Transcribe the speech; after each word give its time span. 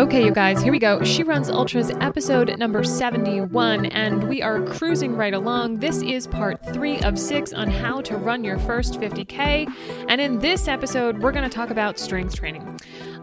Okay, 0.00 0.24
you 0.24 0.32
guys, 0.32 0.62
here 0.62 0.72
we 0.72 0.78
go. 0.78 1.04
She 1.04 1.22
Runs 1.22 1.50
Ultras 1.50 1.90
episode 2.00 2.56
number 2.58 2.82
71, 2.82 3.84
and 3.84 4.26
we 4.30 4.40
are 4.40 4.62
cruising 4.62 5.14
right 5.14 5.34
along. 5.34 5.76
This 5.76 6.00
is 6.00 6.26
part 6.26 6.64
three 6.72 6.98
of 7.00 7.18
six 7.18 7.52
on 7.52 7.68
how 7.68 8.00
to 8.00 8.16
run 8.16 8.42
your 8.42 8.58
first 8.60 8.94
50K. 8.94 9.70
And 10.08 10.18
in 10.18 10.38
this 10.38 10.68
episode, 10.68 11.18
we're 11.18 11.32
going 11.32 11.46
to 11.46 11.54
talk 11.54 11.68
about 11.68 11.98
strength 11.98 12.34
training. 12.34 12.80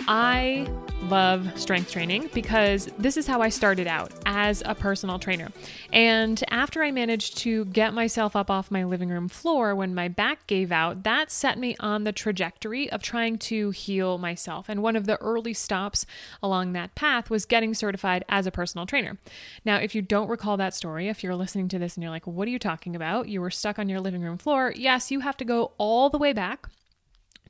I 0.07 0.67
love 1.03 1.59
strength 1.59 1.91
training 1.91 2.29
because 2.33 2.85
this 2.97 3.17
is 3.17 3.27
how 3.27 3.41
I 3.41 3.49
started 3.49 3.87
out 3.87 4.11
as 4.25 4.61
a 4.65 4.75
personal 4.75 5.19
trainer. 5.19 5.49
And 5.91 6.43
after 6.49 6.83
I 6.83 6.91
managed 6.91 7.37
to 7.39 7.65
get 7.65 7.93
myself 7.93 8.35
up 8.35 8.49
off 8.49 8.71
my 8.71 8.83
living 8.83 9.09
room 9.09 9.27
floor 9.27 9.75
when 9.75 9.95
my 9.95 10.07
back 10.07 10.45
gave 10.47 10.71
out, 10.71 11.03
that 11.03 11.31
set 11.31 11.57
me 11.57 11.75
on 11.79 12.03
the 12.03 12.11
trajectory 12.11 12.89
of 12.89 13.01
trying 13.01 13.37
to 13.39 13.71
heal 13.71 14.17
myself. 14.17 14.69
And 14.69 14.81
one 14.81 14.95
of 14.95 15.07
the 15.07 15.17
early 15.17 15.53
stops 15.53 16.05
along 16.41 16.66
that 16.73 16.95
path 16.95 17.29
was 17.29 17.45
getting 17.45 17.73
certified 17.73 18.23
as 18.29 18.47
a 18.47 18.51
personal 18.51 18.85
trainer. 18.85 19.17
Now, 19.65 19.77
if 19.77 19.93
you 19.95 20.01
don't 20.01 20.29
recall 20.29 20.57
that 20.57 20.73
story, 20.73 21.07
if 21.07 21.23
you're 21.23 21.35
listening 21.35 21.67
to 21.69 21.79
this 21.79 21.95
and 21.95 22.03
you're 22.03 22.11
like, 22.11 22.27
what 22.27 22.47
are 22.47 22.51
you 22.51 22.59
talking 22.59 22.95
about? 22.95 23.27
You 23.29 23.41
were 23.41 23.51
stuck 23.51 23.79
on 23.79 23.89
your 23.89 23.99
living 23.99 24.21
room 24.21 24.37
floor. 24.37 24.73
Yes, 24.75 25.11
you 25.11 25.21
have 25.21 25.37
to 25.37 25.45
go 25.45 25.71
all 25.77 26.09
the 26.09 26.17
way 26.17 26.33
back 26.33 26.69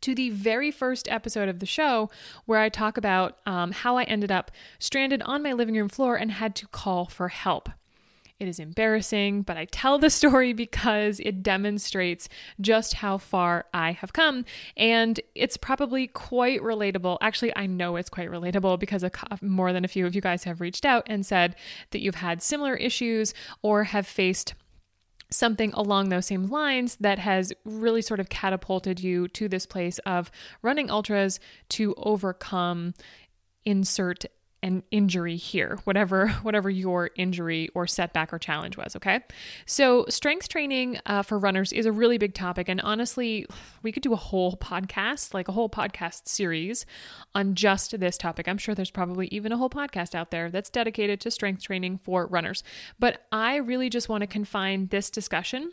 to 0.02 0.14
the 0.14 0.30
very 0.30 0.72
first 0.72 1.08
episode 1.10 1.50
of 1.50 1.60
the 1.60 1.66
show 1.66 2.10
where 2.46 2.60
I 2.60 2.70
talk 2.70 2.98
about 2.98 3.38
um, 3.46 3.72
how 3.72 3.98
I 3.98 4.04
ended 4.04 4.32
up 4.32 4.52
stranded 4.80 5.22
on 5.24 5.44
my 5.44 5.54
living 5.54 5.76
room 5.76 5.90
floor 5.90 6.16
and 6.16 6.32
had 6.32 6.56
to 6.58 6.68
call 6.68 7.06
for 7.06 7.30
help. 7.30 7.70
It 8.40 8.48
is 8.48 8.60
embarrassing, 8.60 9.42
but 9.42 9.58
I 9.58 9.66
tell 9.66 9.98
the 9.98 10.10
story 10.12 10.54
because 10.54 11.20
it 11.22 11.42
demonstrates 11.42 12.30
just 12.62 12.96
how 12.96 13.18
far 13.18 13.66
I 13.74 13.94
have 13.94 14.14
come. 14.14 14.46
And 14.76 15.20
it's 15.34 15.58
probably 15.58 16.06
quite 16.08 16.62
relatable. 16.62 17.18
Actually, 17.20 17.56
I 17.56 17.66
know 17.66 17.96
it's 17.96 18.10
quite 18.10 18.30
relatable 18.30 18.80
because 18.80 19.04
more 19.42 19.74
than 19.74 19.84
a 19.84 19.88
few 19.88 20.06
of 20.06 20.14
you 20.14 20.22
guys 20.22 20.44
have 20.44 20.62
reached 20.62 20.86
out 20.86 21.04
and 21.08 21.26
said 21.26 21.56
that 21.92 22.02
you've 22.02 22.16
had 22.16 22.44
similar 22.44 22.76
issues 22.76 23.34
or 23.64 23.86
have 23.86 24.06
faced 24.06 24.54
something 25.30 25.74
along 25.74 26.10
those 26.10 26.28
same 26.28 26.46
lines 26.48 26.96
that 27.00 27.20
has 27.20 27.52
really 27.66 28.02
sort 28.02 28.20
of 28.20 28.30
catapulted 28.30 29.00
you 29.00 29.28
to 29.28 29.50
this 29.50 29.66
place 29.66 30.00
of 30.00 30.32
running 30.62 30.90
ultras 30.90 31.40
to 31.70 31.94
overcome 31.98 32.94
insert 33.66 34.26
an 34.68 34.84
injury 34.92 35.38
here 35.38 35.80
whatever 35.86 36.28
whatever 36.44 36.70
your 36.70 37.10
injury 37.16 37.70
or 37.74 37.88
setback 37.88 38.34
or 38.34 38.38
challenge 38.38 38.78
was 38.78 38.96
okay? 38.96 39.22
So 39.66 40.06
strength 40.10 40.50
training 40.50 41.00
uh, 41.06 41.24
for 41.24 41.40
runners 41.40 41.72
is 41.72 41.86
a 41.86 41.92
really 41.92 42.18
big 42.18 42.34
topic. 42.34 42.70
And 42.70 42.82
honestly 42.82 43.48
we 43.82 43.92
could 43.92 44.04
do 44.04 44.14
a 44.14 44.18
whole 44.18 44.58
podcast 44.58 45.34
like 45.34 45.48
a 45.48 45.54
whole 45.54 45.70
podcast 45.70 46.28
series 46.28 46.86
on 47.34 47.56
just 47.56 48.00
this 48.00 48.18
topic. 48.18 48.48
I'm 48.48 48.58
sure 48.58 48.76
there's 48.76 48.92
probably 48.92 49.28
even 49.28 49.52
a 49.52 49.58
whole 49.58 49.70
podcast 49.70 50.14
out 50.14 50.32
there 50.32 50.52
that's 50.52 50.70
dedicated 50.70 51.22
to 51.22 51.32
strength 51.32 51.64
training 51.64 52.00
for 52.04 52.28
runners. 52.28 52.64
But 53.00 53.22
i 53.32 53.56
really 53.56 53.90
just 53.90 54.10
want 54.10 54.22
to 54.22 54.28
confine 54.28 54.88
this 54.88 55.10
discussion 55.10 55.72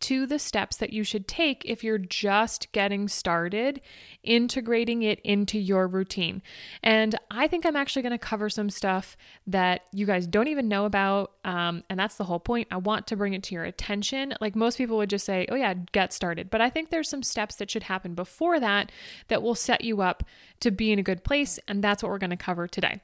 to 0.00 0.26
the 0.26 0.38
steps 0.38 0.76
that 0.76 0.92
you 0.92 1.04
should 1.04 1.28
take 1.28 1.62
if 1.64 1.82
you're 1.82 1.98
just 1.98 2.70
getting 2.72 3.08
started 3.08 3.80
integrating 4.22 5.02
it 5.02 5.20
into 5.20 5.58
your 5.58 5.86
routine. 5.88 6.42
And 6.82 7.18
I 7.30 7.48
think 7.48 7.66
I'm 7.66 7.76
actually 7.76 8.02
going 8.02 8.12
to 8.12 8.18
cover 8.18 8.48
some 8.48 8.70
stuff 8.70 9.16
that 9.46 9.82
you 9.92 10.06
guys 10.06 10.26
don't 10.26 10.48
even 10.48 10.68
know 10.68 10.84
about. 10.84 11.32
Um, 11.44 11.82
and 11.90 11.98
that's 11.98 12.16
the 12.16 12.24
whole 12.24 12.40
point. 12.40 12.68
I 12.70 12.76
want 12.76 13.06
to 13.08 13.16
bring 13.16 13.34
it 13.34 13.42
to 13.44 13.54
your 13.54 13.64
attention. 13.64 14.34
Like 14.40 14.54
most 14.54 14.78
people 14.78 14.96
would 14.98 15.10
just 15.10 15.26
say, 15.26 15.46
oh, 15.50 15.56
yeah, 15.56 15.74
get 15.92 16.12
started. 16.12 16.50
But 16.50 16.60
I 16.60 16.70
think 16.70 16.90
there's 16.90 17.08
some 17.08 17.22
steps 17.22 17.56
that 17.56 17.70
should 17.70 17.84
happen 17.84 18.14
before 18.14 18.60
that 18.60 18.92
that 19.28 19.42
will 19.42 19.54
set 19.54 19.82
you 19.82 20.02
up 20.02 20.22
to 20.60 20.70
be 20.70 20.92
in 20.92 20.98
a 20.98 21.02
good 21.02 21.24
place. 21.24 21.58
And 21.66 21.82
that's 21.82 22.02
what 22.02 22.10
we're 22.10 22.18
going 22.18 22.30
to 22.30 22.36
cover 22.36 22.68
today. 22.68 23.00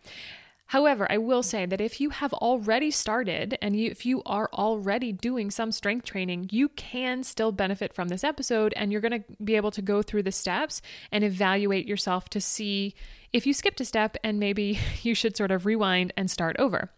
However, 0.69 1.11
I 1.11 1.17
will 1.17 1.43
say 1.43 1.65
that 1.65 1.81
if 1.81 1.99
you 1.99 2.11
have 2.11 2.35
already 2.35 2.91
started 2.91 3.57
and 3.63 3.75
you, 3.75 3.91
if 3.91 4.05
you 4.05 4.23
are 4.27 4.51
already 4.53 5.13
doing 5.13 5.51
some 5.51 5.73
strength 5.73 6.05
training, 6.05 6.51
you 6.53 6.69
can 6.69 7.23
still 7.23 7.53
benefit 7.53 7.95
from 7.95 8.09
this 8.09 8.23
episode 8.23 8.75
and 8.77 8.93
you're 8.93 9.01
going 9.01 9.23
to 9.23 9.25
be 9.43 9.57
able 9.57 9.71
to 9.71 9.81
go 9.81 10.03
through 10.03 10.25
the 10.25 10.33
steps 10.33 10.83
and 11.11 11.25
evaluate 11.25 11.87
yourself 11.87 12.29
to 12.29 12.41
see 12.41 12.95
if 13.33 13.47
you 13.47 13.55
skipped 13.55 13.81
a 13.81 13.85
step 13.87 14.19
and 14.23 14.39
maybe 14.39 14.79
you 15.03 15.15
should 15.15 15.39
sort 15.39 15.51
of 15.51 15.65
rewind 15.65 16.13
and 16.19 16.31
start 16.31 16.55
over. 16.59 16.91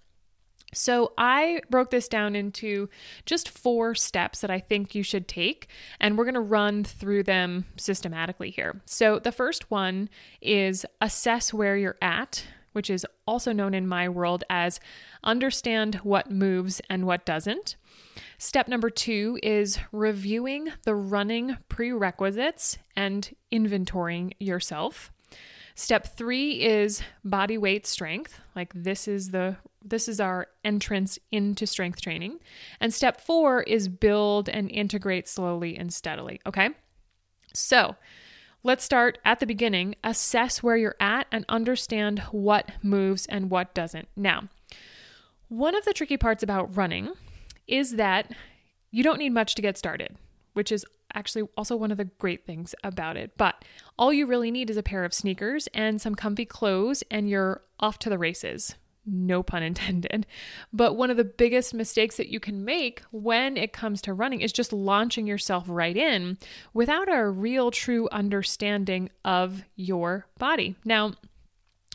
So, 0.72 1.12
I 1.18 1.62
broke 1.68 1.90
this 1.90 2.06
down 2.06 2.36
into 2.36 2.88
just 3.26 3.48
four 3.48 3.96
steps 3.96 4.40
that 4.40 4.52
I 4.52 4.60
think 4.60 4.94
you 4.94 5.02
should 5.02 5.26
take, 5.26 5.66
and 5.98 6.16
we're 6.16 6.24
going 6.24 6.34
to 6.34 6.40
run 6.40 6.84
through 6.84 7.24
them 7.24 7.64
systematically 7.76 8.50
here. 8.50 8.80
So, 8.84 9.18
the 9.18 9.32
first 9.32 9.68
one 9.68 10.08
is 10.40 10.86
assess 11.00 11.52
where 11.52 11.76
you're 11.76 11.98
at 12.00 12.44
which 12.72 12.90
is 12.90 13.06
also 13.26 13.52
known 13.52 13.74
in 13.74 13.86
my 13.86 14.08
world 14.08 14.44
as 14.50 14.80
understand 15.24 15.96
what 15.96 16.30
moves 16.30 16.80
and 16.88 17.06
what 17.06 17.24
doesn't. 17.26 17.76
Step 18.38 18.68
number 18.68 18.90
two 18.90 19.38
is 19.42 19.78
reviewing 19.92 20.72
the 20.84 20.94
running 20.94 21.56
prerequisites 21.68 22.78
and 22.96 23.34
inventorying 23.52 24.32
yourself. 24.38 25.12
Step 25.74 26.16
three 26.16 26.62
is 26.62 27.02
body 27.24 27.56
weight 27.56 27.86
strength. 27.86 28.40
Like 28.54 28.72
this 28.74 29.08
is 29.08 29.30
the 29.30 29.56
this 29.82 30.08
is 30.08 30.20
our 30.20 30.48
entrance 30.62 31.18
into 31.32 31.66
strength 31.66 32.02
training. 32.02 32.38
And 32.80 32.92
step 32.92 33.20
four 33.20 33.62
is 33.62 33.88
build 33.88 34.48
and 34.50 34.70
integrate 34.70 35.26
slowly 35.26 35.76
and 35.78 35.92
steadily. 35.92 36.40
Okay. 36.44 36.70
So 37.54 37.96
Let's 38.62 38.84
start 38.84 39.18
at 39.24 39.40
the 39.40 39.46
beginning, 39.46 39.94
assess 40.04 40.62
where 40.62 40.76
you're 40.76 40.96
at, 41.00 41.26
and 41.32 41.46
understand 41.48 42.18
what 42.30 42.70
moves 42.82 43.24
and 43.24 43.48
what 43.48 43.72
doesn't. 43.72 44.08
Now, 44.14 44.48
one 45.48 45.74
of 45.74 45.86
the 45.86 45.94
tricky 45.94 46.18
parts 46.18 46.42
about 46.42 46.76
running 46.76 47.12
is 47.66 47.92
that 47.92 48.30
you 48.90 49.02
don't 49.02 49.18
need 49.18 49.32
much 49.32 49.54
to 49.54 49.62
get 49.62 49.78
started, 49.78 50.14
which 50.52 50.70
is 50.70 50.84
actually 51.14 51.48
also 51.56 51.74
one 51.74 51.90
of 51.90 51.96
the 51.96 52.04
great 52.04 52.44
things 52.44 52.74
about 52.84 53.16
it. 53.16 53.32
But 53.38 53.64
all 53.98 54.12
you 54.12 54.26
really 54.26 54.50
need 54.50 54.68
is 54.68 54.76
a 54.76 54.82
pair 54.82 55.04
of 55.04 55.14
sneakers 55.14 55.66
and 55.72 55.98
some 55.98 56.14
comfy 56.14 56.44
clothes, 56.44 57.02
and 57.10 57.30
you're 57.30 57.62
off 57.80 57.98
to 58.00 58.10
the 58.10 58.18
races 58.18 58.74
no 59.10 59.42
pun 59.42 59.62
intended. 59.70 60.26
But 60.72 60.96
one 60.96 61.10
of 61.10 61.16
the 61.16 61.24
biggest 61.24 61.74
mistakes 61.74 62.16
that 62.16 62.28
you 62.28 62.40
can 62.40 62.64
make 62.64 63.02
when 63.10 63.56
it 63.56 63.72
comes 63.72 64.00
to 64.02 64.14
running 64.14 64.40
is 64.40 64.52
just 64.52 64.72
launching 64.72 65.26
yourself 65.26 65.64
right 65.66 65.96
in 65.96 66.38
without 66.72 67.12
a 67.12 67.28
real 67.28 67.70
true 67.70 68.08
understanding 68.10 69.10
of 69.24 69.64
your 69.76 70.26
body. 70.38 70.76
Now, 70.84 71.12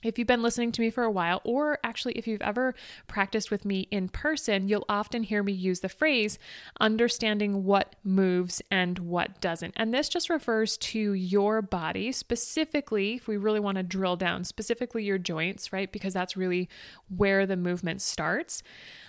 if 0.06 0.20
you've 0.20 0.28
been 0.28 0.44
listening 0.44 0.72
to 0.74 0.82
me 0.82 0.90
for 0.90 1.04
a 1.04 1.12
while, 1.12 1.42
or 1.44 1.80
actually 1.84 2.14
if 2.14 2.28
you've 2.28 2.42
ever 2.42 2.76
practiced 3.08 3.50
with 3.50 3.66
me 3.66 3.88
in 3.92 4.08
person, 4.08 4.68
you'll 4.68 4.86
often 4.88 5.24
hear 5.24 5.42
me 5.42 5.52
use 5.52 5.80
the 5.80 5.90
phrase 5.90 6.38
understanding 6.80 7.64
what 7.64 7.96
moves 8.04 8.62
and 8.70 9.00
what 9.00 9.42
doesn't. 9.42 9.74
And 9.76 9.94
this 9.94 10.08
just 10.08 10.30
refers 10.30 10.78
to 10.78 11.14
your 11.14 11.62
body, 11.62 12.12
specifically, 12.12 13.16
if 13.16 13.28
we 13.28 13.38
really 13.38 13.60
want 13.60 13.78
to 13.78 13.84
drill 13.84 14.16
down, 14.16 14.44
specifically 14.44 15.04
your 15.04 15.18
joints, 15.18 15.74
right? 15.74 15.92
Because 15.92 16.14
that's 16.14 16.38
really 16.38 16.70
where 17.10 17.46
the 17.46 17.58
movement 17.58 18.02
starts. 18.02 18.62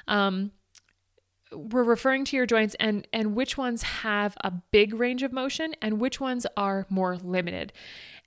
Um, 0.08 0.52
we're 1.52 1.84
referring 1.84 2.24
to 2.24 2.36
your 2.36 2.46
joints 2.46 2.74
and 2.80 3.06
and 3.12 3.36
which 3.36 3.56
ones 3.56 3.82
have 3.82 4.36
a 4.42 4.50
big 4.50 4.94
range 4.94 5.22
of 5.22 5.32
motion 5.32 5.74
and 5.80 6.00
which 6.00 6.20
ones 6.20 6.46
are 6.56 6.86
more 6.88 7.16
limited. 7.16 7.72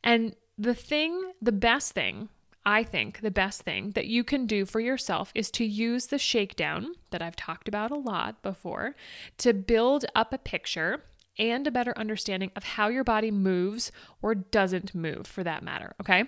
And 0.03 0.35
the 0.57 0.73
thing, 0.73 1.31
the 1.41 1.51
best 1.51 1.93
thing 1.93 2.29
I 2.69 2.83
think 2.83 3.21
the 3.21 3.31
best 3.31 3.63
thing 3.63 3.93
that 3.95 4.05
you 4.05 4.23
can 4.23 4.45
do 4.45 4.63
for 4.63 4.79
yourself 4.79 5.31
is 5.33 5.49
to 5.51 5.65
use 5.65 6.05
the 6.05 6.19
shakedown 6.19 6.93
that 7.09 7.19
I've 7.19 7.35
talked 7.35 7.67
about 7.67 7.89
a 7.89 7.97
lot 7.97 8.43
before 8.43 8.95
to 9.39 9.53
build 9.55 10.05
up 10.13 10.33
a 10.33 10.37
picture 10.37 11.01
and 11.39 11.65
a 11.65 11.71
better 11.71 11.97
understanding 11.97 12.51
of 12.55 12.63
how 12.63 12.87
your 12.89 13.03
body 13.03 13.31
moves 13.31 13.91
or 14.21 14.35
doesn't 14.35 14.93
move 14.93 15.25
for 15.25 15.43
that 15.43 15.63
matter, 15.63 15.95
okay? 15.99 16.25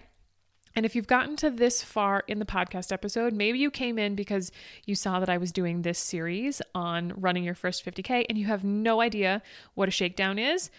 And 0.75 0.83
if 0.83 0.95
you've 0.95 1.05
gotten 1.05 1.35
to 1.35 1.51
this 1.51 1.83
far 1.83 2.23
in 2.27 2.39
the 2.39 2.45
podcast 2.45 2.91
episode, 2.91 3.33
maybe 3.33 3.59
you 3.59 3.69
came 3.69 3.99
in 3.99 4.15
because 4.15 4.51
you 4.87 4.95
saw 4.95 5.19
that 5.19 5.29
I 5.29 5.37
was 5.37 5.51
doing 5.51 5.83
this 5.83 5.99
series 5.99 6.59
on 6.73 7.13
running 7.17 7.43
your 7.43 7.53
first 7.53 7.85
50K 7.85 8.25
and 8.27 8.35
you 8.35 8.47
have 8.47 8.63
no 8.63 8.99
idea 8.99 9.43
what 9.75 9.89
a 9.89 9.91
shakedown 9.91 10.39
is. 10.39 10.71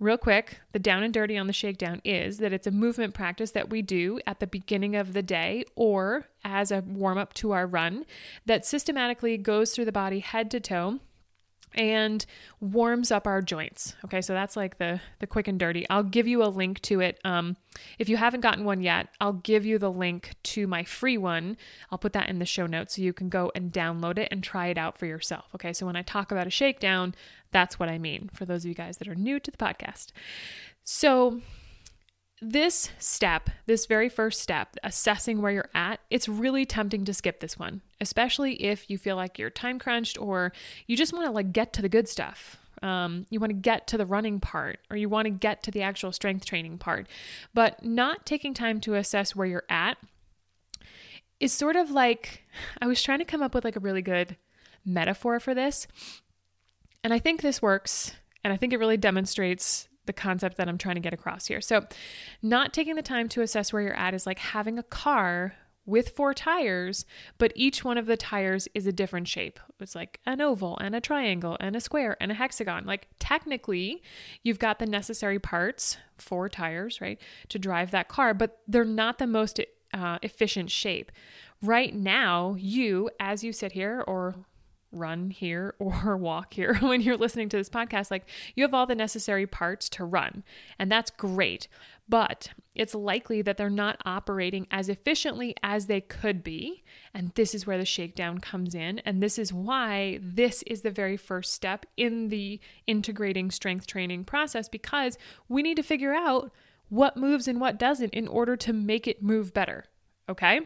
Real 0.00 0.16
quick, 0.16 0.60
the 0.72 0.78
down 0.78 1.02
and 1.02 1.12
dirty 1.12 1.36
on 1.36 1.46
the 1.46 1.52
shakedown 1.52 2.00
is 2.06 2.38
that 2.38 2.54
it's 2.54 2.66
a 2.66 2.70
movement 2.70 3.12
practice 3.12 3.50
that 3.50 3.68
we 3.68 3.82
do 3.82 4.18
at 4.26 4.40
the 4.40 4.46
beginning 4.46 4.96
of 4.96 5.12
the 5.12 5.22
day 5.22 5.62
or 5.76 6.26
as 6.42 6.72
a 6.72 6.80
warm 6.80 7.18
up 7.18 7.34
to 7.34 7.52
our 7.52 7.66
run 7.66 8.06
that 8.46 8.64
systematically 8.64 9.36
goes 9.36 9.74
through 9.74 9.84
the 9.84 9.92
body 9.92 10.20
head 10.20 10.50
to 10.52 10.58
toe 10.58 11.00
and 11.74 12.24
warms 12.60 13.10
up 13.10 13.26
our 13.26 13.42
joints. 13.42 13.94
Okay, 14.04 14.20
so 14.20 14.32
that's 14.32 14.56
like 14.56 14.78
the 14.78 15.00
the 15.18 15.26
quick 15.26 15.48
and 15.48 15.58
dirty. 15.58 15.88
I'll 15.88 16.02
give 16.02 16.26
you 16.26 16.42
a 16.42 16.46
link 16.46 16.80
to 16.82 17.00
it. 17.00 17.18
Um, 17.24 17.56
if 17.98 18.08
you 18.08 18.16
haven't 18.16 18.40
gotten 18.40 18.64
one 18.64 18.82
yet, 18.82 19.08
I'll 19.20 19.34
give 19.34 19.64
you 19.64 19.78
the 19.78 19.90
link 19.90 20.34
to 20.44 20.66
my 20.66 20.84
free 20.84 21.18
one. 21.18 21.56
I'll 21.90 21.98
put 21.98 22.12
that 22.14 22.28
in 22.28 22.38
the 22.38 22.46
show 22.46 22.66
notes 22.66 22.96
so 22.96 23.02
you 23.02 23.12
can 23.12 23.28
go 23.28 23.52
and 23.54 23.72
download 23.72 24.18
it 24.18 24.28
and 24.30 24.42
try 24.42 24.68
it 24.68 24.78
out 24.78 24.98
for 24.98 25.06
yourself. 25.06 25.46
Okay, 25.54 25.72
so 25.72 25.86
when 25.86 25.96
I 25.96 26.02
talk 26.02 26.32
about 26.32 26.46
a 26.46 26.50
shakedown, 26.50 27.14
that's 27.52 27.78
what 27.78 27.88
I 27.88 27.98
mean 27.98 28.30
for 28.32 28.44
those 28.44 28.64
of 28.64 28.68
you 28.68 28.74
guys 28.74 28.98
that 28.98 29.08
are 29.08 29.14
new 29.14 29.40
to 29.40 29.50
the 29.50 29.56
podcast. 29.56 30.08
So 30.84 31.40
this 32.42 32.90
step, 32.98 33.50
this 33.66 33.86
very 33.86 34.08
first 34.08 34.40
step, 34.40 34.76
assessing 34.82 35.42
where 35.42 35.52
you're 35.52 35.70
at, 35.74 36.00
it's 36.08 36.28
really 36.28 36.64
tempting 36.64 37.04
to 37.04 37.14
skip 37.14 37.40
this 37.40 37.58
one, 37.58 37.82
especially 38.00 38.62
if 38.62 38.88
you 38.88 38.96
feel 38.96 39.16
like 39.16 39.38
you're 39.38 39.50
time 39.50 39.78
crunched 39.78 40.18
or 40.18 40.52
you 40.86 40.96
just 40.96 41.12
want 41.12 41.26
to 41.26 41.30
like 41.30 41.52
get 41.52 41.72
to 41.74 41.82
the 41.82 41.88
good 41.88 42.08
stuff. 42.08 42.56
Um, 42.82 43.26
you 43.28 43.40
want 43.40 43.50
to 43.50 43.54
get 43.54 43.86
to 43.88 43.98
the 43.98 44.06
running 44.06 44.40
part 44.40 44.78
or 44.90 44.96
you 44.96 45.10
want 45.10 45.26
to 45.26 45.30
get 45.30 45.62
to 45.64 45.70
the 45.70 45.82
actual 45.82 46.12
strength 46.12 46.46
training 46.46 46.78
part. 46.78 47.08
But 47.52 47.84
not 47.84 48.24
taking 48.24 48.54
time 48.54 48.80
to 48.80 48.94
assess 48.94 49.36
where 49.36 49.46
you're 49.46 49.64
at 49.68 49.98
is 51.40 51.52
sort 51.52 51.76
of 51.76 51.90
like 51.90 52.44
I 52.80 52.86
was 52.86 53.02
trying 53.02 53.18
to 53.18 53.26
come 53.26 53.42
up 53.42 53.54
with 53.54 53.64
like 53.64 53.76
a 53.76 53.80
really 53.80 54.02
good 54.02 54.36
metaphor 54.84 55.40
for 55.40 55.54
this. 55.54 55.86
And 57.04 57.12
I 57.12 57.18
think 57.18 57.42
this 57.42 57.60
works. 57.60 58.14
And 58.42 58.50
I 58.50 58.56
think 58.56 58.72
it 58.72 58.78
really 58.78 58.96
demonstrates 58.96 59.89
the 60.06 60.12
concept 60.12 60.56
that 60.56 60.68
I'm 60.68 60.78
trying 60.78 60.96
to 60.96 61.00
get 61.00 61.12
across 61.12 61.46
here. 61.46 61.60
So, 61.60 61.86
not 62.42 62.72
taking 62.72 62.96
the 62.96 63.02
time 63.02 63.28
to 63.30 63.42
assess 63.42 63.72
where 63.72 63.82
you're 63.82 63.94
at 63.94 64.14
is 64.14 64.26
like 64.26 64.38
having 64.38 64.78
a 64.78 64.82
car 64.82 65.54
with 65.86 66.10
four 66.10 66.32
tires, 66.34 67.04
but 67.38 67.52
each 67.56 67.84
one 67.84 67.98
of 67.98 68.06
the 68.06 68.16
tires 68.16 68.68
is 68.74 68.86
a 68.86 68.92
different 68.92 69.26
shape. 69.26 69.58
It's 69.80 69.94
like 69.94 70.20
an 70.26 70.40
oval 70.40 70.78
and 70.78 70.94
a 70.94 71.00
triangle 71.00 71.56
and 71.58 71.74
a 71.74 71.80
square 71.80 72.16
and 72.20 72.30
a 72.30 72.34
hexagon. 72.34 72.86
Like, 72.86 73.08
technically, 73.18 74.02
you've 74.42 74.58
got 74.58 74.78
the 74.78 74.86
necessary 74.86 75.38
parts, 75.38 75.96
four 76.18 76.48
tires, 76.48 77.00
right, 77.00 77.20
to 77.48 77.58
drive 77.58 77.90
that 77.90 78.08
car, 78.08 78.34
but 78.34 78.60
they're 78.68 78.84
not 78.84 79.18
the 79.18 79.26
most 79.26 79.60
uh, 79.92 80.18
efficient 80.22 80.70
shape. 80.70 81.10
Right 81.62 81.94
now, 81.94 82.54
you, 82.58 83.10
as 83.18 83.42
you 83.42 83.52
sit 83.52 83.72
here 83.72 84.02
or 84.06 84.36
run 84.92 85.30
here 85.30 85.74
or 85.78 86.16
walk 86.16 86.54
here 86.54 86.74
when 86.80 87.00
you're 87.00 87.16
listening 87.16 87.48
to 87.50 87.56
this 87.56 87.70
podcast. 87.70 88.10
Like 88.10 88.26
you 88.54 88.64
have 88.64 88.74
all 88.74 88.86
the 88.86 88.94
necessary 88.94 89.46
parts 89.46 89.88
to 89.90 90.04
run, 90.04 90.44
and 90.78 90.90
that's 90.90 91.10
great. 91.10 91.68
But 92.08 92.50
it's 92.74 92.94
likely 92.94 93.40
that 93.42 93.56
they're 93.56 93.70
not 93.70 94.00
operating 94.04 94.66
as 94.72 94.88
efficiently 94.88 95.54
as 95.62 95.86
they 95.86 96.00
could 96.00 96.42
be. 96.42 96.82
And 97.14 97.30
this 97.36 97.54
is 97.54 97.68
where 97.68 97.78
the 97.78 97.84
shakedown 97.84 98.38
comes 98.38 98.74
in. 98.74 98.98
And 99.00 99.22
this 99.22 99.38
is 99.38 99.52
why 99.52 100.18
this 100.20 100.64
is 100.66 100.80
the 100.80 100.90
very 100.90 101.16
first 101.16 101.52
step 101.52 101.86
in 101.96 102.28
the 102.28 102.58
integrating 102.88 103.52
strength 103.52 103.86
training 103.86 104.24
process 104.24 104.68
because 104.68 105.18
we 105.48 105.62
need 105.62 105.76
to 105.76 105.84
figure 105.84 106.14
out 106.14 106.50
what 106.88 107.16
moves 107.16 107.46
and 107.46 107.60
what 107.60 107.78
doesn't 107.78 108.12
in 108.12 108.26
order 108.26 108.56
to 108.56 108.72
make 108.72 109.06
it 109.06 109.22
move 109.22 109.54
better. 109.54 109.84
Okay? 110.28 110.60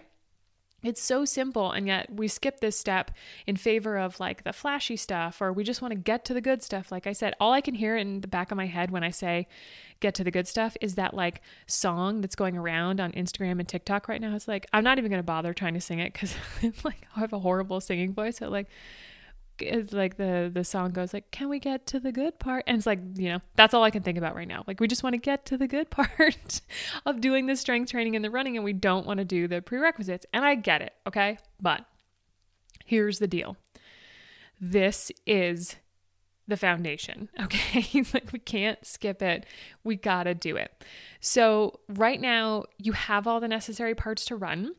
It's 0.84 1.02
so 1.02 1.24
simple, 1.24 1.72
and 1.72 1.86
yet 1.86 2.12
we 2.12 2.28
skip 2.28 2.60
this 2.60 2.78
step 2.78 3.10
in 3.46 3.56
favor 3.56 3.96
of 3.96 4.20
like 4.20 4.44
the 4.44 4.52
flashy 4.52 4.96
stuff, 4.96 5.40
or 5.40 5.50
we 5.50 5.64
just 5.64 5.80
want 5.80 5.92
to 5.92 5.98
get 5.98 6.26
to 6.26 6.34
the 6.34 6.42
good 6.42 6.62
stuff. 6.62 6.92
Like 6.92 7.06
I 7.06 7.14
said, 7.14 7.34
all 7.40 7.52
I 7.52 7.62
can 7.62 7.74
hear 7.74 7.96
in 7.96 8.20
the 8.20 8.28
back 8.28 8.50
of 8.50 8.58
my 8.58 8.66
head 8.66 8.90
when 8.90 9.02
I 9.02 9.10
say 9.10 9.48
get 10.00 10.14
to 10.16 10.24
the 10.24 10.30
good 10.30 10.46
stuff 10.46 10.76
is 10.82 10.96
that 10.96 11.14
like 11.14 11.40
song 11.66 12.20
that's 12.20 12.36
going 12.36 12.58
around 12.58 13.00
on 13.00 13.12
Instagram 13.12 13.58
and 13.58 13.66
TikTok 13.66 14.08
right 14.08 14.20
now. 14.20 14.36
It's 14.36 14.46
like, 14.46 14.66
I'm 14.74 14.84
not 14.84 14.98
even 14.98 15.10
going 15.10 15.22
to 15.22 15.26
bother 15.26 15.54
trying 15.54 15.74
to 15.74 15.80
sing 15.80 16.00
it 16.00 16.12
because 16.12 16.34
like 16.84 17.06
I 17.16 17.20
have 17.20 17.32
a 17.32 17.38
horrible 17.38 17.80
singing 17.80 18.12
voice. 18.12 18.36
So, 18.36 18.50
like, 18.50 18.68
it's 19.60 19.92
like 19.92 20.16
the 20.16 20.50
the 20.52 20.64
song 20.64 20.90
goes 20.90 21.14
like 21.14 21.30
can 21.30 21.48
we 21.48 21.58
get 21.58 21.86
to 21.88 22.00
the 22.00 22.12
good 22.12 22.38
part? 22.38 22.64
And 22.66 22.76
it's 22.76 22.86
like 22.86 23.00
you 23.14 23.30
know 23.30 23.40
that's 23.56 23.74
all 23.74 23.82
i 23.84 23.90
can 23.90 24.02
think 24.02 24.18
about 24.18 24.34
right 24.34 24.48
now. 24.48 24.64
Like 24.66 24.80
we 24.80 24.88
just 24.88 25.02
want 25.02 25.14
to 25.14 25.18
get 25.18 25.46
to 25.46 25.56
the 25.56 25.68
good 25.68 25.90
part 25.98 26.60
of 27.06 27.20
doing 27.20 27.46
the 27.46 27.56
strength 27.56 27.90
training 27.90 28.16
and 28.16 28.24
the 28.24 28.30
running 28.30 28.56
and 28.56 28.64
we 28.64 28.72
don't 28.72 29.06
want 29.06 29.18
to 29.18 29.24
do 29.24 29.48
the 29.48 29.62
prerequisites. 29.62 30.26
And 30.32 30.44
i 30.44 30.54
get 30.54 30.82
it 30.82 30.92
okay? 31.06 31.38
But 31.60 31.84
here's 32.84 33.18
the 33.18 33.28
deal. 33.28 33.56
This 34.60 35.10
is 35.26 35.76
the 36.46 36.56
foundation 36.56 37.28
okay? 37.40 38.04
Like 38.12 38.32
we 38.32 38.38
can't 38.38 38.84
skip 38.84 39.22
it. 39.22 39.46
We 39.82 39.96
got 39.96 40.24
to 40.24 40.34
do 40.34 40.56
it. 40.56 40.84
So 41.20 41.80
right 41.88 42.20
now 42.20 42.64
you 42.78 42.92
have 42.92 43.26
all 43.26 43.40
the 43.40 43.48
necessary 43.48 43.94
parts 43.94 44.24
to 44.26 44.36
run 44.36 44.74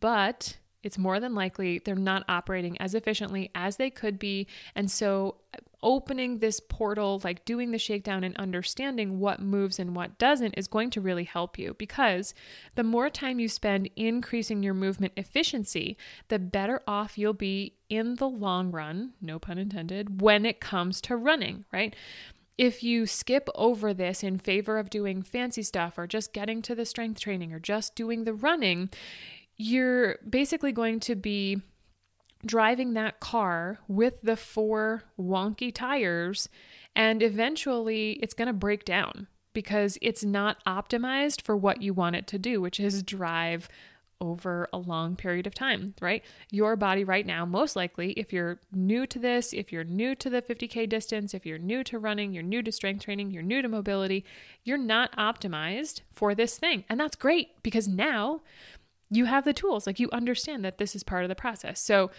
but 0.00 0.58
it's 0.82 0.98
more 0.98 1.18
than 1.20 1.34
likely 1.34 1.80
they're 1.84 1.94
not 1.94 2.24
operating 2.28 2.80
as 2.80 2.94
efficiently 2.94 3.50
as 3.54 3.76
they 3.76 3.90
could 3.90 4.18
be. 4.18 4.46
And 4.74 4.90
so, 4.90 5.36
uh, 5.54 5.58
opening 5.80 6.38
this 6.38 6.58
portal, 6.58 7.20
like 7.22 7.44
doing 7.44 7.70
the 7.70 7.78
shakedown 7.78 8.24
and 8.24 8.36
understanding 8.36 9.20
what 9.20 9.40
moves 9.40 9.78
and 9.78 9.94
what 9.94 10.18
doesn't, 10.18 10.54
is 10.54 10.66
going 10.66 10.90
to 10.90 11.00
really 11.00 11.24
help 11.24 11.56
you 11.56 11.74
because 11.78 12.34
the 12.74 12.82
more 12.82 13.08
time 13.08 13.38
you 13.38 13.48
spend 13.48 13.88
increasing 13.94 14.62
your 14.62 14.74
movement 14.74 15.12
efficiency, 15.16 15.96
the 16.28 16.38
better 16.38 16.82
off 16.86 17.16
you'll 17.16 17.32
be 17.32 17.74
in 17.88 18.16
the 18.16 18.28
long 18.28 18.72
run, 18.72 19.12
no 19.20 19.38
pun 19.38 19.56
intended, 19.56 20.20
when 20.20 20.44
it 20.44 20.60
comes 20.60 21.00
to 21.00 21.16
running, 21.16 21.64
right? 21.72 21.94
if 22.58 22.82
you 22.82 23.06
skip 23.06 23.48
over 23.54 23.94
this 23.94 24.24
in 24.24 24.36
favor 24.36 24.78
of 24.78 24.90
doing 24.90 25.22
fancy 25.22 25.62
stuff 25.62 25.96
or 25.96 26.08
just 26.08 26.32
getting 26.32 26.60
to 26.60 26.74
the 26.74 26.84
strength 26.84 27.20
training 27.20 27.52
or 27.52 27.60
just 27.60 27.94
doing 27.94 28.24
the 28.24 28.34
running, 28.34 28.90
you're 29.58 30.16
basically 30.28 30.72
going 30.72 31.00
to 31.00 31.14
be 31.14 31.60
driving 32.46 32.94
that 32.94 33.20
car 33.20 33.78
with 33.88 34.22
the 34.22 34.36
four 34.36 35.02
wonky 35.18 35.74
tires, 35.74 36.48
and 36.94 37.22
eventually 37.22 38.12
it's 38.22 38.34
going 38.34 38.46
to 38.46 38.52
break 38.52 38.84
down 38.84 39.26
because 39.52 39.98
it's 40.00 40.24
not 40.24 40.64
optimized 40.64 41.42
for 41.42 41.56
what 41.56 41.82
you 41.82 41.92
want 41.92 42.14
it 42.14 42.28
to 42.28 42.38
do, 42.38 42.60
which 42.60 42.78
is 42.78 43.02
drive 43.02 43.68
over 44.20 44.68
a 44.72 44.78
long 44.78 45.14
period 45.14 45.46
of 45.46 45.54
time, 45.54 45.94
right? 46.00 46.24
Your 46.50 46.74
body 46.76 47.04
right 47.04 47.24
now, 47.24 47.44
most 47.44 47.76
likely, 47.76 48.12
if 48.12 48.32
you're 48.32 48.58
new 48.72 49.06
to 49.06 49.18
this, 49.18 49.52
if 49.52 49.72
you're 49.72 49.84
new 49.84 50.14
to 50.16 50.28
the 50.28 50.42
50K 50.42 50.88
distance, 50.88 51.34
if 51.34 51.46
you're 51.46 51.58
new 51.58 51.84
to 51.84 51.98
running, 51.98 52.32
you're 52.32 52.42
new 52.42 52.62
to 52.62 52.72
strength 52.72 53.04
training, 53.04 53.30
you're 53.30 53.42
new 53.42 53.62
to 53.62 53.68
mobility, 53.68 54.24
you're 54.64 54.76
not 54.78 55.16
optimized 55.16 56.00
for 56.12 56.34
this 56.34 56.58
thing. 56.58 56.84
And 56.88 56.98
that's 56.98 57.16
great 57.16 57.62
because 57.62 57.86
now 57.86 58.40
you 59.10 59.24
have 59.24 59.44
the 59.44 59.52
tools. 59.52 59.86
Like 59.86 60.00
you 60.00 60.08
understand 60.12 60.64
that 60.64 60.78
this 60.78 60.94
is 60.94 61.02
part 61.02 61.24
of 61.24 61.28
the 61.28 61.34
process. 61.34 61.80
So 61.80 62.10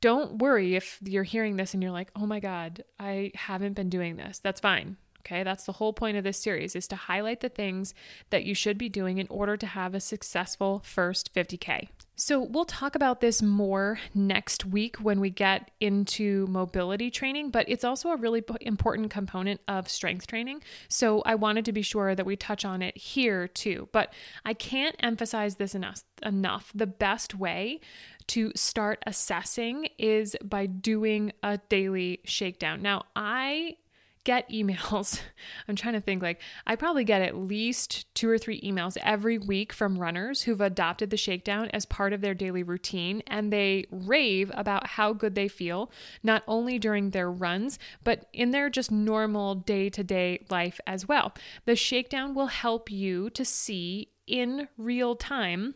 don't 0.00 0.38
worry 0.38 0.76
if 0.76 0.98
you're 1.02 1.24
hearing 1.24 1.56
this 1.56 1.74
and 1.74 1.82
you're 1.82 1.92
like, 1.92 2.10
oh 2.14 2.26
my 2.26 2.40
God, 2.40 2.84
I 2.98 3.32
haven't 3.34 3.74
been 3.74 3.88
doing 3.88 4.16
this. 4.16 4.38
That's 4.38 4.60
fine. 4.60 4.96
Okay, 5.28 5.42
that's 5.42 5.64
the 5.64 5.72
whole 5.72 5.92
point 5.92 6.16
of 6.16 6.24
this 6.24 6.38
series 6.38 6.74
is 6.74 6.88
to 6.88 6.96
highlight 6.96 7.40
the 7.40 7.50
things 7.50 7.92
that 8.30 8.44
you 8.44 8.54
should 8.54 8.78
be 8.78 8.88
doing 8.88 9.18
in 9.18 9.26
order 9.28 9.58
to 9.58 9.66
have 9.66 9.94
a 9.94 10.00
successful 10.00 10.80
first 10.82 11.34
50K. 11.34 11.88
So, 12.16 12.40
we'll 12.40 12.64
talk 12.64 12.94
about 12.94 13.20
this 13.20 13.42
more 13.42 14.00
next 14.14 14.64
week 14.64 14.96
when 14.96 15.20
we 15.20 15.28
get 15.28 15.70
into 15.80 16.46
mobility 16.48 17.10
training, 17.10 17.50
but 17.50 17.68
it's 17.68 17.84
also 17.84 18.08
a 18.08 18.16
really 18.16 18.42
important 18.62 19.10
component 19.10 19.60
of 19.68 19.88
strength 19.88 20.26
training. 20.26 20.62
So, 20.88 21.20
I 21.26 21.34
wanted 21.34 21.66
to 21.66 21.72
be 21.72 21.82
sure 21.82 22.14
that 22.14 22.24
we 22.24 22.34
touch 22.34 22.64
on 22.64 22.80
it 22.80 22.96
here 22.96 23.46
too. 23.46 23.88
But 23.92 24.14
I 24.46 24.54
can't 24.54 24.96
emphasize 24.98 25.56
this 25.56 25.74
enough. 25.74 26.02
enough. 26.22 26.72
The 26.74 26.86
best 26.86 27.34
way 27.34 27.80
to 28.28 28.50
start 28.56 29.02
assessing 29.06 29.88
is 29.98 30.36
by 30.42 30.66
doing 30.66 31.32
a 31.42 31.58
daily 31.68 32.20
shakedown. 32.24 32.80
Now, 32.82 33.04
I 33.14 33.76
get 34.24 34.48
emails. 34.50 35.20
I'm 35.68 35.76
trying 35.76 35.94
to 35.94 36.00
think 36.00 36.22
like 36.22 36.40
I 36.66 36.76
probably 36.76 37.04
get 37.04 37.22
at 37.22 37.36
least 37.36 38.12
two 38.14 38.28
or 38.28 38.38
three 38.38 38.60
emails 38.60 38.96
every 39.02 39.38
week 39.38 39.72
from 39.72 39.98
runners 39.98 40.42
who've 40.42 40.60
adopted 40.60 41.10
the 41.10 41.16
shakedown 41.16 41.68
as 41.68 41.86
part 41.86 42.12
of 42.12 42.20
their 42.20 42.34
daily 42.34 42.62
routine 42.62 43.22
and 43.26 43.52
they 43.52 43.86
rave 43.90 44.50
about 44.54 44.86
how 44.86 45.12
good 45.12 45.34
they 45.34 45.48
feel 45.48 45.90
not 46.22 46.42
only 46.46 46.78
during 46.78 47.10
their 47.10 47.30
runs 47.30 47.78
but 48.04 48.26
in 48.32 48.50
their 48.50 48.70
just 48.70 48.90
normal 48.90 49.54
day-to-day 49.54 50.44
life 50.50 50.80
as 50.86 51.06
well. 51.06 51.32
The 51.64 51.76
shakedown 51.76 52.34
will 52.34 52.46
help 52.46 52.90
you 52.90 53.30
to 53.30 53.44
see 53.44 54.10
in 54.26 54.68
real 54.76 55.16
time 55.16 55.74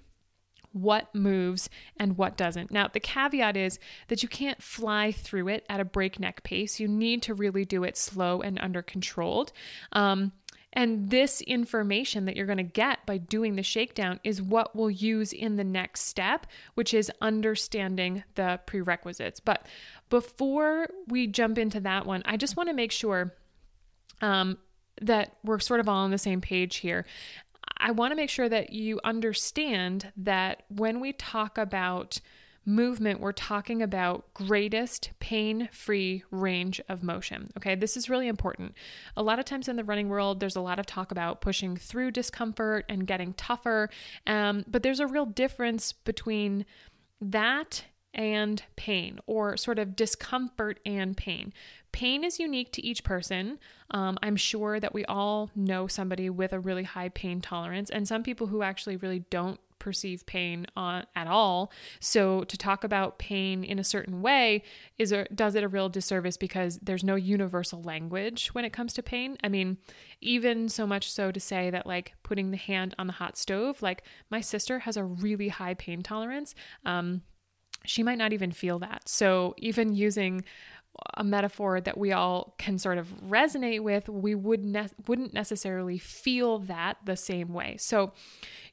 what 0.73 1.15
moves 1.15 1.69
and 1.99 2.17
what 2.17 2.37
doesn't. 2.37 2.71
Now, 2.71 2.89
the 2.89 3.01
caveat 3.01 3.57
is 3.57 3.79
that 4.09 4.23
you 4.23 4.29
can't 4.29 4.63
fly 4.63 5.13
through 5.13 5.49
it 5.49 5.65
at 5.69 5.81
a 5.81 5.85
breakneck 5.85 6.43
pace. 6.43 6.81
You 6.81 6.89
need 6.89 7.23
to 7.23 7.35
really 7.35 7.65
do 7.65 7.85
it 7.85 7.97
slow 7.97 8.41
and 8.41 8.59
under 8.61 8.83
controlled. 8.83 9.53
Um, 9.93 10.33
and 10.73 11.11
this 11.11 11.43
information 11.43 12.25
that 12.25 12.35
you're 12.35 12.47
going 12.47 12.57
to 12.57 12.63
get 12.63 13.05
by 13.05 13.19
doing 13.19 13.57
the 13.57 13.63
shakedown 13.63 14.21
is 14.25 14.41
what 14.41 14.75
we'll 14.75 14.91
use 14.91 15.33
in 15.33 15.57
the 15.57 15.65
next 15.65 16.07
step, 16.07 16.47
which 16.75 16.95
is 16.95 17.13
understanding 17.21 18.25
the 18.37 18.59
prerequisites. 18.65 19.39
But 19.39 19.67
before 20.09 20.89
we 21.07 21.27
jump 21.27 21.59
into 21.59 21.81
that 21.81 22.07
one, 22.07 22.23
I 22.25 22.39
just 22.39 22.57
want 22.57 22.71
to 22.71 22.75
make 22.75 22.93
sure 22.93 23.35
um, 24.23 24.57
that 25.01 25.37
we're 25.45 25.59
sort 25.59 25.81
of 25.81 25.89
all 25.89 26.05
on 26.05 26.11
the 26.11 26.19
same 26.19 26.41
page 26.41 26.77
here. 26.77 27.05
I 27.83 27.91
want 27.91 28.13
to 28.13 28.17
make 28.17 28.31
sure 28.31 28.49
that 28.49 28.73
you 28.73 29.01
understand 29.03 30.13
that 30.17 30.63
when 30.69 31.01
we 31.01 31.13
talk 31.13 31.59
about 31.59 32.21
movement, 32.65 33.19
we're 33.21 33.33
talking 33.33 33.83
about 33.83 34.33
greatest 34.35 35.11
pain 35.19 35.69
free 35.73 36.23
range 36.31 36.81
of 36.89 37.03
motion. 37.03 37.51
Okay, 37.57 37.75
this 37.75 37.97
is 37.97 38.09
really 38.09 38.29
important. 38.29 38.75
A 39.17 39.23
lot 39.23 39.41
of 39.41 39.45
times 39.45 39.67
in 39.67 39.75
the 39.75 39.83
running 39.83 40.09
world, 40.09 40.39
there's 40.39 40.55
a 40.55 40.61
lot 40.61 40.79
of 40.79 40.87
talk 40.87 41.11
about 41.11 41.41
pushing 41.41 41.77
through 41.77 42.13
discomfort 42.13 42.85
and 42.89 43.05
getting 43.05 43.35
tougher, 43.35 43.91
um, 44.29 44.65
but 44.69 44.85
there's 44.85 45.01
a 45.01 45.07
real 45.09 45.27
difference 45.27 45.93
between 45.93 46.65
that 47.21 47.85
and 48.15 48.63
pain, 48.77 49.19
or 49.27 49.57
sort 49.57 49.79
of 49.79 49.97
discomfort 49.97 50.81
and 50.85 51.17
pain. 51.17 51.53
Pain 51.93 52.25
is 52.25 52.41
unique 52.41 52.73
to 52.73 52.85
each 52.85 53.05
person. 53.05 53.59
Um, 53.91 54.19
I'm 54.23 54.37
sure 54.37 54.81
that 54.81 54.95
we 54.95 55.05
all 55.05 55.51
know 55.55 55.87
somebody 55.87 56.31
with 56.31 56.53
a 56.53 56.61
really 56.61 56.85
high 56.85 57.11
pain 57.11 57.41
tolerance, 57.41 57.91
and 57.91 58.09
some 58.09 58.23
people 58.23 58.49
who 58.49 58.63
actually 58.63 58.97
really 58.97 59.21
don't 59.31 59.61
perceive 59.83 60.25
pain 60.27 60.65
on, 60.77 61.05
at 61.17 61.27
all. 61.27 61.73
So 61.99 62.45
to 62.45 62.57
talk 62.57 62.85
about 62.85 63.19
pain 63.19 63.65
in 63.65 63.81
a 63.81 63.85
certain 63.85 64.23
way 64.23 64.63
is 64.97 65.11
a, 65.11 65.27
does 65.35 65.57
it 65.57 65.65
a 65.65 65.69
real 65.69 65.89
disservice 65.89 66.37
because 66.37 66.79
there's 66.81 67.03
no 67.03 67.17
universal 67.17 67.83
language 67.83 68.51
when 68.53 68.65
it 68.65 68.73
comes 68.73 68.93
to 68.95 69.03
pain. 69.03 69.37
I 69.43 69.49
mean, 69.49 69.79
even 70.21 70.69
so 70.69 70.87
much 70.87 71.11
so 71.11 71.33
to 71.33 71.41
say 71.41 71.69
that 71.71 71.85
like 71.85 72.15
putting 72.23 72.53
the 72.53 72.57
hand 72.59 72.95
on 72.97 73.09
the 73.09 73.15
hot 73.15 73.37
stove, 73.37 73.83
like 73.83 74.05
my 74.31 74.41
sister 74.41 74.79
has 74.81 74.97
a 74.97 75.03
really 75.03 75.49
high 75.49 75.75
pain 75.75 76.01
tolerance. 76.01 76.55
Um, 76.87 77.23
she 77.85 78.03
might 78.03 78.19
not 78.19 78.33
even 78.33 78.53
feel 78.53 78.79
that. 78.81 79.09
So 79.09 79.55
even 79.59 79.95
using 79.95 80.45
a 81.15 81.25
metaphor 81.25 81.81
that 81.81 81.97
we 81.97 82.13
all 82.13 82.55
can 82.59 82.79
sort 82.79 82.99
of 82.99 83.09
resonate 83.23 83.81
with, 83.81 84.09
we 84.09 84.35
would 84.35 84.65
ne- 84.65 84.89
wouldn't 85.07 85.33
necessarily 85.33 85.99
feel 85.99 86.59
that 86.59 86.99
the 87.05 87.17
same 87.17 87.53
way. 87.53 87.77
So 87.79 88.13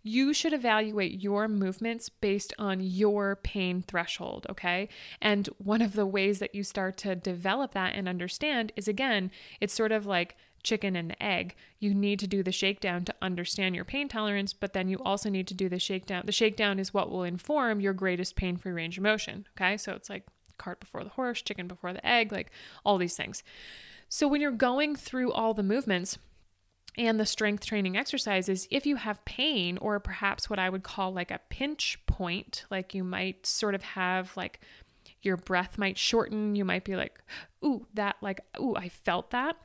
you 0.04 0.34
should 0.34 0.54
evaluate 0.54 1.22
your 1.22 1.48
movements 1.48 2.10
based 2.10 2.54
on 2.60 2.82
your 2.82 3.38
pain 3.38 3.82
threshold, 3.82 4.46
okay? 4.50 4.90
And 5.22 5.48
one 5.58 5.82
of 5.82 5.94
the 5.94 6.06
ways 6.06 6.40
that 6.40 6.56
you 6.56 6.64
start 6.64 6.98
to 6.98 7.16
develop 7.16 7.74
that 7.74 7.96
and 7.96 8.08
understand 8.08 8.72
is 8.76 8.88
again, 8.88 9.32
it's 9.62 9.74
sort 9.74 9.92
of 9.92 10.06
like 10.06 10.36
chicken 10.64 10.96
and 10.96 11.16
egg. 11.20 11.56
You 11.80 11.94
need 11.94 12.20
to 12.20 12.28
do 12.28 12.44
the 12.44 12.52
shakedown 12.52 13.06
to 13.06 13.16
understand 13.22 13.76
your 13.76 13.86
pain 13.86 14.08
tolerance, 14.08 14.54
but 14.54 14.74
then 14.74 14.90
you 14.90 14.98
also 15.00 15.30
need 15.30 15.48
to 15.48 15.54
do 15.54 15.70
the 15.70 15.80
shakedown. 15.80 16.24
The 16.26 16.32
shakedown 16.32 16.80
is 16.80 16.94
what 16.94 17.10
will 17.10 17.24
inform 17.24 17.80
your 17.80 17.94
greatest 17.94 18.36
pain 18.36 18.58
free 18.58 18.72
range 18.72 18.98
of 18.98 19.04
motion, 19.04 19.48
okay? 19.56 19.78
So 19.78 19.94
it's 19.94 20.10
like 20.10 20.26
cart 20.58 20.80
before 20.80 21.04
the 21.04 21.12
horse, 21.12 21.42
chicken 21.42 21.68
before 21.68 21.94
the 21.94 22.06
egg, 22.06 22.32
like 22.32 22.52
all 22.84 22.98
these 22.98 23.16
things. 23.16 23.44
So 24.10 24.28
when 24.28 24.42
you're 24.42 24.52
going 24.52 24.96
through 24.96 25.32
all 25.32 25.54
the 25.54 25.64
movements, 25.64 26.18
and 26.98 27.20
the 27.20 27.26
strength 27.26 27.66
training 27.66 27.96
exercises, 27.96 28.68
if 28.72 28.86
you 28.86 28.98
have 28.98 29.24
pain 29.24 29.78
or 29.78 30.00
perhaps 30.00 30.50
what 30.50 30.60
I 30.60 30.70
would 30.70 30.84
call 30.84 31.14
like 31.14 31.32
a 31.32 31.40
pinch 31.48 31.98
point, 32.08 32.66
like 32.70 32.94
you 32.94 33.06
might 33.06 33.46
sort 33.46 33.76
of 33.76 33.84
have 33.84 34.36
like 34.36 34.60
your 35.22 35.38
breath 35.38 35.78
might 35.78 35.98
shorten, 35.98 36.56
you 36.56 36.66
might 36.66 36.84
be 36.84 36.96
like, 36.96 37.20
ooh, 37.64 37.86
that, 37.94 38.18
like, 38.22 38.42
ooh, 38.60 38.76
I 38.76 38.90
felt 38.90 39.32
that. 39.32 39.58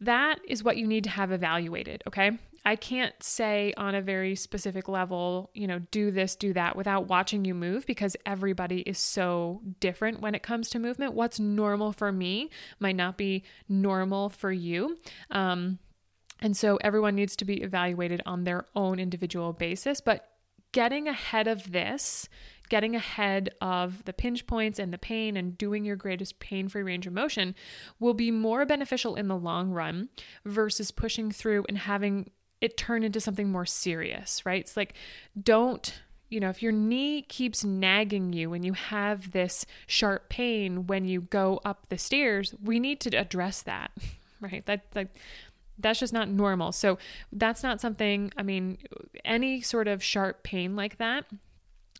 That 0.00 0.40
is 0.46 0.62
what 0.62 0.76
you 0.76 0.86
need 0.86 1.04
to 1.04 1.10
have 1.10 1.32
evaluated, 1.32 2.02
okay? 2.06 2.38
I 2.64 2.76
can't 2.76 3.14
say 3.22 3.72
on 3.76 3.94
a 3.94 4.02
very 4.02 4.34
specific 4.34 4.88
level, 4.88 5.50
you 5.54 5.66
know, 5.66 5.78
do 5.90 6.10
this, 6.10 6.36
do 6.36 6.52
that 6.52 6.76
without 6.76 7.08
watching 7.08 7.44
you 7.44 7.54
move 7.54 7.86
because 7.86 8.16
everybody 8.26 8.80
is 8.80 8.98
so 8.98 9.62
different 9.80 10.20
when 10.20 10.34
it 10.34 10.42
comes 10.42 10.68
to 10.70 10.78
movement. 10.78 11.14
What's 11.14 11.40
normal 11.40 11.92
for 11.92 12.12
me 12.12 12.50
might 12.78 12.96
not 12.96 13.16
be 13.16 13.44
normal 13.68 14.28
for 14.28 14.52
you. 14.52 14.98
Um, 15.30 15.78
and 16.40 16.56
so 16.56 16.78
everyone 16.82 17.14
needs 17.14 17.36
to 17.36 17.44
be 17.44 17.62
evaluated 17.62 18.22
on 18.26 18.44
their 18.44 18.66
own 18.76 18.98
individual 19.00 19.52
basis. 19.52 20.00
But 20.00 20.28
getting 20.72 21.08
ahead 21.08 21.48
of 21.48 21.72
this, 21.72 22.28
getting 22.68 22.94
ahead 22.94 23.50
of 23.60 24.04
the 24.04 24.12
pinch 24.12 24.46
points 24.46 24.78
and 24.78 24.92
the 24.92 24.98
pain 24.98 25.36
and 25.36 25.58
doing 25.58 25.84
your 25.84 25.96
greatest 25.96 26.38
pain 26.38 26.68
free 26.68 26.82
range 26.82 27.06
of 27.06 27.12
motion 27.12 27.54
will 27.98 28.14
be 28.14 28.30
more 28.30 28.64
beneficial 28.64 29.14
in 29.14 29.28
the 29.28 29.36
long 29.36 29.70
run 29.70 30.08
versus 30.44 30.90
pushing 30.90 31.30
through 31.30 31.64
and 31.68 31.78
having 31.78 32.30
it 32.60 32.76
turn 32.76 33.04
into 33.04 33.20
something 33.20 33.50
more 33.50 33.66
serious, 33.66 34.44
right? 34.44 34.60
It's 34.60 34.76
like, 34.76 34.94
don't 35.40 36.00
you 36.30 36.40
know, 36.40 36.50
if 36.50 36.62
your 36.62 36.72
knee 36.72 37.22
keeps 37.22 37.64
nagging 37.64 38.32
you 38.32 38.52
and 38.52 38.64
you 38.64 38.74
have 38.74 39.32
this 39.32 39.64
sharp 39.86 40.28
pain 40.28 40.86
when 40.86 41.06
you 41.06 41.22
go 41.22 41.60
up 41.64 41.88
the 41.88 41.96
stairs, 41.96 42.54
we 42.62 42.78
need 42.78 43.00
to 43.00 43.16
address 43.16 43.62
that, 43.62 43.90
right? 44.40 44.64
That 44.66 44.84
like 44.94 45.08
that's 45.78 46.00
just 46.00 46.12
not 46.12 46.28
normal. 46.28 46.72
So 46.72 46.98
that's 47.32 47.62
not 47.62 47.80
something, 47.80 48.32
I 48.36 48.42
mean, 48.42 48.78
any 49.24 49.60
sort 49.60 49.88
of 49.88 50.02
sharp 50.02 50.42
pain 50.42 50.76
like 50.76 50.98
that 50.98 51.24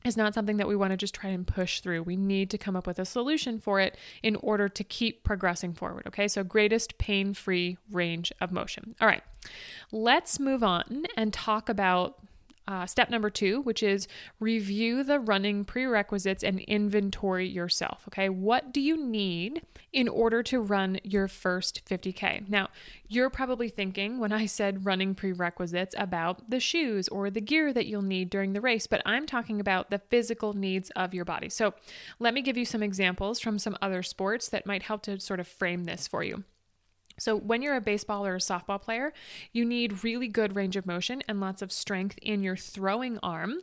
is 0.04 0.16
not 0.16 0.34
something 0.34 0.58
that 0.58 0.68
we 0.68 0.76
want 0.76 0.92
to 0.92 0.96
just 0.96 1.14
try 1.14 1.30
and 1.30 1.46
push 1.46 1.80
through. 1.80 2.02
We 2.02 2.16
need 2.16 2.50
to 2.50 2.58
come 2.58 2.76
up 2.76 2.86
with 2.86 2.98
a 2.98 3.04
solution 3.04 3.58
for 3.58 3.80
it 3.80 3.96
in 4.22 4.36
order 4.36 4.68
to 4.68 4.84
keep 4.84 5.24
progressing 5.24 5.74
forward. 5.74 6.06
Okay, 6.06 6.28
so 6.28 6.44
greatest 6.44 6.98
pain 6.98 7.34
free 7.34 7.78
range 7.90 8.32
of 8.40 8.52
motion. 8.52 8.94
All 9.00 9.08
right, 9.08 9.22
let's 9.90 10.38
move 10.38 10.62
on 10.62 11.06
and 11.16 11.32
talk 11.32 11.68
about 11.68 12.18
uh, 12.68 12.84
step 12.84 13.08
number 13.08 13.30
two, 13.30 13.62
which 13.62 13.82
is 13.82 14.06
review 14.40 15.02
the 15.02 15.18
running 15.18 15.64
prerequisites 15.64 16.44
and 16.44 16.60
inventory 16.60 17.48
yourself. 17.48 18.04
Okay, 18.08 18.28
what 18.28 18.74
do 18.74 18.80
you 18.80 19.02
need 19.02 19.62
in 19.90 20.06
order 20.06 20.42
to 20.42 20.60
run 20.60 21.00
your 21.02 21.28
first 21.28 21.82
50K? 21.86 22.46
Now, 22.46 22.68
you're 23.08 23.30
probably 23.30 23.70
thinking 23.70 24.18
when 24.18 24.32
I 24.32 24.44
said 24.44 24.84
running 24.84 25.14
prerequisites 25.14 25.94
about 25.96 26.50
the 26.50 26.60
shoes 26.60 27.08
or 27.08 27.30
the 27.30 27.40
gear 27.40 27.72
that 27.72 27.86
you'll 27.86 28.02
need 28.02 28.28
during 28.28 28.52
the 28.52 28.60
race, 28.60 28.86
but 28.86 29.00
I'm 29.06 29.24
talking 29.24 29.60
about 29.60 29.90
the 29.90 30.02
physical 30.10 30.52
needs 30.52 30.90
of 30.90 31.14
your 31.14 31.24
body. 31.24 31.48
So, 31.48 31.72
let 32.18 32.34
me 32.34 32.42
give 32.42 32.58
you 32.58 32.66
some 32.66 32.82
examples 32.82 33.40
from 33.40 33.58
some 33.58 33.78
other 33.80 34.02
sports 34.02 34.50
that 34.50 34.66
might 34.66 34.82
help 34.82 35.00
to 35.04 35.18
sort 35.20 35.40
of 35.40 35.48
frame 35.48 35.84
this 35.84 36.06
for 36.06 36.22
you. 36.22 36.44
So, 37.18 37.36
when 37.36 37.62
you're 37.62 37.76
a 37.76 37.80
baseball 37.80 38.26
or 38.26 38.36
a 38.36 38.40
softball 38.40 38.80
player, 38.80 39.12
you 39.52 39.64
need 39.64 40.04
really 40.04 40.28
good 40.28 40.56
range 40.56 40.76
of 40.76 40.86
motion 40.86 41.22
and 41.28 41.40
lots 41.40 41.62
of 41.62 41.72
strength 41.72 42.18
in 42.22 42.42
your 42.42 42.56
throwing 42.56 43.18
arm. 43.22 43.60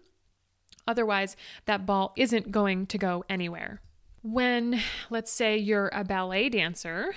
Otherwise, 0.87 1.35
that 1.65 1.85
ball 1.85 2.13
isn't 2.15 2.51
going 2.51 2.85
to 2.87 2.97
go 2.97 3.23
anywhere. 3.29 3.81
When, 4.21 4.79
let's 5.09 5.31
say, 5.31 5.57
you're 5.57 5.89
a 5.93 6.03
ballet 6.03 6.49
dancer 6.49 7.13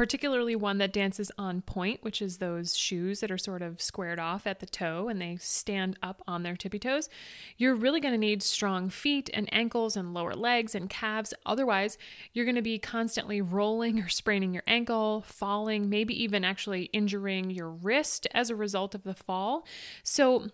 particularly 0.00 0.56
one 0.56 0.78
that 0.78 0.94
dances 0.94 1.30
on 1.36 1.60
pointe, 1.60 2.02
which 2.02 2.22
is 2.22 2.38
those 2.38 2.74
shoes 2.74 3.20
that 3.20 3.30
are 3.30 3.36
sort 3.36 3.60
of 3.60 3.82
squared 3.82 4.18
off 4.18 4.46
at 4.46 4.58
the 4.58 4.64
toe 4.64 5.08
and 5.08 5.20
they 5.20 5.36
stand 5.36 5.94
up 6.02 6.22
on 6.26 6.42
their 6.42 6.56
tippy 6.56 6.78
toes, 6.78 7.10
you're 7.58 7.74
really 7.74 8.00
going 8.00 8.14
to 8.14 8.16
need 8.16 8.42
strong 8.42 8.88
feet 8.88 9.28
and 9.34 9.46
ankles 9.52 9.98
and 9.98 10.14
lower 10.14 10.34
legs 10.34 10.74
and 10.74 10.88
calves. 10.88 11.34
Otherwise, 11.44 11.98
you're 12.32 12.46
going 12.46 12.54
to 12.54 12.62
be 12.62 12.78
constantly 12.78 13.42
rolling 13.42 14.00
or 14.00 14.08
spraining 14.08 14.54
your 14.54 14.62
ankle, 14.66 15.22
falling, 15.26 15.90
maybe 15.90 16.14
even 16.22 16.46
actually 16.46 16.84
injuring 16.94 17.50
your 17.50 17.68
wrist 17.68 18.26
as 18.32 18.48
a 18.48 18.56
result 18.56 18.94
of 18.94 19.02
the 19.02 19.12
fall. 19.12 19.66
So, 20.02 20.48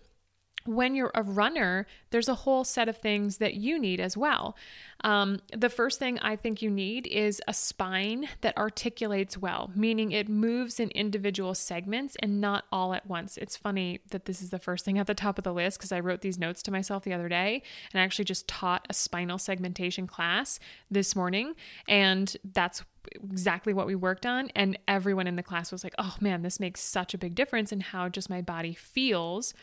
when 0.67 0.95
you're 0.95 1.11
a 1.15 1.23
runner, 1.23 1.87
there's 2.11 2.29
a 2.29 2.35
whole 2.35 2.63
set 2.63 2.89
of 2.89 2.97
things 2.97 3.37
that 3.37 3.55
you 3.55 3.79
need 3.79 3.99
as 3.99 4.17
well. 4.17 4.55
Um, 5.01 5.39
the 5.55 5.69
first 5.69 5.99
thing 5.99 6.17
I 6.19 6.35
think 6.35 6.61
you 6.61 6.69
need 6.69 7.07
is 7.07 7.41
a 7.47 7.53
spine 7.53 8.27
that 8.41 8.57
articulates 8.57 9.37
well, 9.37 9.71
meaning 9.75 10.11
it 10.11 10.27
moves 10.27 10.79
in 10.79 10.89
individual 10.89 11.53
segments 11.53 12.15
and 12.19 12.41
not 12.41 12.65
all 12.71 12.93
at 12.93 13.05
once. 13.05 13.37
It's 13.37 13.55
funny 13.55 13.99
that 14.09 14.25
this 14.25 14.41
is 14.41 14.49
the 14.49 14.59
first 14.59 14.85
thing 14.85 14.97
at 14.97 15.07
the 15.07 15.13
top 15.13 15.37
of 15.37 15.43
the 15.43 15.53
list 15.53 15.77
because 15.77 15.91
I 15.91 15.99
wrote 15.99 16.21
these 16.21 16.39
notes 16.39 16.63
to 16.63 16.71
myself 16.71 17.03
the 17.03 17.13
other 17.13 17.29
day 17.29 17.61
and 17.93 18.01
I 18.01 18.03
actually 18.03 18.25
just 18.25 18.47
taught 18.47 18.87
a 18.89 18.93
spinal 18.93 19.37
segmentation 19.37 20.07
class 20.07 20.59
this 20.89 21.15
morning. 21.15 21.53
And 21.87 22.35
that's 22.43 22.83
exactly 23.13 23.73
what 23.73 23.87
we 23.87 23.95
worked 23.95 24.25
on. 24.25 24.49
And 24.55 24.77
everyone 24.87 25.27
in 25.27 25.35
the 25.35 25.43
class 25.43 25.71
was 25.71 25.83
like, 25.83 25.95
oh 25.97 26.15
man, 26.19 26.41
this 26.41 26.59
makes 26.59 26.81
such 26.81 27.13
a 27.13 27.17
big 27.17 27.35
difference 27.35 27.71
in 27.71 27.79
how 27.79 28.09
just 28.09 28.29
my 28.29 28.41
body 28.41 28.73
feels 28.73 29.53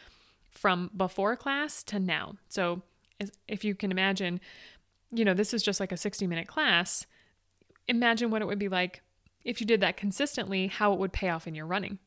from 0.55 0.91
before 0.97 1.37
class 1.37 1.83
to 1.85 1.99
now. 1.99 2.37
So, 2.49 2.83
if 3.49 3.65
you 3.65 3.75
can 3.75 3.91
imagine, 3.91 4.41
you 5.13 5.25
know, 5.25 5.35
this 5.35 5.55
is 5.55 5.63
just 5.63 5.81
like 5.81 5.93
a 5.93 5.97
60 5.97 6.27
minute 6.27 6.49
class. 6.49 7.07
Imagine 7.87 8.31
what 8.31 8.43
it 8.43 8.47
would 8.47 8.59
be 8.59 8.69
like 8.69 9.03
if 9.45 9.61
you 9.61 9.67
did 9.67 9.81
that 9.81 9.97
consistently, 9.97 10.67
how 10.69 10.93
it 10.93 10.99
would 10.99 11.13
pay 11.13 11.29
off 11.29 11.47
in 11.47 11.55
your 11.55 11.67
running. 11.67 11.99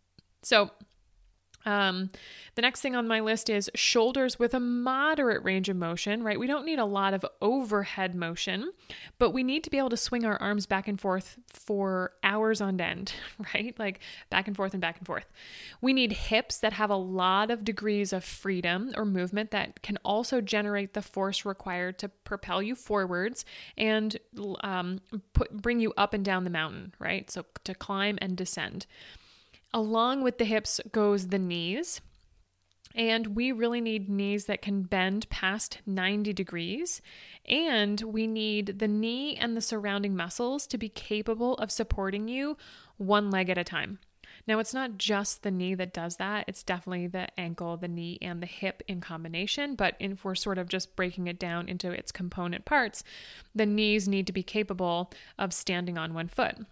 So, 0.42 0.72
um, 1.68 2.10
the 2.56 2.62
next 2.62 2.80
thing 2.80 2.96
on 2.96 3.10
my 3.10 3.20
list 3.20 3.50
is 3.50 3.70
shoulders 3.76 4.40
with 4.40 4.54
a 4.54 4.60
moderate 4.60 5.44
range 5.44 5.68
of 5.68 5.76
motion, 5.76 6.24
right? 6.24 6.40
We 6.40 6.48
don't 6.48 6.66
need 6.66 6.80
a 6.80 6.86
lot 6.86 7.14
of 7.14 7.26
overhead 7.42 8.16
motion, 8.16 8.72
but 9.20 9.32
we 9.32 9.44
need 9.44 9.66
to 9.66 9.70
be 9.70 9.78
able 9.78 9.90
to 9.90 9.98
swing 9.98 10.24
our 10.24 10.38
arms 10.38 10.66
back 10.66 10.88
and 10.88 11.00
forth 11.00 11.38
for 11.50 12.14
hours 12.24 12.62
on 12.62 12.80
end, 12.80 13.12
right? 13.54 13.78
Like 13.78 14.00
back 14.30 14.48
and 14.48 14.56
forth 14.56 14.74
and 14.74 14.80
back 14.80 14.98
and 14.98 15.06
forth. 15.06 15.26
We 15.82 15.92
need 15.92 16.14
hips 16.14 16.58
that 16.60 16.72
have 16.74 16.90
a 16.90 16.96
lot 16.96 17.52
of 17.52 17.66
degrees 17.66 18.14
of 18.14 18.24
freedom 18.24 18.94
or 18.96 19.04
movement 19.04 19.52
that 19.52 19.84
can 19.84 19.98
also 20.06 20.40
generate 20.40 20.94
the 20.94 21.02
force 21.02 21.44
required 21.44 22.00
to 22.00 22.08
propel 22.08 22.62
you 22.64 22.76
forwards 22.76 23.44
and 23.78 24.18
um, 24.62 25.02
put, 25.34 25.52
bring 25.62 25.82
you 25.82 25.94
up 25.98 26.14
and 26.14 26.24
down 26.24 26.46
the 26.46 26.50
mountain, 26.50 26.94
right? 26.98 27.30
So 27.30 27.46
to 27.66 27.76
climb 27.76 28.18
and 28.22 28.38
descend. 28.38 28.86
Along 29.78 30.24
with 30.24 30.40
the 30.40 30.46
hips 30.46 30.82
goes 30.92 31.28
the 31.28 31.38
knees. 31.38 32.02
And 32.96 33.36
we 33.36 33.52
really 33.52 33.80
need 33.80 34.10
knees 34.10 34.46
that 34.46 34.64
can 34.64 34.82
bend 34.82 35.30
past 35.30 35.82
90 35.86 36.34
degrees. 36.34 37.00
And 37.46 38.02
we 38.02 38.26
need 38.26 38.80
the 38.80 38.88
knee 38.88 39.36
and 39.36 39.56
the 39.56 39.62
surrounding 39.62 40.16
muscles 40.16 40.66
to 40.66 40.80
be 40.80 40.90
capable 40.90 41.54
of 41.58 41.72
supporting 41.72 42.28
you 42.28 42.58
one 42.98 43.30
leg 43.30 43.52
at 43.52 43.60
a 43.60 43.64
time. 43.64 44.00
Now, 44.48 44.58
it's 44.58 44.74
not 44.74 44.98
just 44.98 45.44
the 45.44 45.52
knee 45.52 45.76
that 45.76 45.94
does 45.94 46.16
that, 46.16 46.46
it's 46.48 46.64
definitely 46.64 47.06
the 47.06 47.28
ankle, 47.40 47.78
the 47.78 47.88
knee, 47.88 48.18
and 48.20 48.42
the 48.42 48.48
hip 48.48 48.82
in 48.88 49.00
combination. 49.00 49.76
But 49.76 49.96
if 50.00 50.26
we're 50.26 50.34
sort 50.34 50.58
of 50.58 50.70
just 50.70 50.96
breaking 50.96 51.28
it 51.28 51.38
down 51.38 51.70
into 51.70 51.92
its 51.92 52.12
component 52.12 52.66
parts, 52.66 53.04
the 53.54 53.68
knees 53.68 54.08
need 54.08 54.26
to 54.26 54.34
be 54.34 54.42
capable 54.42 55.12
of 55.38 55.54
standing 55.54 56.00
on 56.00 56.16
one 56.16 56.30
foot. 56.30 56.66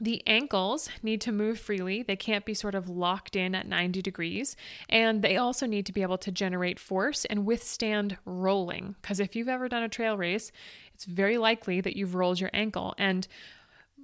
The 0.00 0.22
ankles 0.26 0.88
need 1.02 1.20
to 1.22 1.32
move 1.32 1.58
freely. 1.58 2.02
They 2.04 2.14
can't 2.14 2.44
be 2.44 2.54
sort 2.54 2.76
of 2.76 2.88
locked 2.88 3.34
in 3.34 3.54
at 3.54 3.66
90 3.66 4.00
degrees. 4.00 4.54
And 4.88 5.22
they 5.22 5.36
also 5.36 5.66
need 5.66 5.86
to 5.86 5.92
be 5.92 6.02
able 6.02 6.18
to 6.18 6.30
generate 6.30 6.78
force 6.78 7.24
and 7.24 7.44
withstand 7.44 8.16
rolling. 8.24 8.94
Because 9.02 9.18
if 9.18 9.34
you've 9.34 9.48
ever 9.48 9.68
done 9.68 9.82
a 9.82 9.88
trail 9.88 10.16
race, 10.16 10.52
it's 10.94 11.04
very 11.04 11.36
likely 11.36 11.80
that 11.80 11.96
you've 11.96 12.14
rolled 12.14 12.38
your 12.38 12.50
ankle. 12.52 12.94
And 12.96 13.26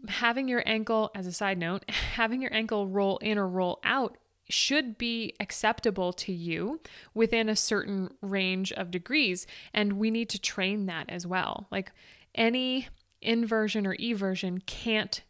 having 0.09 0.49
your 0.49 0.65
ankle, 0.67 1.13
as 1.15 1.29
a 1.29 1.33
side 1.33 1.59
note, 1.59 1.89
having 1.91 2.43
your 2.43 2.53
ankle 2.53 2.89
roll 2.89 3.19
in 3.19 3.39
or 3.39 3.49
roll 3.49 3.79
out 3.85 4.19
should 4.49 4.99
be 4.99 5.35
acceptable 5.41 6.13
to 6.13 6.33
you 6.33 6.81
within 7.15 7.49
a 7.49 7.57
certain 7.57 8.11
range 8.21 8.73
of 8.73 8.91
degrees. 8.91 9.47
And 9.73 9.95
we 9.95 10.11
need 10.11 10.29
to 10.31 10.41
train 10.41 10.87
that 10.87 11.09
as 11.09 11.25
well. 11.25 11.69
Like 11.71 11.93
any 12.35 12.89
inversion 13.23 13.87
or 13.87 13.95
eversion 13.95 14.59
can't 14.67 15.23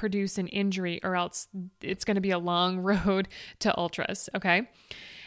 produce 0.00 0.38
an 0.38 0.48
injury 0.48 0.98
or 1.04 1.14
else 1.14 1.46
it's 1.82 2.06
going 2.06 2.14
to 2.14 2.22
be 2.22 2.30
a 2.30 2.38
long 2.38 2.78
road 2.90 3.28
to 3.58 3.76
ultras, 3.78 4.30
okay? 4.34 4.66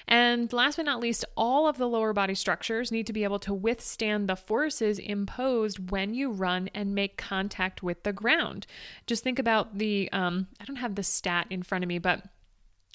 And 0.07 0.51
last 0.51 0.75
but 0.77 0.85
not 0.85 0.99
least, 0.99 1.23
all 1.37 1.67
of 1.67 1.77
the 1.77 1.87
lower 1.87 2.11
body 2.11 2.33
structures 2.33 2.91
need 2.91 3.07
to 3.07 3.13
be 3.13 3.23
able 3.23 3.39
to 3.39 3.53
withstand 3.53 4.27
the 4.27 4.35
forces 4.35 4.97
imposed 4.97 5.91
when 5.91 6.13
you 6.15 6.31
run 6.31 6.69
and 6.73 6.95
make 6.95 7.17
contact 7.17 7.83
with 7.83 8.03
the 8.03 8.11
ground. 8.11 8.65
Just 9.05 9.23
think 9.23 9.39
about 9.39 9.77
the, 9.77 10.09
um, 10.11 10.47
I 10.59 10.65
don't 10.65 10.77
have 10.77 10.95
the 10.95 11.03
stat 11.03 11.47
in 11.51 11.61
front 11.61 11.83
of 11.83 11.87
me, 11.87 11.99
but 11.99 12.23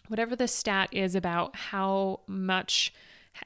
whatever 0.08 0.34
the 0.34 0.48
stat 0.48 0.90
is 0.92 1.14
about 1.14 1.54
how 1.56 2.20
much, 2.26 2.92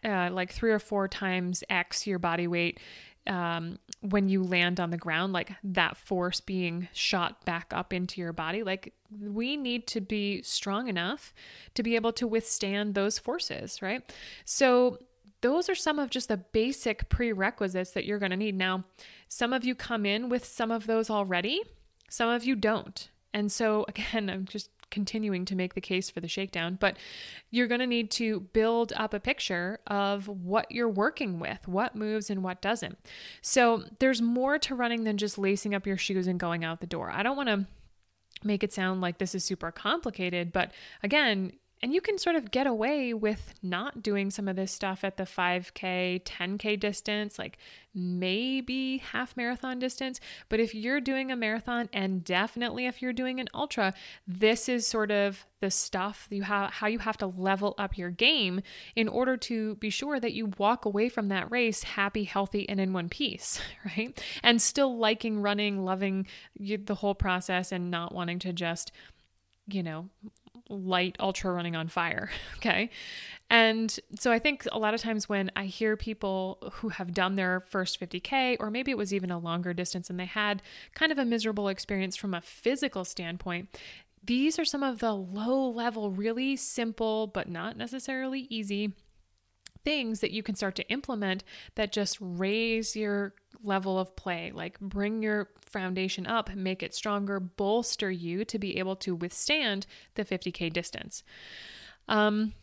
uh, 0.03 0.31
like 0.33 0.51
three 0.51 0.73
or 0.73 0.81
four 0.81 1.07
times 1.07 1.63
X 1.69 2.07
your 2.07 2.19
body 2.19 2.49
weight 2.49 2.81
um, 3.27 3.79
when 4.01 4.29
you 4.29 4.43
land 4.43 4.81
on 4.81 4.91
the 4.91 4.97
ground, 4.97 5.33
like 5.33 5.53
that 5.63 5.97
force 5.97 6.41
being 6.41 6.89
shot 6.93 7.45
back 7.45 7.73
up 7.73 7.93
into 7.93 8.21
your 8.21 8.33
body. 8.33 8.63
Like 8.63 8.95
we 9.21 9.57
need 9.57 9.87
to 9.89 10.01
be 10.01 10.43
strong 10.43 10.89
enough 10.89 11.33
to 11.75 11.83
be 11.83 11.95
able 11.95 12.13
to 12.15 12.27
withstand 12.27 12.95
those 12.95 13.19
forces, 13.19 13.81
right? 13.83 14.03
So, 14.45 14.99
those 15.41 15.69
are 15.69 15.75
some 15.75 15.99
of 15.99 16.09
just 16.09 16.29
the 16.29 16.37
basic 16.37 17.09
prerequisites 17.09 17.91
that 17.91 18.05
you're 18.05 18.21
going 18.21 18.31
to 18.31 18.37
need. 18.37 18.57
Now, 18.57 18.85
some 19.27 19.53
of 19.53 19.65
you 19.65 19.75
come 19.75 20.07
in 20.07 20.29
with 20.29 20.45
some 20.45 20.71
of 20.71 20.87
those 20.87 21.11
already, 21.11 21.63
some 22.09 22.29
of 22.29 22.45
you 22.45 22.55
don't. 22.55 23.11
And 23.35 23.51
so, 23.51 23.85
again, 23.89 24.31
I'm 24.31 24.47
just 24.47 24.71
continuing 24.93 25.45
to 25.47 25.57
make 25.57 25.75
the 25.75 25.81
case 25.81 26.09
for 26.09 26.21
the 26.21 26.29
shakedown, 26.29 26.77
but 26.79 26.97
you're 27.51 27.67
going 27.67 27.81
to 27.81 27.87
need 27.87 28.13
to 28.13 28.41
build 28.53 28.93
up 28.95 29.13
a 29.13 29.19
picture 29.19 29.81
of 29.89 30.29
what 30.29 30.71
you're 30.71 30.89
working 30.89 31.41
with, 31.41 31.67
what 31.67 31.97
moves 31.97 32.31
and 32.31 32.45
what 32.45 32.63
doesn't. 32.63 32.97
So 33.41 33.83
there's 33.99 34.23
more 34.23 34.59
to 34.61 34.77
running 34.77 35.03
than 35.03 35.17
just 35.17 35.37
lacing 35.39 35.75
up 35.75 35.87
your 35.87 35.97
shoes 35.97 36.29
and 36.29 36.39
going 36.39 36.65
out 36.65 36.79
the 36.79 36.87
door. 36.87 37.11
I 37.11 37.25
don't 37.25 37.37
want 37.37 37.49
to 37.49 37.67
make 38.45 38.63
it 38.63 38.73
sound 38.73 39.01
like 39.01 39.19
this 39.19 39.35
is 39.35 39.45
super 39.45 39.73
complicated, 39.73 40.53
but 40.53 40.73
again, 41.03 41.53
and 41.83 41.93
you 41.93 42.01
can 42.01 42.17
sort 42.17 42.37
of 42.37 42.53
get 42.53 42.69
away 42.69 43.13
with 43.13 43.55
not 43.61 44.03
doing 44.03 44.31
some 44.31 44.47
of 44.47 44.55
this 44.55 44.71
stuff 44.71 45.03
at 45.03 45.17
the 45.17 45.25
5K, 45.25 46.23
10K 46.23 46.79
distance, 46.79 47.41
like 47.41 47.59
maybe 47.93 48.99
half 48.99 49.37
marathon 49.37 49.81
distance. 49.81 50.21
But 50.49 50.61
if 50.61 50.77
you're 50.77 51.01
doing 51.01 51.33
a 51.33 51.37
marathon, 51.37 51.89
and 51.93 52.23
definitely 52.23 52.87
if 52.87 53.03
you're 53.03 53.13
doing 53.13 53.41
an 53.41 53.49
ultra, 53.53 53.95
this 54.29 54.69
is 54.69 54.87
sort 54.87 55.11
of 55.11 55.45
the 55.59 55.73
stuff 55.73 56.29
you 56.31 56.45
have, 56.45 56.71
how 56.71 56.87
you 56.87 57.01
have 57.01 57.17
to 57.17 57.27
level 57.27 57.75
up 57.79 57.99
your 57.99 58.11
game 58.11 58.61
in 58.95 59.09
order 59.09 59.37
to 59.39 59.75
be 59.77 59.91
sure 59.91 60.21
that 60.21 60.33
you 60.33 60.53
walk 60.59 60.85
away 60.85 61.09
from 61.09 61.29
that 61.29 61.51
race 61.51 61.83
happy, 61.83 62.23
healthy, 62.23 62.69
and 62.69 62.79
in 62.79 62.93
one 62.93 63.09
piece, 63.09 63.61
right? 63.97 64.23
And 64.45 64.63
still 64.63 64.97
liking 64.97 65.41
running, 65.43 65.85
loving 65.85 66.29
the 66.57 66.95
whole 66.95 67.17
process, 67.17 67.73
and 67.73 67.91
not 67.91 68.15
wanting 68.15 68.39
to 68.41 68.53
just 68.53 68.93
you 69.69 69.83
know, 69.83 70.09
light 70.73 71.17
ultra 71.21 71.53
running 71.53 71.77
on 71.77 71.89
fire. 71.89 72.31
Okay. 72.57 72.91
And 73.51 73.99
so 74.19 74.33
I 74.33 74.39
think 74.39 74.67
a 74.73 74.79
lot 74.79 74.95
of 74.95 75.01
times 75.03 75.29
when 75.29 75.51
I 75.55 75.67
hear 75.67 75.95
people 75.95 76.57
who 76.75 76.89
have 76.89 77.13
done 77.13 77.35
their 77.35 77.61
first 77.61 78.01
50K, 78.01 78.57
or 78.59 78.71
maybe 78.71 78.91
it 78.91 78.97
was 78.97 79.13
even 79.13 79.31
a 79.31 79.39
longer 79.39 79.75
distance 79.75 80.09
and 80.09 80.19
they 80.19 80.25
had 80.25 80.63
kind 80.95 81.13
of 81.13 81.19
a 81.19 81.25
miserable 81.27 81.69
experience 81.69 82.17
from 82.17 82.33
a 82.33 82.41
physical 82.41 83.05
standpoint, 83.05 83.69
these 84.25 84.59
are 84.59 84.65
some 84.65 84.83
of 84.83 85.01
the 85.01 85.13
low 85.13 85.69
level, 85.69 86.11
really 86.11 86.57
simple, 86.57 87.27
but 87.27 87.49
not 87.49 87.77
necessarily 87.77 88.47
easy 88.49 88.95
things 89.85 90.21
that 90.21 90.31
you 90.31 90.43
can 90.43 90.55
start 90.55 90.75
to 90.77 90.89
implement 90.89 91.45
that 91.75 91.93
just 91.93 92.19
raise 92.21 92.97
your 92.97 93.35
level 93.63 93.99
of 93.99 94.15
play, 94.17 94.53
like 94.55 94.79
bring 94.81 95.23
your 95.23 95.51
foundation 95.61 96.27
up, 96.27 96.55
make 96.55 96.83
it 96.83 96.95
stronger, 96.95 97.41
bolster 97.41 98.11
you 98.11 98.45
to 98.45 98.59
be 98.59 98.79
able 98.79 98.97
to 98.97 99.15
withstand 99.15 99.87
the 100.15 100.25
50K 100.25 100.73
distance. 100.73 101.23
Um, 102.09 102.55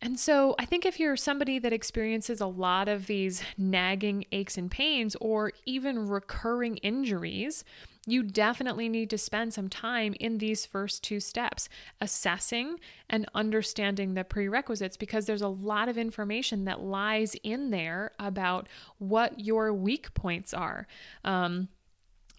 and 0.00 0.18
so 0.18 0.56
I 0.58 0.64
think 0.64 0.84
if 0.84 0.98
you're 0.98 1.16
somebody 1.16 1.60
that 1.60 1.72
experiences 1.72 2.40
a 2.40 2.46
lot 2.46 2.88
of 2.88 3.06
these 3.06 3.42
nagging 3.56 4.24
aches 4.32 4.58
and 4.58 4.68
pains 4.68 5.16
or 5.20 5.52
even 5.64 6.08
recurring 6.08 6.78
injuries, 6.78 7.62
you 8.06 8.22
definitely 8.22 8.88
need 8.88 9.10
to 9.10 9.18
spend 9.18 9.54
some 9.54 9.68
time 9.68 10.14
in 10.18 10.38
these 10.38 10.66
first 10.66 11.04
two 11.04 11.20
steps, 11.20 11.68
assessing 12.00 12.80
and 13.08 13.28
understanding 13.34 14.14
the 14.14 14.24
prerequisites, 14.24 14.96
because 14.96 15.26
there's 15.26 15.42
a 15.42 15.48
lot 15.48 15.88
of 15.88 15.96
information 15.96 16.64
that 16.64 16.80
lies 16.80 17.36
in 17.44 17.70
there 17.70 18.10
about 18.18 18.68
what 18.98 19.38
your 19.38 19.72
weak 19.72 20.12
points 20.14 20.52
are. 20.52 20.88
Um, 21.24 21.68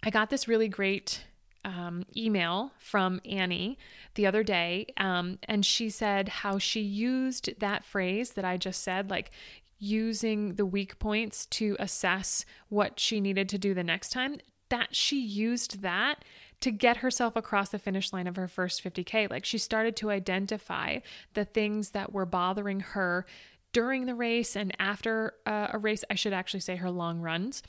I 0.03 0.09
got 0.09 0.29
this 0.29 0.49
really 0.49 0.67
great 0.67 1.23
um, 1.63 2.05
email 2.15 2.73
from 2.77 3.21
Annie 3.23 3.77
the 4.15 4.25
other 4.25 4.43
day, 4.43 4.87
um, 4.97 5.39
and 5.43 5.65
she 5.65 5.89
said 5.89 6.27
how 6.27 6.57
she 6.57 6.81
used 6.81 7.57
that 7.59 7.85
phrase 7.85 8.31
that 8.31 8.43
I 8.43 8.57
just 8.57 8.83
said, 8.83 9.09
like 9.09 9.31
using 9.79 10.55
the 10.55 10.65
weak 10.65 10.99
points 10.99 11.45
to 11.45 11.77
assess 11.79 12.45
what 12.67 12.99
she 12.99 13.21
needed 13.21 13.47
to 13.49 13.57
do 13.57 13.73
the 13.73 13.83
next 13.83 14.09
time 14.09 14.37
that 14.73 14.95
she 14.95 15.19
used 15.19 15.83
that 15.83 16.25
to 16.59 16.71
get 16.71 16.97
herself 16.97 17.35
across 17.35 17.69
the 17.69 17.77
finish 17.77 18.11
line 18.11 18.25
of 18.25 18.37
her 18.37 18.47
first 18.47 18.83
50K. 18.83 19.29
Like 19.29 19.45
she 19.45 19.59
started 19.59 19.95
to 19.97 20.09
identify 20.09 20.97
the 21.35 21.45
things 21.45 21.91
that 21.91 22.11
were 22.11 22.25
bothering 22.25 22.79
her 22.79 23.27
during 23.73 24.05
the 24.05 24.15
race 24.15 24.55
and 24.55 24.73
after 24.79 25.33
uh, 25.45 25.67
a 25.73 25.77
race. 25.77 26.03
I 26.09 26.15
should 26.15 26.33
actually 26.33 26.61
say 26.61 26.77
her 26.77 26.91
long 26.91 27.19
runs. 27.19 27.63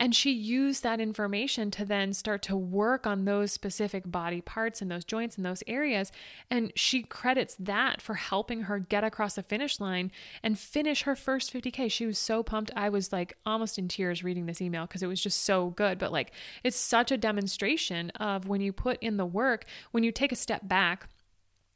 And 0.00 0.16
she 0.16 0.32
used 0.32 0.82
that 0.82 1.00
information 1.00 1.70
to 1.72 1.84
then 1.84 2.12
start 2.12 2.42
to 2.42 2.56
work 2.56 3.06
on 3.06 3.24
those 3.24 3.52
specific 3.52 4.10
body 4.10 4.40
parts 4.40 4.82
and 4.82 4.90
those 4.90 5.04
joints 5.04 5.36
and 5.36 5.46
those 5.46 5.62
areas. 5.68 6.10
And 6.50 6.72
she 6.74 7.04
credits 7.04 7.54
that 7.60 8.02
for 8.02 8.14
helping 8.14 8.62
her 8.62 8.80
get 8.80 9.04
across 9.04 9.34
the 9.34 9.44
finish 9.44 9.78
line 9.78 10.10
and 10.42 10.58
finish 10.58 11.02
her 11.02 11.14
first 11.14 11.52
50K. 11.52 11.88
She 11.88 12.06
was 12.06 12.18
so 12.18 12.42
pumped. 12.42 12.72
I 12.74 12.88
was 12.88 13.12
like 13.12 13.36
almost 13.46 13.78
in 13.78 13.86
tears 13.86 14.24
reading 14.24 14.46
this 14.46 14.60
email 14.60 14.86
because 14.86 15.04
it 15.04 15.08
was 15.08 15.22
just 15.22 15.44
so 15.44 15.70
good. 15.70 15.98
But 15.98 16.10
like, 16.10 16.32
it's 16.64 16.76
such 16.76 17.12
a 17.12 17.16
demonstration 17.16 18.10
of 18.10 18.48
when 18.48 18.60
you 18.60 18.72
put 18.72 19.00
in 19.00 19.18
the 19.18 19.26
work, 19.26 19.66
when 19.92 20.02
you 20.02 20.10
take 20.10 20.32
a 20.32 20.36
step 20.36 20.66
back 20.66 21.08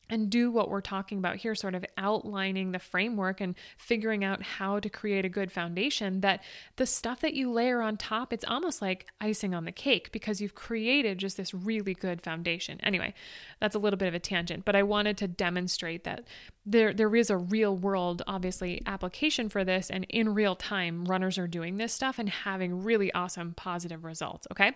and 0.09 0.31
do 0.31 0.51
what 0.51 0.71
we're 0.71 0.81
talking 0.81 1.19
about 1.19 1.37
here, 1.37 1.55
sort 1.55 1.75
of 1.75 1.85
outlining 1.99 2.73
the 2.73 2.79
framework 2.79 3.40
and 3.40 3.55
figuring 3.77 4.25
out 4.25 4.42
how 4.42 4.79
to 4.79 4.88
create 4.88 5.25
a 5.25 5.29
good 5.29 5.51
foundation, 5.51 6.21
that 6.21 6.42
the 6.77 6.87
stuff 6.87 7.21
that 7.21 7.35
you 7.35 7.51
layer 7.51 7.81
on 7.83 7.97
top, 7.97 8.33
it's 8.33 8.45
almost 8.47 8.81
like 8.81 9.07
icing 9.21 9.55
on 9.55 9.64
the 9.64 9.73
cake 9.73 10.12
because 10.12 10.40
you've 10.40 10.55
created 10.55 11.19
just 11.19 11.37
this 11.37 11.53
really 11.53 11.95
good 11.95 12.23
foundation. 12.23 12.81
Anyway, 12.83 13.14
that's 13.61 13.75
a 13.75 13.79
little 13.79 13.97
bit 13.97 14.09
of 14.09 14.14
a 14.14 14.19
tangent, 14.19 14.64
but 14.64 14.77
I 14.77 14.83
wanted 14.83 15.16
to 15.19 15.29
demonstrate 15.29 16.05
that 16.05 16.25
there 16.66 16.92
there 16.92 17.14
is 17.14 17.31
a 17.31 17.37
real 17.37 17.77
world 17.77 18.23
obviously 18.27 18.83
application 18.87 19.49
for 19.49 19.64
this 19.64 19.88
and 19.88 20.05
in 20.11 20.35
real 20.35 20.57
time 20.57 21.05
runners 21.05 21.38
are 21.38 21.47
doing 21.47 21.77
this 21.77 21.92
stuff 21.92 22.19
and 22.19 22.29
having 22.29 22.83
really 22.83 23.12
awesome 23.12 23.55
positive 23.55 24.05
results 24.05 24.47
okay 24.51 24.73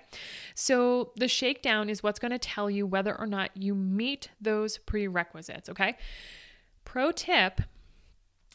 so 0.55 1.11
the 1.17 1.27
shakedown 1.27 1.91
is 1.91 2.03
what's 2.03 2.21
going 2.21 2.31
to 2.31 2.39
tell 2.39 2.71
you 2.71 2.87
whether 2.87 3.19
or 3.19 3.27
not 3.27 3.51
you 3.57 3.75
meet 3.75 4.31
those 4.41 4.79
prerequisites 5.21 5.69
okay 5.69 5.97
pro 6.85 7.13
tip 7.13 7.61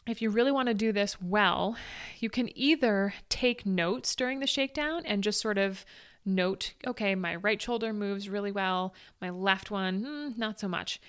if 0.06 0.22
you 0.22 0.30
really 0.30 0.52
want 0.52 0.68
to 0.68 0.74
do 0.74 0.92
this 0.92 1.20
well 1.20 1.76
you 2.18 2.30
can 2.30 2.48
either 2.58 3.14
take 3.28 3.66
notes 3.66 4.14
during 4.14 4.40
the 4.40 4.46
shakedown 4.46 5.02
and 5.04 5.22
just 5.22 5.40
sort 5.40 5.58
of 5.58 5.84
note 6.24 6.74
okay 6.86 7.14
my 7.14 7.36
right 7.36 7.62
shoulder 7.62 7.92
moves 7.92 8.28
really 8.28 8.52
well 8.52 8.92
my 9.20 9.30
left 9.30 9.70
one 9.70 10.02
hmm, 10.02 10.38
not 10.38 10.58
so 10.58 10.66
much 10.68 11.00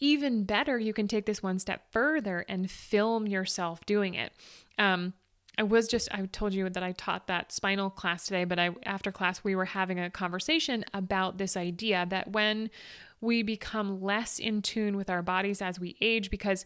even 0.00 0.44
better, 0.44 0.78
you 0.78 0.92
can 0.92 1.08
take 1.08 1.24
this 1.24 1.42
one 1.42 1.58
step 1.58 1.82
further 1.90 2.44
and 2.48 2.70
film 2.70 3.26
yourself 3.26 3.86
doing 3.86 4.14
it. 4.14 4.32
Um, 4.78 5.14
I 5.56 5.62
was 5.62 5.86
just 5.86 6.08
I 6.12 6.26
told 6.26 6.52
you 6.52 6.68
that 6.68 6.82
I 6.82 6.92
taught 6.92 7.28
that 7.28 7.52
spinal 7.52 7.90
class 7.90 8.26
today, 8.26 8.44
but 8.44 8.58
I 8.58 8.70
after 8.84 9.12
class 9.12 9.44
we 9.44 9.54
were 9.54 9.64
having 9.64 10.00
a 10.00 10.10
conversation 10.10 10.84
about 10.92 11.38
this 11.38 11.56
idea 11.56 12.06
that 12.10 12.32
when 12.32 12.70
we 13.20 13.42
become 13.42 14.02
less 14.02 14.38
in 14.38 14.62
tune 14.62 14.96
with 14.96 15.08
our 15.08 15.22
bodies 15.22 15.62
as 15.62 15.80
we 15.80 15.96
age 16.00 16.30
because 16.30 16.64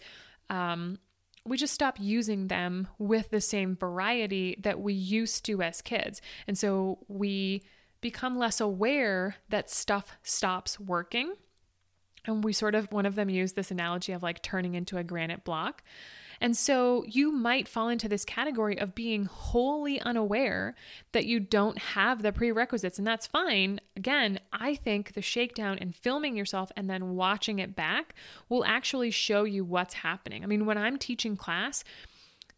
um, 0.51 0.99
we 1.45 1.57
just 1.57 1.75
stop 1.75 1.99
using 1.99 2.49
them 2.49 2.89
with 2.99 3.31
the 3.31 3.41
same 3.41 3.77
variety 3.77 4.57
that 4.63 4.81
we 4.81 4.93
used 4.93 5.45
to 5.47 5.63
as 5.63 5.81
kids. 5.81 6.21
And 6.47 6.59
so 6.59 6.99
we 7.09 7.63
become 8.01 8.39
less 8.39 8.61
aware 8.61 9.37
that 9.49 9.71
stuff 9.71 10.17
stops 10.23 10.79
working. 10.79 11.35
And 12.27 12.45
we 12.45 12.53
sort 12.53 12.75
of, 12.75 12.93
one 12.93 13.07
of 13.07 13.15
them 13.15 13.31
used 13.31 13.57
this 13.57 13.71
analogy 13.71 14.13
of 14.13 14.23
like 14.23 14.43
turning 14.43 14.75
into 14.75 14.99
a 14.99 15.05
granite 15.05 15.45
block. 15.45 15.83
And 16.41 16.57
so 16.57 17.05
you 17.07 17.33
might 17.33 17.69
fall 17.69 17.89
into 17.89 18.09
this 18.09 18.25
category 18.25 18.79
of 18.79 18.95
being 18.95 19.25
wholly 19.25 20.01
unaware 20.01 20.75
that 21.13 21.27
you 21.27 21.41
don't 21.41 21.79
have 21.79 22.23
the 22.23 22.33
prerequisites, 22.33 22.99
and 22.99 23.07
that's 23.07 23.27
fine. 23.27 23.81
Again, 23.97 24.41
I 24.53 24.75
think 24.75 25.15
the 25.15 25.23
shakedown 25.23 25.79
and 25.79 25.95
filming 25.95 26.37
yourself 26.37 26.71
and 26.77 26.89
then 26.89 27.15
watching 27.15 27.59
it 27.59 27.75
back 27.75 28.15
will 28.49 28.65
actually 28.65 29.11
show 29.11 29.45
you 29.45 29.65
what's 29.65 29.95
happening. 29.95 30.43
I 30.45 30.47
mean, 30.47 30.67
when 30.67 30.79
I'm 30.79 30.99
teaching 30.99 31.37
class, 31.37 31.85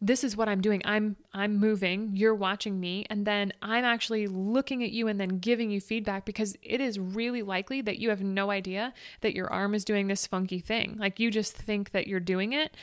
this 0.03 0.23
is 0.23 0.35
what 0.35 0.49
I'm 0.49 0.61
doing. 0.61 0.81
I'm 0.83 1.15
I'm 1.31 1.57
moving, 1.57 2.09
you're 2.15 2.33
watching 2.33 2.79
me, 2.79 3.05
and 3.09 3.25
then 3.25 3.53
I'm 3.61 3.85
actually 3.85 4.25
looking 4.25 4.83
at 4.83 4.89
you 4.91 5.07
and 5.07 5.19
then 5.19 5.37
giving 5.37 5.69
you 5.69 5.79
feedback 5.79 6.25
because 6.25 6.57
it 6.63 6.81
is 6.81 6.99
really 6.99 7.43
likely 7.43 7.81
that 7.81 7.99
you 7.99 8.09
have 8.09 8.21
no 8.21 8.49
idea 8.49 8.93
that 9.21 9.35
your 9.35 9.51
arm 9.53 9.75
is 9.75 9.85
doing 9.85 10.07
this 10.07 10.25
funky 10.25 10.59
thing. 10.59 10.97
Like 10.99 11.19
you 11.19 11.29
just 11.29 11.55
think 11.55 11.91
that 11.91 12.07
you're 12.07 12.19
doing 12.19 12.51
it, 12.51 12.75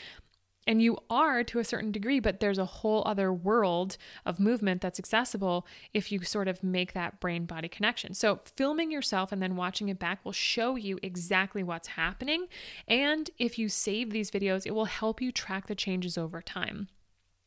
and 0.68 0.82
you 0.82 0.98
are 1.08 1.42
to 1.42 1.58
a 1.58 1.64
certain 1.64 1.90
degree, 1.90 2.20
but 2.20 2.38
there's 2.38 2.58
a 2.58 2.64
whole 2.64 3.02
other 3.06 3.32
world 3.32 3.96
of 4.24 4.38
movement 4.38 4.82
that's 4.82 5.00
accessible 5.00 5.66
if 5.94 6.12
you 6.12 6.22
sort 6.22 6.46
of 6.46 6.62
make 6.62 6.92
that 6.92 7.18
brain 7.18 7.46
body 7.46 7.68
connection. 7.68 8.14
So, 8.14 8.40
filming 8.56 8.92
yourself 8.92 9.32
and 9.32 9.42
then 9.42 9.56
watching 9.56 9.88
it 9.88 9.98
back 9.98 10.24
will 10.24 10.32
show 10.32 10.76
you 10.76 10.98
exactly 11.02 11.62
what's 11.62 11.88
happening. 11.88 12.46
And 12.86 13.30
if 13.38 13.58
you 13.58 13.68
save 13.68 14.10
these 14.10 14.30
videos, 14.30 14.66
it 14.66 14.74
will 14.74 14.84
help 14.84 15.20
you 15.20 15.32
track 15.32 15.66
the 15.66 15.74
changes 15.74 16.16
over 16.18 16.42
time 16.42 16.88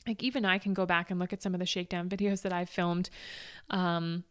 like 0.07 0.23
even 0.23 0.45
I 0.45 0.57
can 0.57 0.73
go 0.73 0.87
back 0.87 1.11
and 1.11 1.19
look 1.19 1.31
at 1.31 1.43
some 1.43 1.53
of 1.53 1.59
the 1.59 1.65
shakedown 1.65 2.09
videos 2.15 2.41
that 2.41 2.51
I've 2.51 2.69
filmed 2.69 3.09
um, 3.69 4.23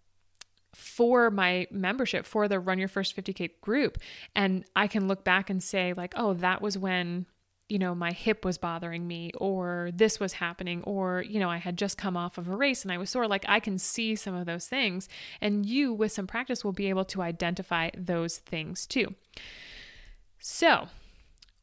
for 0.74 1.30
my 1.30 1.66
membership 1.70 2.26
for 2.26 2.48
the 2.48 2.60
Run 2.60 2.78
Your 2.78 2.88
First 2.88 3.16
50K 3.16 3.52
group. 3.60 3.98
And 4.34 4.64
I 4.74 4.86
can 4.86 5.08
look 5.08 5.24
back 5.24 5.50
and 5.50 5.62
say, 5.62 5.92
like, 5.92 6.14
oh, 6.16 6.34
that 6.34 6.62
was 6.62 6.76
when, 6.76 7.26
you 7.70 7.78
know, 7.78 7.94
my 7.94 8.12
hip 8.12 8.44
was 8.44 8.58
bothering 8.58 9.06
me, 9.06 9.30
or 9.36 9.90
this 9.94 10.18
was 10.18 10.34
happening, 10.34 10.82
or, 10.84 11.22
you 11.22 11.38
know, 11.38 11.50
I 11.50 11.58
had 11.58 11.78
just 11.78 11.96
come 11.96 12.16
off 12.16 12.38
of 12.38 12.48
a 12.48 12.56
race 12.56 12.82
and 12.82 12.92
I 12.92 12.98
was 12.98 13.10
sore. 13.10 13.26
Like, 13.26 13.44
I 13.48 13.60
can 13.60 13.78
see 13.78 14.16
some 14.16 14.34
of 14.34 14.46
those 14.46 14.66
things. 14.66 15.08
And 15.40 15.64
you, 15.66 15.92
with 15.92 16.12
some 16.12 16.26
practice, 16.26 16.64
will 16.64 16.72
be 16.72 16.88
able 16.88 17.04
to 17.06 17.22
identify 17.22 17.90
those 17.96 18.38
things 18.38 18.86
too. 18.86 19.14
So, 20.38 20.88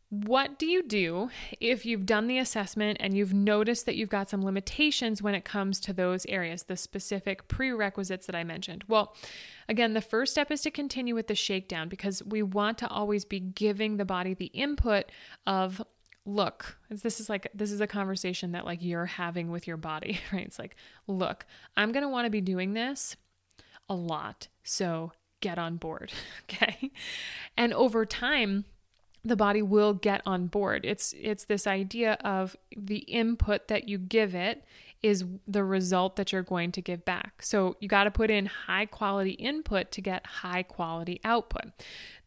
what 0.10 0.58
do 0.58 0.66
you 0.66 0.84
do 0.84 1.32
if 1.60 1.86
you've 1.86 2.06
done 2.06 2.28
the 2.28 2.38
assessment 2.38 2.98
and 3.02 3.18
you've 3.18 3.34
noticed 3.34 3.86
that 3.86 3.98
you've 3.98 4.08
got 4.08 4.30
some 4.30 4.42
limitations 4.42 5.22
when 5.22 5.36
it 5.36 5.44
comes 5.44 5.82
to 5.82 5.92
those 5.92 6.26
areas, 6.28 6.64
the 6.64 6.78
specific 6.78 7.50
prerequisites 7.50 8.26
that 8.28 8.36
I 8.36 8.46
mentioned? 8.46 8.86
Well, 8.88 9.14
again, 9.68 9.94
the 9.94 10.02
first 10.02 10.32
step 10.32 10.50
is 10.50 10.62
to 10.62 10.72
continue 10.72 11.14
with 11.14 11.28
the 11.28 11.36
shakedown 11.36 11.90
because 11.90 12.24
we 12.24 12.42
want 12.42 12.78
to 12.78 12.88
always 12.88 13.26
be 13.26 13.42
giving 13.42 13.98
the 13.98 14.06
body 14.06 14.34
the 14.34 14.46
input 14.46 15.12
of 15.46 15.82
look 16.28 16.78
this 16.90 17.20
is 17.20 17.30
like 17.30 17.48
this 17.54 17.72
is 17.72 17.80
a 17.80 17.88
conversation 17.88 18.52
that 18.52 18.66
like 18.66 18.80
you're 18.82 19.06
having 19.06 19.50
with 19.50 19.66
your 19.66 19.78
body 19.78 20.20
right 20.34 20.46
it's 20.46 20.60
like 20.60 20.76
look 21.08 21.46
i'm 21.78 21.92
going 21.92 22.04
to 22.04 22.10
want 22.10 22.26
to 22.26 22.30
be 22.30 22.42
doing 22.42 22.74
this 22.74 23.16
a 23.90 23.96
lot 23.96 24.48
so 24.64 25.12
get 25.40 25.58
on 25.58 25.78
board 25.78 26.12
okay 26.44 26.92
and 27.56 27.74
over 27.74 28.06
time 28.06 28.66
the 29.28 29.36
body 29.36 29.62
will 29.62 29.94
get 29.94 30.22
on 30.26 30.48
board. 30.48 30.86
It's 30.86 31.14
it's 31.20 31.46
this 31.46 31.68
idea 31.68 32.14
of 32.24 32.56
the 32.76 33.00
input 33.00 33.68
that 33.68 33.90
you 33.90 33.98
give 33.98 34.34
it 34.34 34.64
is 35.04 35.26
the 35.48 35.64
result 35.64 36.16
that 36.16 36.32
you're 36.32 36.42
going 36.44 36.72
to 36.72 36.82
give 36.82 37.06
back. 37.06 37.42
So 37.42 37.76
you 37.80 37.88
got 37.88 38.06
to 38.06 38.12
put 38.12 38.32
in 38.32 38.46
high 38.48 38.86
quality 38.86 39.32
input 39.32 39.92
to 39.92 40.02
get 40.02 40.26
high 40.26 40.64
quality 40.64 41.22
output. 41.24 41.72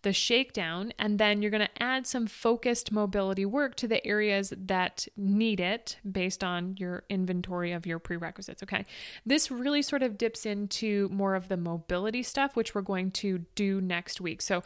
The 0.02 0.12
shakedown, 0.12 0.92
and 0.98 1.18
then 1.18 1.42
you're 1.42 1.50
going 1.50 1.66
to 1.66 1.82
add 1.82 2.06
some 2.06 2.26
focused 2.26 2.90
mobility 2.90 3.44
work 3.44 3.74
to 3.76 3.88
the 3.88 4.04
areas 4.06 4.52
that 4.56 5.06
need 5.16 5.60
it 5.60 5.98
based 6.10 6.42
on 6.42 6.74
your 6.78 7.02
inventory 7.10 7.72
of 7.72 7.84
your 7.86 7.98
prerequisites. 7.98 8.62
Okay. 8.62 8.86
This 9.26 9.50
really 9.50 9.82
sort 9.82 10.02
of 10.02 10.16
dips 10.16 10.46
into 10.46 11.08
more 11.10 11.34
of 11.34 11.48
the 11.48 11.58
mobility 11.58 12.22
stuff, 12.22 12.56
which 12.56 12.74
we're 12.74 12.80
going 12.80 13.10
to 13.12 13.44
do 13.54 13.80
next 13.80 14.20
week. 14.20 14.40
So, 14.40 14.62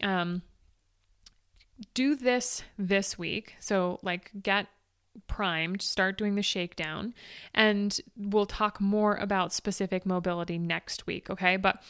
um, 0.00 0.42
do 1.94 2.14
this 2.16 2.62
this 2.76 3.18
week. 3.18 3.54
So, 3.60 3.98
like, 4.02 4.30
get 4.42 4.66
primed, 5.26 5.82
start 5.82 6.16
doing 6.18 6.34
the 6.34 6.42
shakedown, 6.42 7.14
and 7.54 8.00
we'll 8.16 8.46
talk 8.46 8.80
more 8.80 9.16
about 9.16 9.52
specific 9.52 10.06
mobility 10.06 10.58
next 10.58 11.06
week, 11.06 11.28
okay? 11.30 11.56
But 11.56 11.82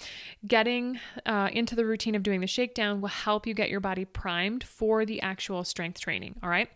getting 0.46 0.98
uh, 1.26 1.50
into 1.52 1.74
the 1.74 1.84
routine 1.84 2.14
of 2.14 2.22
doing 2.22 2.40
the 2.40 2.46
shakedown 2.46 3.00
will 3.00 3.08
help 3.08 3.46
you 3.46 3.54
get 3.54 3.70
your 3.70 3.80
body 3.80 4.04
primed 4.04 4.64
for 4.64 5.04
the 5.04 5.20
actual 5.22 5.64
strength 5.64 6.00
training, 6.00 6.36
all 6.42 6.48
right? 6.48 6.68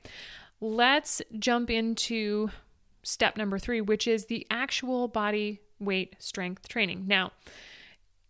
Let's 0.61 1.23
jump 1.39 1.71
into 1.71 2.51
step 3.03 3.37
number 3.37 3.59
three, 3.59 3.81
which 3.81 4.07
is 4.07 4.27
the 4.27 4.47
actual 4.51 5.09
body 5.09 5.61
weight 5.81 6.17
strength 6.19 6.69
training. 6.69 7.05
Now, 7.07 7.33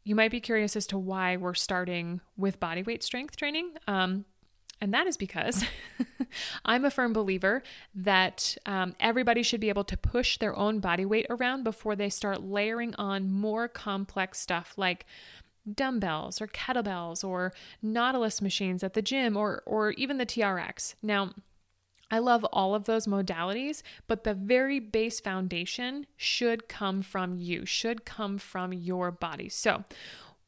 you 0.05 0.15
might 0.15 0.31
be 0.31 0.41
curious 0.41 0.75
as 0.75 0.87
to 0.89 0.99
why 0.99 1.37
we're 1.37 1.55
starting 1.55 2.21
with 2.37 2.59
body 2.59 2.83
weight 2.83 3.03
strength 3.03 3.37
training. 3.37 3.73
Um, 3.87 4.25
and 4.83 4.93
that 4.93 5.07
is 5.07 5.17
because 5.17 5.65
I'm 6.65 6.85
a 6.85 6.91
firm 6.91 7.13
believer 7.13 7.63
that 7.95 8.57
um, 8.67 8.97
everybody 8.99 9.45
should 9.45 9.61
be 9.61 9.69
able 9.69 9.85
to 9.85 9.97
push 9.97 10.39
their 10.39 10.57
own 10.57 10.81
body 10.81 11.05
weight 11.05 11.27
around 11.31 11.63
before 11.63 11.95
they 11.95 12.11
start 12.11 12.43
layering 12.43 12.93
on 12.97 13.31
more 13.31 13.69
complex 13.69 14.41
stuff 14.41 14.75
like 14.77 15.07
dumbbells 15.73 16.41
or 16.41 16.49
kettlebells 16.49 17.23
or 17.23 17.53
Nautilus 17.81 18.43
machines 18.43 18.83
at 18.83 18.95
the 18.95 19.03
gym 19.03 19.37
or, 19.37 19.63
or 19.67 19.93
even 19.93 20.19
the 20.19 20.27
TRX. 20.27 20.97
Now, 21.01 21.31
I 22.11 22.19
love 22.19 22.45
all 22.53 22.75
of 22.75 22.85
those 22.85 23.07
modalities, 23.07 23.83
but 24.09 24.25
the 24.25 24.35
very 24.35 24.81
base 24.81 25.21
foundation 25.21 26.07
should 26.17 26.69
come 26.69 27.03
from 27.03 27.37
you, 27.37 27.65
should 27.65 28.05
come 28.05 28.37
from 28.37 28.73
your 28.73 29.13
body. 29.13 29.49
So, 29.49 29.85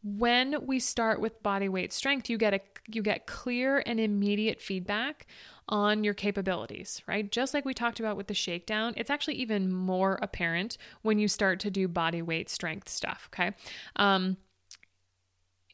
when 0.05 0.67
we 0.67 0.79
start 0.79 1.19
with 1.19 1.43
body 1.43 1.69
weight 1.69 1.93
strength 1.93 2.29
you 2.29 2.37
get 2.37 2.53
a 2.53 2.61
you 2.93 3.03
get 3.03 3.27
clear 3.27 3.83
and 3.87 3.99
immediate 3.99 4.61
feedback 4.61 5.27
on 5.67 6.05
your 6.05 6.13
capabilities 6.13 7.01
right? 7.07 7.33
Just 7.33 7.55
like 7.55 7.65
we 7.65 7.73
talked 7.73 7.99
about 7.99 8.17
with 8.17 8.27
the 8.27 8.35
shakedown 8.35 8.93
it's 8.97 9.11
actually 9.11 9.35
even 9.35 9.73
more 9.73 10.19
apparent 10.21 10.77
when 11.03 11.19
you 11.19 11.27
start 11.27 11.59
to 11.61 11.71
do 11.71 11.89
body 11.89 12.21
weight 12.21 12.51
strength 12.51 12.89
stuff 12.89 13.31
okay? 13.33 13.53
Um, 13.97 14.37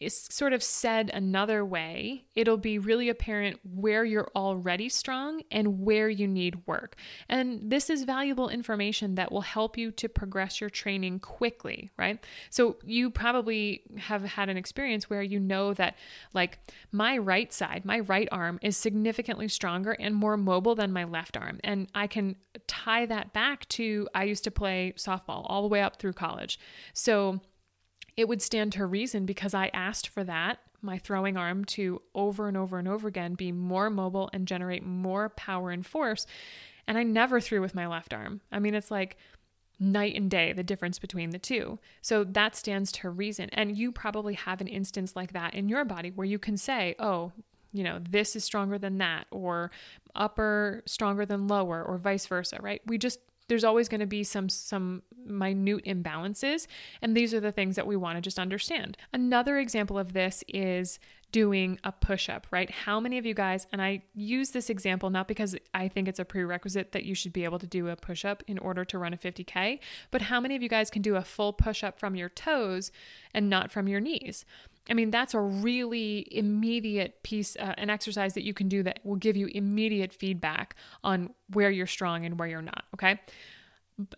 is 0.00 0.26
sort 0.30 0.54
of 0.54 0.62
said 0.62 1.10
another 1.12 1.64
way, 1.64 2.24
it'll 2.34 2.56
be 2.56 2.78
really 2.78 3.10
apparent 3.10 3.60
where 3.62 4.02
you're 4.04 4.30
already 4.34 4.88
strong 4.88 5.42
and 5.50 5.80
where 5.80 6.08
you 6.08 6.26
need 6.26 6.66
work. 6.66 6.96
And 7.28 7.70
this 7.70 7.90
is 7.90 8.04
valuable 8.04 8.48
information 8.48 9.14
that 9.16 9.30
will 9.30 9.42
help 9.42 9.76
you 9.76 9.90
to 9.92 10.08
progress 10.08 10.60
your 10.60 10.70
training 10.70 11.20
quickly, 11.20 11.90
right? 11.98 12.24
So 12.48 12.78
you 12.82 13.10
probably 13.10 13.82
have 13.98 14.24
had 14.24 14.48
an 14.48 14.56
experience 14.56 15.10
where 15.10 15.22
you 15.22 15.38
know 15.38 15.74
that, 15.74 15.96
like, 16.32 16.58
my 16.90 17.18
right 17.18 17.52
side, 17.52 17.84
my 17.84 18.00
right 18.00 18.28
arm 18.32 18.58
is 18.62 18.78
significantly 18.78 19.48
stronger 19.48 19.92
and 19.92 20.14
more 20.14 20.38
mobile 20.38 20.74
than 20.74 20.92
my 20.92 21.04
left 21.04 21.36
arm. 21.36 21.60
And 21.62 21.88
I 21.94 22.06
can 22.06 22.36
tie 22.66 23.04
that 23.06 23.34
back 23.34 23.68
to 23.68 24.08
I 24.14 24.24
used 24.24 24.44
to 24.44 24.50
play 24.50 24.94
softball 24.96 25.44
all 25.44 25.60
the 25.60 25.68
way 25.68 25.82
up 25.82 25.96
through 25.96 26.14
college. 26.14 26.58
So 26.94 27.40
it 28.16 28.28
would 28.28 28.42
stand 28.42 28.72
to 28.72 28.86
reason 28.86 29.26
because 29.26 29.54
I 29.54 29.70
asked 29.72 30.08
for 30.08 30.24
that, 30.24 30.58
my 30.82 30.98
throwing 30.98 31.36
arm 31.36 31.64
to 31.66 32.00
over 32.14 32.48
and 32.48 32.56
over 32.56 32.78
and 32.78 32.88
over 32.88 33.08
again 33.08 33.34
be 33.34 33.52
more 33.52 33.90
mobile 33.90 34.30
and 34.32 34.48
generate 34.48 34.84
more 34.84 35.28
power 35.28 35.70
and 35.70 35.84
force. 35.84 36.26
And 36.86 36.96
I 36.96 37.02
never 37.02 37.40
threw 37.40 37.60
with 37.60 37.74
my 37.74 37.86
left 37.86 38.14
arm. 38.14 38.40
I 38.50 38.58
mean, 38.58 38.74
it's 38.74 38.90
like 38.90 39.16
night 39.78 40.14
and 40.14 40.30
day 40.30 40.52
the 40.52 40.62
difference 40.62 40.98
between 40.98 41.30
the 41.30 41.38
two. 41.38 41.78
So 42.02 42.24
that 42.24 42.56
stands 42.56 42.92
to 42.92 43.10
reason. 43.10 43.48
And 43.52 43.76
you 43.76 43.92
probably 43.92 44.34
have 44.34 44.60
an 44.60 44.68
instance 44.68 45.16
like 45.16 45.32
that 45.32 45.54
in 45.54 45.68
your 45.68 45.84
body 45.84 46.10
where 46.10 46.26
you 46.26 46.38
can 46.38 46.56
say, 46.56 46.94
oh, 46.98 47.32
you 47.72 47.84
know, 47.84 48.00
this 48.10 48.34
is 48.34 48.42
stronger 48.42 48.78
than 48.78 48.98
that, 48.98 49.26
or 49.30 49.70
upper 50.14 50.82
stronger 50.86 51.24
than 51.24 51.46
lower, 51.46 51.82
or 51.82 51.98
vice 51.98 52.26
versa, 52.26 52.58
right? 52.60 52.82
We 52.84 52.98
just 52.98 53.20
there's 53.50 53.64
always 53.64 53.88
going 53.88 54.00
to 54.00 54.06
be 54.06 54.24
some 54.24 54.48
some 54.48 55.02
minute 55.26 55.84
imbalances 55.84 56.66
and 57.02 57.16
these 57.16 57.34
are 57.34 57.40
the 57.40 57.52
things 57.52 57.76
that 57.76 57.86
we 57.86 57.96
want 57.96 58.16
to 58.16 58.22
just 58.22 58.38
understand 58.38 58.96
another 59.12 59.58
example 59.58 59.98
of 59.98 60.12
this 60.12 60.42
is 60.48 60.98
doing 61.32 61.78
a 61.84 61.92
push 61.92 62.28
up, 62.28 62.46
right? 62.50 62.70
How 62.70 62.98
many 62.98 63.18
of 63.18 63.24
you 63.24 63.34
guys, 63.34 63.66
and 63.72 63.80
I 63.80 64.02
use 64.14 64.50
this 64.50 64.68
example 64.68 65.10
not 65.10 65.28
because 65.28 65.56
I 65.72 65.88
think 65.88 66.08
it's 66.08 66.18
a 66.18 66.24
prerequisite 66.24 66.92
that 66.92 67.04
you 67.04 67.14
should 67.14 67.32
be 67.32 67.44
able 67.44 67.58
to 67.60 67.66
do 67.66 67.88
a 67.88 67.96
push 67.96 68.24
up 68.24 68.42
in 68.46 68.58
order 68.58 68.84
to 68.86 68.98
run 68.98 69.12
a 69.12 69.16
50K, 69.16 69.78
but 70.10 70.22
how 70.22 70.40
many 70.40 70.56
of 70.56 70.62
you 70.62 70.68
guys 70.68 70.90
can 70.90 71.02
do 71.02 71.16
a 71.16 71.22
full 71.22 71.52
push 71.52 71.84
up 71.84 71.98
from 71.98 72.16
your 72.16 72.28
toes 72.28 72.90
and 73.32 73.48
not 73.48 73.70
from 73.70 73.86
your 73.86 74.00
knees? 74.00 74.44
I 74.88 74.94
mean, 74.94 75.10
that's 75.10 75.34
a 75.34 75.40
really 75.40 76.26
immediate 76.30 77.22
piece, 77.22 77.56
uh, 77.56 77.74
an 77.78 77.90
exercise 77.90 78.34
that 78.34 78.44
you 78.44 78.54
can 78.54 78.68
do 78.68 78.82
that 78.82 79.00
will 79.04 79.16
give 79.16 79.36
you 79.36 79.46
immediate 79.48 80.12
feedback 80.12 80.74
on 81.04 81.30
where 81.52 81.70
you're 81.70 81.86
strong 81.86 82.24
and 82.24 82.38
where 82.38 82.48
you're 82.48 82.62
not. 82.62 82.84
Okay 82.94 83.20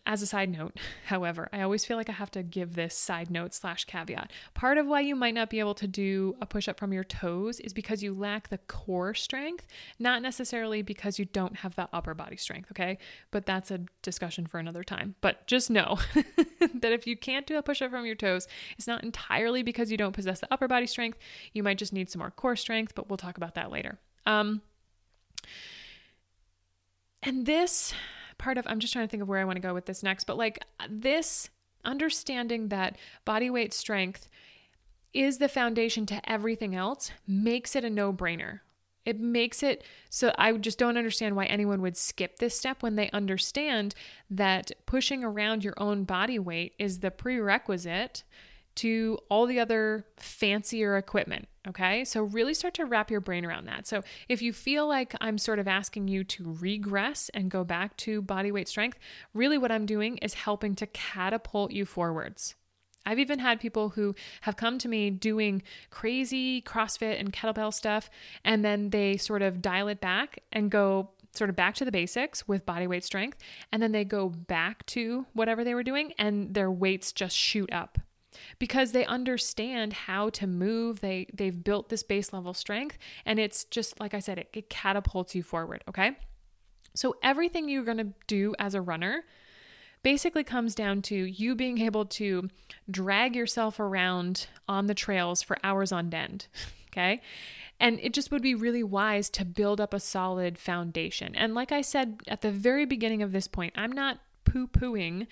as 0.07 0.23
a 0.23 0.27
side 0.27 0.51
note, 0.51 0.79
however, 1.07 1.49
I 1.53 1.63
always 1.63 1.85
feel 1.85 1.97
like 1.97 2.09
I 2.09 2.13
have 2.13 2.31
to 2.33 2.43
give 2.43 2.75
this 2.75 2.95
side 2.95 3.31
note 3.31 3.55
slash 3.55 3.85
caveat. 3.85 4.31
Part 4.55 4.79
of 4.79 4.87
why 4.87 5.01
you 5.01 5.15
might 5.17 5.35
not 5.35 5.51
be 5.51 5.61
able 5.61 5.75
to 5.75 5.87
do 5.87 6.37
a 6.41 6.47
push 6.47 6.69
up 6.69 6.79
from 6.79 6.93
your 6.93 7.05
toes 7.05 7.61
is 7.61 7.73
because 7.73 8.03
you 8.03 8.15
lack 8.15 8.49
the 8.49 8.59
core 8.59 9.15
strength, 9.15 9.67
not 9.99 10.23
necessarily 10.23 10.83
because 10.83 11.19
you 11.19 11.25
don't 11.25 11.57
have 11.57 11.75
the 11.77 11.89
upper 11.93 12.15
body 12.15 12.37
strength, 12.37 12.71
okay? 12.71 12.99
But 13.31 13.47
that's 13.47 13.71
a 13.71 13.81
discussion 14.03 14.47
for 14.47 14.59
another 14.59 14.85
time. 14.85 15.15
But 15.21 15.47
just 15.47 15.71
know 15.71 15.99
that 16.75 16.93
if 16.93 17.07
you 17.07 17.17
can't 17.17 17.47
do 17.47 17.57
a 17.57 17.63
push 17.63 17.83
up 17.83 17.91
from 17.91 18.07
your 18.07 18.15
toes, 18.15 18.49
it's 18.77 18.87
not 18.87 19.05
entirely 19.05 19.63
because 19.63 19.91
you 19.91 19.97
don't 19.97 20.13
possess 20.13 20.41
the 20.41 20.53
upper 20.53 20.69
body 20.69 20.87
strength. 20.87 21.19
You 21.53 21.63
might 21.63 21.79
just 21.79 21.93
need 21.93 22.11
some 22.11 22.21
more 22.21 22.31
core 22.31 22.57
strength, 22.57 22.95
but 22.95 23.09
we'll 23.09 23.17
talk 23.17 23.37
about 23.37 23.55
that 23.55 23.71
later. 23.71 23.99
Um, 24.27 24.63
and 27.23 27.47
this 27.47 27.95
part 28.43 28.59
of, 28.59 28.67
I'm 28.67 28.81
just 28.81 28.93
trying 28.93 29.07
to 29.07 29.11
think 29.11 29.23
of 29.23 29.29
where 29.29 29.39
I 29.39 29.45
want 29.45 29.57
to 29.57 29.63
go 29.63 29.73
with 29.73 29.87
this 29.87 30.03
next, 30.03 30.25
but 30.25 30.37
like 30.37 30.59
this 30.91 31.49
understanding 31.85 32.69
that 32.69 32.97
body 33.25 33.49
weight 33.49 33.73
strength 33.73 34.29
is 35.15 35.39
the 35.39 35.49
foundation 35.49 36.07
to 36.07 36.31
everything 36.31 36.75
else 36.75 37.13
makes 37.27 37.77
it 37.77 37.85
a 37.85 37.91
no 37.91 38.13
brainer. 38.13 38.61
It 39.05 39.21
makes 39.21 39.63
it 39.63 39.85
so 40.11 40.33
I 40.39 40.53
just 40.53 40.79
don't 40.79 40.97
understand 40.97 41.35
why 41.37 41.47
anyone 41.47 41.83
would 41.83 41.97
skip 41.97 42.39
this 42.39 42.57
step 42.57 42.83
when 42.83 42.97
they 42.97 43.11
understand 43.11 43.95
that 44.31 44.71
pushing 44.87 45.25
around 45.25 45.65
your 45.65 45.75
own 45.77 46.05
body 46.05 46.39
weight 46.39 46.75
is 46.79 47.01
the 47.01 47.11
prerequisite 47.11 48.23
to 48.77 49.19
all 49.29 49.47
the 49.47 49.61
other 49.61 50.07
fancier 50.17 50.97
equipment. 50.97 51.49
Okay. 51.69 52.05
So, 52.05 52.23
really 52.23 52.55
start 52.55 52.75
to 52.75 52.85
wrap 52.85 53.11
your 53.11 53.21
brain 53.21 53.45
around 53.45 53.67
that. 53.67 53.87
So, 53.87 54.03
if 54.29 54.43
you 54.43 54.53
feel 54.53 54.89
like 54.89 55.15
I'm 55.21 55.39
sort 55.39 55.59
of 55.59 55.69
asking 55.69 56.09
you 56.09 56.25
to 56.25 56.57
regress 56.61 57.29
and 57.35 57.51
go 57.51 57.63
back 57.63 57.97
to 57.99 58.21
body 58.21 58.51
weight 58.51 58.69
strength, 58.69 58.99
really 59.33 59.59
what 59.59 59.71
I'm 59.71 59.87
doing 59.87 60.19
is 60.19 60.35
helping 60.35 60.75
to 60.77 60.87
catapult 60.87 61.71
you 61.71 61.85
forwards. 61.85 62.57
I've 63.05 63.19
even 63.19 63.39
had 63.39 63.61
people 63.61 63.91
who 63.91 64.15
have 64.43 64.57
come 64.57 64.79
to 64.79 64.89
me 64.89 65.11
doing 65.11 65.63
crazy 65.91 66.63
CrossFit 66.63 67.19
and 67.19 67.33
kettlebell 67.33 67.75
stuff, 67.75 68.11
and 68.45 68.65
then 68.65 68.91
they 68.91 69.17
sort 69.17 69.43
of 69.43 69.63
dial 69.63 69.89
it 69.89 70.01
back 70.01 70.41
and 70.53 70.71
go 70.71 71.11
sort 71.35 71.51
of 71.51 71.57
back 71.57 71.75
to 71.77 71.85
the 71.85 71.93
basics 71.93 72.47
with 72.47 72.67
body 72.67 72.87
weight 72.87 73.05
strength, 73.05 73.39
and 73.73 73.83
then 73.83 73.93
they 73.93 74.05
go 74.05 74.29
back 74.29 74.85
to 74.87 75.27
whatever 75.33 75.65
they 75.65 75.75
were 75.75 75.83
doing, 75.83 76.13
and 76.19 76.55
their 76.55 76.71
weights 76.71 77.13
just 77.13 77.37
shoot 77.37 77.73
up 77.73 77.99
because 78.59 78.93
they 78.93 79.05
understand 79.07 79.93
how 79.93 80.31
to 80.31 80.47
move. 80.47 81.01
They 81.01 81.27
they've 81.33 81.63
built 81.63 81.89
this 81.89 82.03
base 82.03 82.33
level 82.33 82.55
strength 82.55 82.99
and 83.25 83.39
it's 83.39 83.65
just 83.65 83.99
like 84.01 84.15
I 84.15 84.21
said 84.21 84.39
it, 84.39 84.49
it 84.53 84.71
catapults 84.71 85.35
you 85.35 85.43
forward, 85.43 85.85
okay? 85.89 86.17
So 86.95 87.17
everything 87.23 87.69
you're 87.69 87.85
going 87.85 87.99
to 87.99 88.13
do 88.27 88.55
as 88.59 88.75
a 88.75 88.81
runner 88.81 89.25
basically 90.03 90.45
comes 90.45 90.75
down 90.75 91.01
to 91.03 91.15
you 91.15 91.55
being 91.55 91.79
able 91.79 92.05
to 92.05 92.51
drag 92.91 93.37
yourself 93.37 93.79
around 93.79 94.49
on 94.69 94.87
the 94.87 94.95
trails 94.95 95.43
for 95.43 95.57
hours 95.63 95.93
on 95.93 96.13
end, 96.13 96.49
okay? 96.91 97.21
And 97.81 97.99
it 98.01 98.13
just 98.13 98.31
would 98.31 98.43
be 98.43 98.55
really 98.55 98.83
wise 98.83 99.31
to 99.31 99.45
build 99.45 99.81
up 99.81 99.95
a 99.95 100.01
solid 100.01 100.59
foundation. 100.59 101.35
And 101.35 101.55
like 101.55 101.73
I 101.73 101.81
said 101.81 102.21
at 102.29 102.43
the 102.43 102.53
very 102.53 102.85
beginning 102.85 103.23
of 103.23 103.33
this 103.33 103.49
point, 103.49 103.73
I'm 103.77 103.93
not 103.93 104.19
poo 104.45 104.67
pooing 104.67 105.27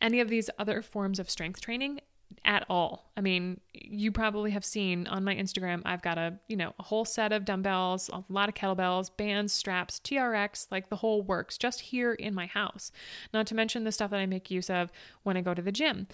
any 0.00 0.20
of 0.20 0.28
these 0.28 0.50
other 0.58 0.82
forms 0.82 1.18
of 1.18 1.30
strength 1.30 1.60
training 1.60 2.00
at 2.44 2.64
all. 2.68 3.10
I 3.16 3.20
mean, 3.20 3.60
you 3.72 4.12
probably 4.12 4.50
have 4.52 4.64
seen 4.64 5.06
on 5.06 5.24
my 5.24 5.34
Instagram, 5.34 5.82
I've 5.84 6.02
got 6.02 6.18
a, 6.18 6.38
you 6.48 6.56
know, 6.56 6.74
a 6.78 6.82
whole 6.82 7.04
set 7.04 7.32
of 7.32 7.44
dumbbells, 7.44 8.08
a 8.12 8.24
lot 8.28 8.48
of 8.48 8.54
kettlebells, 8.54 9.10
bands, 9.16 9.52
straps, 9.52 10.00
TRX, 10.00 10.68
like 10.70 10.88
the 10.88 10.96
whole 10.96 11.22
works 11.22 11.58
just 11.58 11.80
here 11.80 12.12
in 12.12 12.34
my 12.34 12.46
house. 12.46 12.92
Not 13.32 13.46
to 13.48 13.54
mention 13.54 13.84
the 13.84 13.92
stuff 13.92 14.10
that 14.10 14.20
I 14.20 14.26
make 14.26 14.50
use 14.50 14.70
of 14.70 14.90
when 15.22 15.36
I 15.36 15.40
go 15.40 15.54
to 15.54 15.62
the 15.62 15.72
gym. 15.72 16.06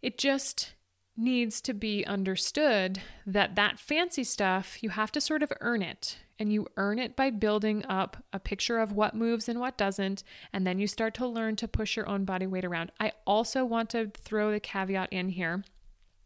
It 0.00 0.18
just 0.18 0.72
needs 1.16 1.60
to 1.62 1.74
be 1.74 2.04
understood 2.06 3.00
that 3.26 3.54
that 3.54 3.78
fancy 3.78 4.24
stuff, 4.24 4.82
you 4.82 4.90
have 4.90 5.12
to 5.12 5.20
sort 5.20 5.42
of 5.42 5.52
earn 5.60 5.82
it. 5.82 6.18
And 6.38 6.52
you 6.52 6.66
earn 6.76 6.98
it 6.98 7.14
by 7.14 7.30
building 7.30 7.84
up 7.86 8.16
a 8.32 8.40
picture 8.40 8.78
of 8.80 8.90
what 8.90 9.14
moves 9.14 9.48
and 9.48 9.60
what 9.60 9.78
doesn't. 9.78 10.24
And 10.52 10.66
then 10.66 10.80
you 10.80 10.88
start 10.88 11.14
to 11.14 11.26
learn 11.26 11.54
to 11.56 11.68
push 11.68 11.96
your 11.96 12.08
own 12.08 12.24
body 12.24 12.48
weight 12.48 12.64
around. 12.64 12.90
I 12.98 13.12
also 13.26 13.64
want 13.64 13.90
to 13.90 14.10
throw 14.18 14.50
the 14.50 14.58
caveat 14.58 15.12
in 15.12 15.28
here 15.28 15.62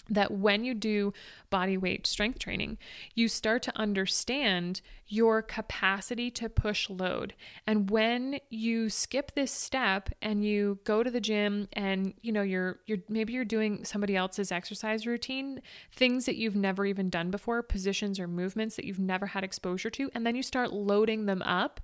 that 0.09 0.31
when 0.31 0.65
you 0.65 0.75
do 0.75 1.13
body 1.51 1.77
weight 1.77 2.07
strength 2.07 2.39
training, 2.39 2.79
you 3.15 3.29
start 3.29 3.63
to 3.63 3.77
understand 3.77 4.81
your 5.09 5.43
capacity 5.43 6.31
to 6.33 6.49
push 6.49 6.91
load. 6.91 7.35
And 7.67 7.91
when 7.91 8.39
you 8.51 8.89
skip 8.89 9.33
this 9.35 9.53
step 9.53 10.11
and 10.21 10.45
you 10.45 10.79
go 10.85 11.03
to 11.03 11.11
the 11.11 11.21
gym 11.21 11.69
and 11.73 12.15
you 12.23 12.33
know 12.33 12.43
you're 12.43 12.81
you're 12.87 12.99
maybe 13.09 13.33
you're 13.33 13.45
doing 13.45 13.85
somebody 13.85 14.17
else's 14.17 14.51
exercise 14.53 15.07
routine, 15.07 15.63
things 15.93 16.27
that 16.27 16.37
you've 16.37 16.57
never 16.57 16.85
even 16.87 17.11
done 17.11 17.31
before, 17.31 17.63
positions 17.63 18.19
or 18.19 18.27
movements 18.27 18.77
that 18.77 18.85
you've 18.85 18.99
never 18.99 19.27
had 19.27 19.45
exposure 19.45 19.91
to, 19.91 20.11
and 20.15 20.27
then 20.27 20.35
you 20.35 20.43
start 20.43 20.73
loading 20.73 21.27
them 21.27 21.43
up 21.43 21.81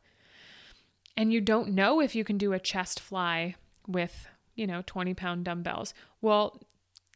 and 1.17 1.33
you 1.33 1.41
don't 1.41 1.69
know 1.71 2.01
if 2.01 2.15
you 2.15 2.25
can 2.25 2.39
do 2.39 2.53
a 2.53 2.59
chest 2.59 2.99
fly 2.99 3.55
with 3.87 4.27
you 4.55 4.67
know 4.67 4.83
20 4.87 5.15
pound 5.15 5.45
dumbbells. 5.45 5.95
Well, 6.21 6.61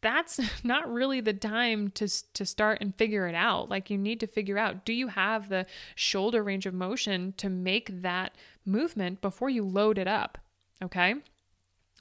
that's 0.07 0.41
not 0.65 0.91
really 0.91 1.21
the 1.21 1.33
time 1.33 1.91
to 1.91 2.09
to 2.35 2.47
start 2.47 2.79
and 2.81 2.95
figure 2.95 3.27
it 3.27 3.35
out. 3.35 3.69
Like 3.69 3.91
you 3.91 3.99
need 3.99 4.21
to 4.21 4.27
figure 4.27 4.57
out 4.57 4.85
do 4.85 4.93
you 4.93 5.09
have 5.09 5.49
the 5.49 5.67
shoulder 5.95 6.43
range 6.43 6.65
of 6.67 6.75
motion 6.75 7.35
to 7.39 7.51
make 7.51 8.03
that 8.03 8.37
movement 8.65 9.21
before 9.21 9.51
you 9.51 9.65
load 9.65 9.99
it 9.99 10.07
up, 10.07 10.39
okay? 10.83 11.15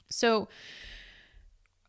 So 0.08 0.48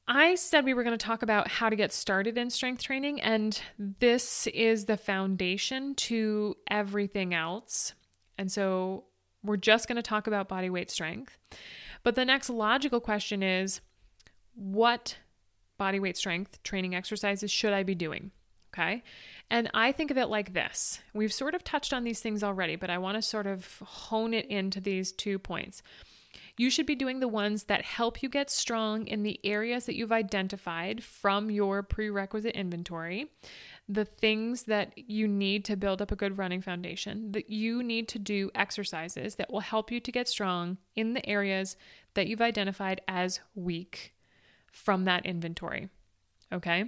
I 0.08 0.36
said 0.36 0.66
we 0.66 0.74
were 0.74 0.84
going 0.84 0.98
to 0.98 1.06
talk 1.06 1.22
about 1.22 1.50
how 1.50 1.70
to 1.70 1.76
get 1.76 1.94
started 1.94 2.38
in 2.38 2.50
strength 2.50 2.82
training 2.82 3.22
and 3.22 3.60
this 3.78 4.48
is 4.48 4.86
the 4.86 4.98
foundation 4.98 5.94
to 5.96 6.56
everything 6.70 7.34
else. 7.34 7.94
And 8.38 8.52
so 8.52 9.06
we're 9.44 9.58
just 9.58 9.88
going 9.88 9.98
to 9.98 10.02
talk 10.02 10.26
about 10.26 10.48
body 10.48 10.70
weight 10.70 10.90
strength. 10.90 11.38
But 12.04 12.16
the 12.16 12.26
next 12.26 12.50
logical 12.50 13.02
question 13.02 13.44
is 13.44 13.82
what 14.56 15.18
body 15.78 16.00
weight 16.00 16.18
strength 16.18 16.62
training 16.64 16.96
exercises 16.96 17.52
should 17.52 17.74
I 17.74 17.84
be 17.84 17.96
doing? 17.96 18.32
Okay. 18.74 19.04
And 19.50 19.70
I 19.74 19.92
think 19.92 20.12
of 20.12 20.18
it 20.18 20.28
like 20.28 20.54
this 20.54 21.00
we've 21.14 21.34
sort 21.34 21.56
of 21.56 21.64
touched 21.64 21.94
on 21.94 22.04
these 22.04 22.20
things 22.20 22.44
already, 22.44 22.76
but 22.76 22.90
I 22.90 22.98
want 22.98 23.16
to 23.16 23.22
sort 23.22 23.48
of 23.48 23.80
hone 23.80 24.34
it 24.34 24.46
into 24.48 24.80
these 24.80 25.12
two 25.12 25.40
points. 25.40 25.82
You 26.58 26.70
should 26.70 26.86
be 26.88 26.96
doing 26.96 27.20
the 27.20 27.28
ones 27.28 27.66
that 27.66 27.84
help 27.84 28.24
you 28.24 28.30
get 28.30 28.50
strong 28.50 29.06
in 29.08 29.24
the 29.24 29.40
areas 29.44 29.86
that 29.86 29.96
you've 29.96 30.12
identified 30.12 31.04
from 31.04 31.52
your 31.52 31.84
prerequisite 31.84 32.56
inventory, 32.56 33.28
the 33.88 34.06
things 34.06 34.64
that 34.64 34.92
you 34.98 35.28
need 35.28 35.66
to 35.66 35.78
build 35.78 36.02
up 36.02 36.12
a 36.12 36.16
good 36.16 36.38
running 36.38 36.62
foundation, 36.62 37.32
that 37.32 37.50
you 37.50 37.84
need 37.84 38.08
to 38.10 38.20
do 38.20 38.50
exercises 38.56 39.36
that 39.36 39.52
will 39.52 39.60
help 39.60 39.92
you 39.92 40.00
to 40.00 40.12
get 40.12 40.28
strong 40.28 40.78
in 40.96 41.14
the 41.14 41.28
areas 41.30 41.78
that 42.16 42.28
you've 42.28 42.42
identified 42.42 43.02
as 43.08 43.40
weak 43.54 44.16
from 44.72 45.06
that 45.06 45.26
inventory. 45.26 45.90
Okay. 46.52 46.86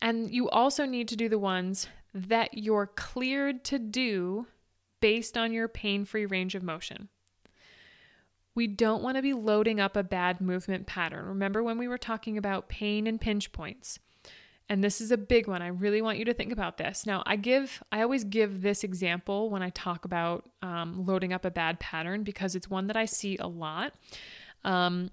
And 0.00 0.32
you 0.32 0.48
also 0.48 0.84
need 0.84 1.08
to 1.08 1.16
do 1.16 1.28
the 1.28 1.38
ones 1.38 1.86
that 2.12 2.58
you're 2.58 2.88
cleared 2.88 3.64
to 3.64 3.78
do 3.78 4.46
based 5.00 5.36
on 5.36 5.52
your 5.52 5.68
pain 5.68 6.04
free 6.04 6.26
range 6.26 6.54
of 6.54 6.62
motion. 6.62 7.08
We 8.54 8.66
don't 8.66 9.02
want 9.02 9.16
to 9.16 9.22
be 9.22 9.32
loading 9.32 9.80
up 9.80 9.96
a 9.96 10.02
bad 10.02 10.40
movement 10.40 10.86
pattern. 10.86 11.24
Remember 11.24 11.62
when 11.62 11.78
we 11.78 11.88
were 11.88 11.98
talking 11.98 12.36
about 12.36 12.68
pain 12.68 13.06
and 13.06 13.20
pinch 13.20 13.52
points? 13.52 13.98
And 14.68 14.82
this 14.82 15.00
is 15.00 15.10
a 15.10 15.16
big 15.16 15.48
one. 15.48 15.60
I 15.62 15.68
really 15.68 16.02
want 16.02 16.18
you 16.18 16.24
to 16.26 16.34
think 16.34 16.52
about 16.52 16.78
this. 16.78 17.04
Now, 17.04 17.22
I 17.26 17.36
give, 17.36 17.82
I 17.90 18.02
always 18.02 18.24
give 18.24 18.62
this 18.62 18.84
example 18.84 19.50
when 19.50 19.62
I 19.62 19.70
talk 19.70 20.04
about 20.04 20.48
um, 20.62 21.04
loading 21.04 21.32
up 21.32 21.44
a 21.44 21.50
bad 21.50 21.80
pattern 21.80 22.22
because 22.22 22.54
it's 22.54 22.70
one 22.70 22.86
that 22.86 22.96
I 22.96 23.04
see 23.04 23.36
a 23.38 23.46
lot. 23.46 23.94
Um, 24.64 25.10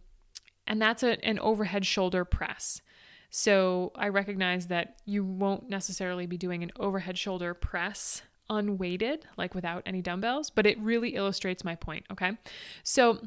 and 0.70 0.82
that's 0.82 1.04
a, 1.04 1.24
an 1.26 1.40
overhead 1.40 1.86
shoulder 1.86 2.24
press. 2.24 2.82
So 3.30 3.92
I 3.96 4.08
recognize 4.08 4.68
that 4.68 4.96
you 5.06 5.26
won't 5.26 5.70
necessarily 5.70 6.26
be 6.26 6.38
doing 6.38 6.64
an 6.64 6.72
overhead 6.80 7.18
shoulder 7.18 7.54
press 7.54 8.22
unweighted, 8.50 9.26
like 9.38 9.54
without 9.54 9.84
any 9.86 10.02
dumbbells, 10.02 10.50
but 10.50 10.66
it 10.66 10.80
really 10.80 11.10
illustrates 11.10 11.64
my 11.64 11.76
point, 11.76 12.06
okay? 12.10 12.38
So 12.84 13.20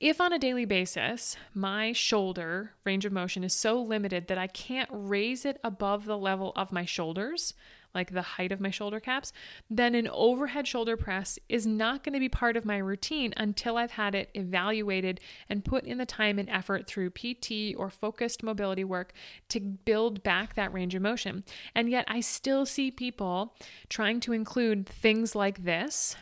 If 0.00 0.20
on 0.20 0.32
a 0.32 0.38
daily 0.38 0.64
basis, 0.64 1.36
my 1.52 1.92
shoulder 1.92 2.72
range 2.84 3.04
of 3.04 3.12
motion 3.12 3.44
is 3.44 3.52
so 3.52 3.80
limited 3.80 4.28
that 4.28 4.38
I 4.38 4.46
can't 4.46 4.88
raise 4.92 5.44
it 5.44 5.58
above 5.64 6.04
the 6.04 6.18
level 6.18 6.52
of 6.56 6.72
my 6.72 6.84
shoulders, 6.84 7.54
like 7.94 8.12
the 8.12 8.22
height 8.22 8.52
of 8.52 8.60
my 8.60 8.70
shoulder 8.70 9.00
caps, 9.00 9.32
then 9.70 9.94
an 9.94 10.08
overhead 10.08 10.66
shoulder 10.66 10.96
press 10.96 11.38
is 11.48 11.66
not 11.66 12.02
going 12.02 12.12
to 12.12 12.20
be 12.20 12.28
part 12.28 12.56
of 12.56 12.64
my 12.64 12.76
routine 12.76 13.32
until 13.36 13.76
I've 13.76 13.92
had 13.92 14.14
it 14.14 14.30
evaluated 14.34 15.20
and 15.48 15.64
put 15.64 15.84
in 15.84 15.98
the 15.98 16.06
time 16.06 16.38
and 16.38 16.50
effort 16.50 16.86
through 16.86 17.10
PT 17.10 17.74
or 17.76 17.90
focused 17.90 18.42
mobility 18.42 18.84
work 18.84 19.12
to 19.50 19.60
build 19.60 20.22
back 20.22 20.54
that 20.54 20.72
range 20.72 20.94
of 20.94 21.02
motion. 21.02 21.44
And 21.74 21.88
yet, 21.88 22.04
I 22.08 22.20
still 22.20 22.66
see 22.66 22.90
people 22.90 23.54
trying 23.88 24.20
to 24.20 24.32
include 24.32 24.88
things 24.88 25.34
like 25.34 25.64
this 25.64 26.16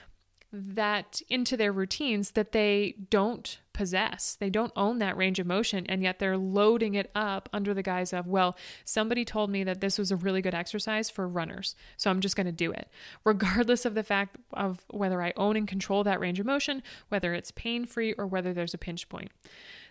that 0.53 1.23
into 1.31 1.57
their 1.57 1.73
routines 1.73 2.33
that 2.33 2.53
they 2.53 2.95
don't 3.09 3.59
possess. 3.73 4.37
They 4.39 4.51
don't 4.51 4.73
own 4.77 4.99
that 4.99 5.17
range 5.17 5.39
of 5.39 5.47
motion, 5.47 5.87
and 5.87 6.03
yet 6.03 6.19
they're 6.19 6.37
loading 6.37 6.95
it 6.95 7.11
up 7.15 7.49
under 7.53 7.75
the 7.75 7.83
guise 7.83 8.13
of, 8.13 8.27
well, 8.27 8.57
somebody 8.85 9.25
told 9.25 9.51
me 9.51 9.65
that 9.65 9.81
this 9.81 9.99
was 9.99 10.11
a 10.11 10.17
really 10.17 10.43
good 10.43 10.55
exercise 10.55 11.11
for 11.11 11.27
runners, 11.27 11.75
so 11.97 12.11
I'm 12.11 12.21
just 12.21 12.37
going 12.37 12.47
to 12.47 12.53
do 12.53 12.73
it, 12.73 12.89
regardless 13.25 13.85
of 13.85 13.95
the 13.95 14.03
fact 14.03 14.37
of 14.53 14.85
whether 14.91 15.23
I 15.23 15.33
own 15.37 15.57
and 15.57 15.67
control 15.67 16.05
that 16.05 16.21
range 16.21 16.41
of 16.41 16.47
motion, 16.47 16.83
whether 17.09 17.35
it's 17.35 17.51
pain 17.51 17.87
free, 17.87 18.13
or 18.15 18.27
whether 18.27 18.53
there's 18.53 18.75
a 18.75 18.79
pinch 18.79 19.09
point. 19.09 19.31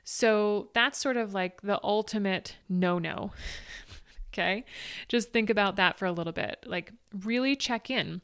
So 0.04 0.70
that's 0.74 1.00
sort 1.00 1.18
of 1.18 1.34
like 1.34 1.62
the 1.62 1.80
ultimate 1.84 2.58
no 2.68 3.00
no. 3.00 3.32
okay. 4.34 4.66
Just 5.08 5.32
think 5.32 5.50
about 5.50 5.76
that 5.76 5.98
for 5.98 6.06
a 6.06 6.12
little 6.12 6.34
bit. 6.34 6.64
Like, 6.66 6.94
really 7.24 7.56
check 7.56 7.90
in. 7.90 8.22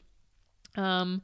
Um, 0.76 1.22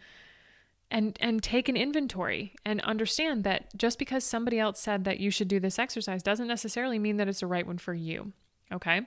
and 0.95 1.19
and 1.21 1.43
take 1.43 1.69
an 1.69 1.77
inventory 1.77 2.55
and 2.65 2.81
understand 2.83 3.45
that 3.45 3.77
just 3.77 3.99
because 3.99 4.25
somebody 4.25 4.59
else 4.59 4.81
said 4.81 5.05
that 5.05 5.19
you 5.19 5.31
should 5.31 5.49
do 5.49 5.61
this 5.61 5.79
exercise 5.79 6.23
doesn't 6.23 6.47
necessarily 6.47 6.99
mean 6.99 7.17
that 7.19 7.29
it's 7.29 7.41
the 7.41 7.47
right 7.47 7.67
one 7.67 7.77
for 7.77 7.93
you 7.93 8.33
okay 8.73 9.03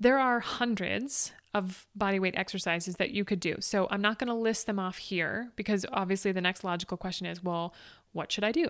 there 0.00 0.18
are 0.18 0.40
hundreds 0.40 1.32
of 1.52 1.86
body 1.94 2.18
weight 2.18 2.34
exercises 2.36 2.96
that 2.96 3.10
you 3.10 3.24
could 3.24 3.40
do. 3.40 3.56
So 3.60 3.88
I'm 3.90 4.00
not 4.00 4.18
going 4.18 4.28
to 4.28 4.34
list 4.34 4.66
them 4.66 4.78
off 4.78 4.98
here 4.98 5.50
because 5.56 5.84
obviously 5.92 6.32
the 6.32 6.40
next 6.40 6.62
logical 6.62 6.96
question 6.96 7.26
is, 7.26 7.42
well, 7.42 7.74
what 8.12 8.32
should 8.32 8.44
I 8.44 8.52
do? 8.52 8.68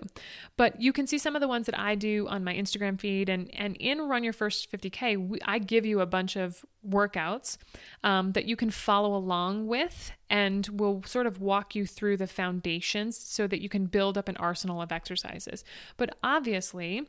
But 0.55 0.79
you 0.81 0.93
can 0.93 1.07
see 1.07 1.17
some 1.17 1.35
of 1.35 1.41
the 1.41 1.47
ones 1.47 1.65
that 1.65 1.77
I 1.79 1.95
do 1.95 2.27
on 2.27 2.43
my 2.43 2.53
Instagram 2.53 2.99
feed, 2.99 3.29
and 3.29 3.49
and 3.53 3.75
in 3.77 4.01
Run 4.01 4.23
Your 4.23 4.33
First 4.33 4.71
50K, 4.71 5.27
we, 5.27 5.39
I 5.45 5.59
give 5.59 5.85
you 5.85 5.99
a 5.99 6.05
bunch 6.05 6.35
of 6.35 6.63
workouts 6.87 7.57
um, 8.03 8.33
that 8.33 8.45
you 8.45 8.55
can 8.55 8.69
follow 8.69 9.15
along 9.15 9.67
with, 9.67 10.11
and 10.29 10.67
we'll 10.71 11.03
sort 11.05 11.27
of 11.27 11.41
walk 11.41 11.75
you 11.75 11.85
through 11.85 12.17
the 12.17 12.27
foundations 12.27 13.17
so 13.17 13.47
that 13.47 13.61
you 13.61 13.69
can 13.69 13.85
build 13.85 14.17
up 14.17 14.27
an 14.27 14.37
arsenal 14.37 14.81
of 14.81 14.91
exercises. 14.91 15.63
But 15.97 16.17
obviously, 16.23 17.07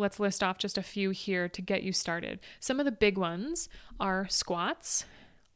Let's 0.00 0.20
list 0.20 0.44
off 0.44 0.58
just 0.58 0.78
a 0.78 0.82
few 0.82 1.10
here 1.10 1.48
to 1.48 1.60
get 1.60 1.82
you 1.82 1.92
started. 1.92 2.38
Some 2.60 2.78
of 2.78 2.86
the 2.86 2.92
big 2.92 3.18
ones 3.18 3.68
are 3.98 4.28
squats, 4.28 5.04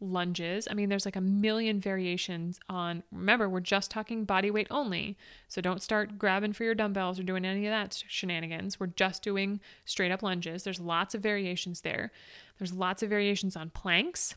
lunges. 0.02 0.68
I 0.70 0.74
mean, 0.74 0.88
there's 0.88 1.04
like 1.04 1.16
a 1.16 1.20
million 1.20 1.80
variations 1.80 2.58
on. 2.68 3.02
Remember, 3.12 3.48
we're 3.48 3.60
just 3.60 3.90
talking 3.90 4.24
body 4.24 4.50
weight 4.50 4.66
only. 4.70 5.16
So 5.48 5.60
don't 5.60 5.80
start 5.80 6.18
grabbing 6.18 6.52
for 6.52 6.64
your 6.64 6.74
dumbbells 6.74 7.18
or 7.18 7.22
doing 7.22 7.44
any 7.44 7.66
of 7.66 7.70
that 7.70 8.02
shenanigans. 8.08 8.80
We're 8.80 8.88
just 8.88 9.22
doing 9.22 9.60
straight 9.84 10.12
up 10.12 10.22
lunges. 10.22 10.64
There's 10.64 10.80
lots 10.80 11.14
of 11.14 11.22
variations 11.22 11.82
there. 11.82 12.12
There's 12.58 12.72
lots 12.72 13.02
of 13.02 13.10
variations 13.10 13.56
on 13.56 13.70
planks. 13.70 14.34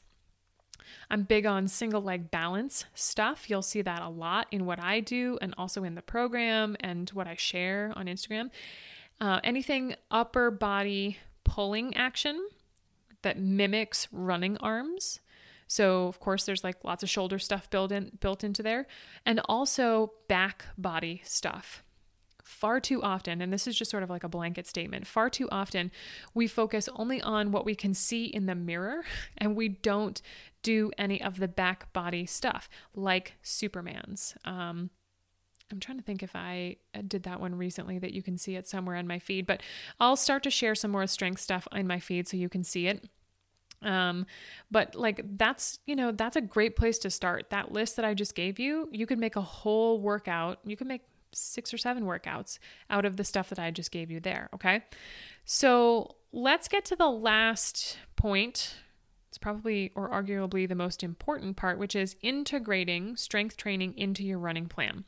I'm 1.09 1.23
big 1.23 1.45
on 1.45 1.67
single 1.67 2.01
leg 2.01 2.29
balance 2.31 2.85
stuff. 2.93 3.49
You'll 3.49 3.61
see 3.61 3.81
that 3.81 4.01
a 4.01 4.09
lot 4.09 4.47
in 4.51 4.65
what 4.65 4.79
I 4.79 4.99
do 4.99 5.37
and 5.41 5.53
also 5.57 5.83
in 5.83 5.95
the 5.95 6.01
program 6.01 6.77
and 6.79 7.09
what 7.09 7.27
I 7.27 7.35
share 7.35 7.91
on 7.95 8.05
Instagram. 8.05 8.49
Uh, 9.19 9.39
anything 9.43 9.95
upper 10.11 10.51
body 10.51 11.17
pulling 11.43 11.95
action 11.95 12.49
that 13.21 13.39
mimics 13.39 14.07
running 14.11 14.57
arms. 14.57 15.19
So 15.67 16.07
of 16.07 16.19
course 16.19 16.45
there's 16.45 16.63
like 16.63 16.83
lots 16.83 17.03
of 17.03 17.09
shoulder 17.09 17.39
stuff 17.39 17.69
built 17.69 17.91
in 17.91 18.11
built 18.19 18.43
into 18.43 18.63
there 18.63 18.87
and 19.25 19.41
also 19.45 20.11
back 20.27 20.65
body 20.77 21.21
stuff. 21.23 21.83
Far 22.43 22.79
too 22.79 23.01
often, 23.01 23.41
and 23.41 23.51
this 23.51 23.65
is 23.65 23.75
just 23.75 23.89
sort 23.89 24.03
of 24.03 24.09
like 24.11 24.23
a 24.23 24.29
blanket 24.29 24.67
statement, 24.67 25.07
far 25.07 25.31
too 25.31 25.49
often 25.51 25.91
we 26.35 26.47
focus 26.47 26.87
only 26.95 27.19
on 27.21 27.51
what 27.51 27.65
we 27.65 27.73
can 27.73 27.95
see 27.95 28.25
in 28.25 28.45
the 28.45 28.53
mirror 28.53 29.03
and 29.37 29.55
we 29.55 29.67
don't 29.67 30.21
do 30.61 30.91
any 30.97 31.21
of 31.21 31.39
the 31.39 31.47
back 31.47 31.91
body 31.93 32.25
stuff 32.25 32.69
like 32.95 33.33
Superman's. 33.41 34.35
Um, 34.45 34.91
I'm 35.71 35.79
trying 35.79 35.97
to 35.97 36.03
think 36.03 36.21
if 36.21 36.35
I 36.35 36.77
uh, 36.93 37.01
did 37.07 37.23
that 37.23 37.39
one 37.39 37.55
recently 37.55 37.97
that 37.99 38.13
you 38.13 38.21
can 38.21 38.37
see 38.37 38.55
it 38.55 38.67
somewhere 38.67 38.95
on 38.95 39.07
my 39.07 39.19
feed, 39.19 39.47
but 39.47 39.63
I'll 39.99 40.15
start 40.15 40.43
to 40.43 40.51
share 40.51 40.75
some 40.75 40.91
more 40.91 41.07
strength 41.07 41.41
stuff 41.41 41.67
in 41.71 41.87
my 41.87 41.99
feed 41.99 42.27
so 42.27 42.37
you 42.37 42.49
can 42.49 42.63
see 42.63 42.87
it. 42.87 43.09
Um, 43.85 44.25
but 44.71 44.95
like 44.95 45.21
that's, 45.37 45.79
you 45.85 45.95
know, 45.95 46.11
that's 46.11 46.35
a 46.35 46.41
great 46.41 46.75
place 46.75 46.97
to 46.99 47.09
start. 47.09 47.49
That 47.51 47.71
list 47.71 47.95
that 47.95 48.05
I 48.05 48.13
just 48.13 48.35
gave 48.35 48.59
you, 48.59 48.89
you 48.91 49.05
could 49.05 49.19
make 49.19 49.35
a 49.35 49.41
whole 49.41 50.01
workout. 50.01 50.59
You 50.65 50.75
could 50.75 50.87
make 50.87 51.01
six 51.31 51.73
or 51.73 51.77
seven 51.77 52.03
workouts 52.05 52.59
out 52.89 53.05
of 53.05 53.17
the 53.17 53.23
stuff 53.23 53.49
that 53.49 53.59
I 53.59 53.71
just 53.71 53.91
gave 53.91 54.09
you 54.09 54.19
there. 54.19 54.49
Okay. 54.53 54.83
So 55.43 56.15
let's 56.31 56.67
get 56.67 56.85
to 56.85 56.95
the 56.95 57.09
last 57.09 57.97
point 58.15 58.75
it's 59.35 59.41
probably 59.41 59.91
or 59.95 60.09
arguably 60.09 60.65
the 60.65 60.75
most 60.75 61.03
important 61.03 61.57
part, 61.57 61.77
which 61.77 61.93
is 61.93 62.15
integrating 62.21 63.17
strength 63.17 63.57
training 63.57 63.93
into 63.97 64.23
your 64.23 64.39
running 64.39 64.67
plan. 64.67 65.03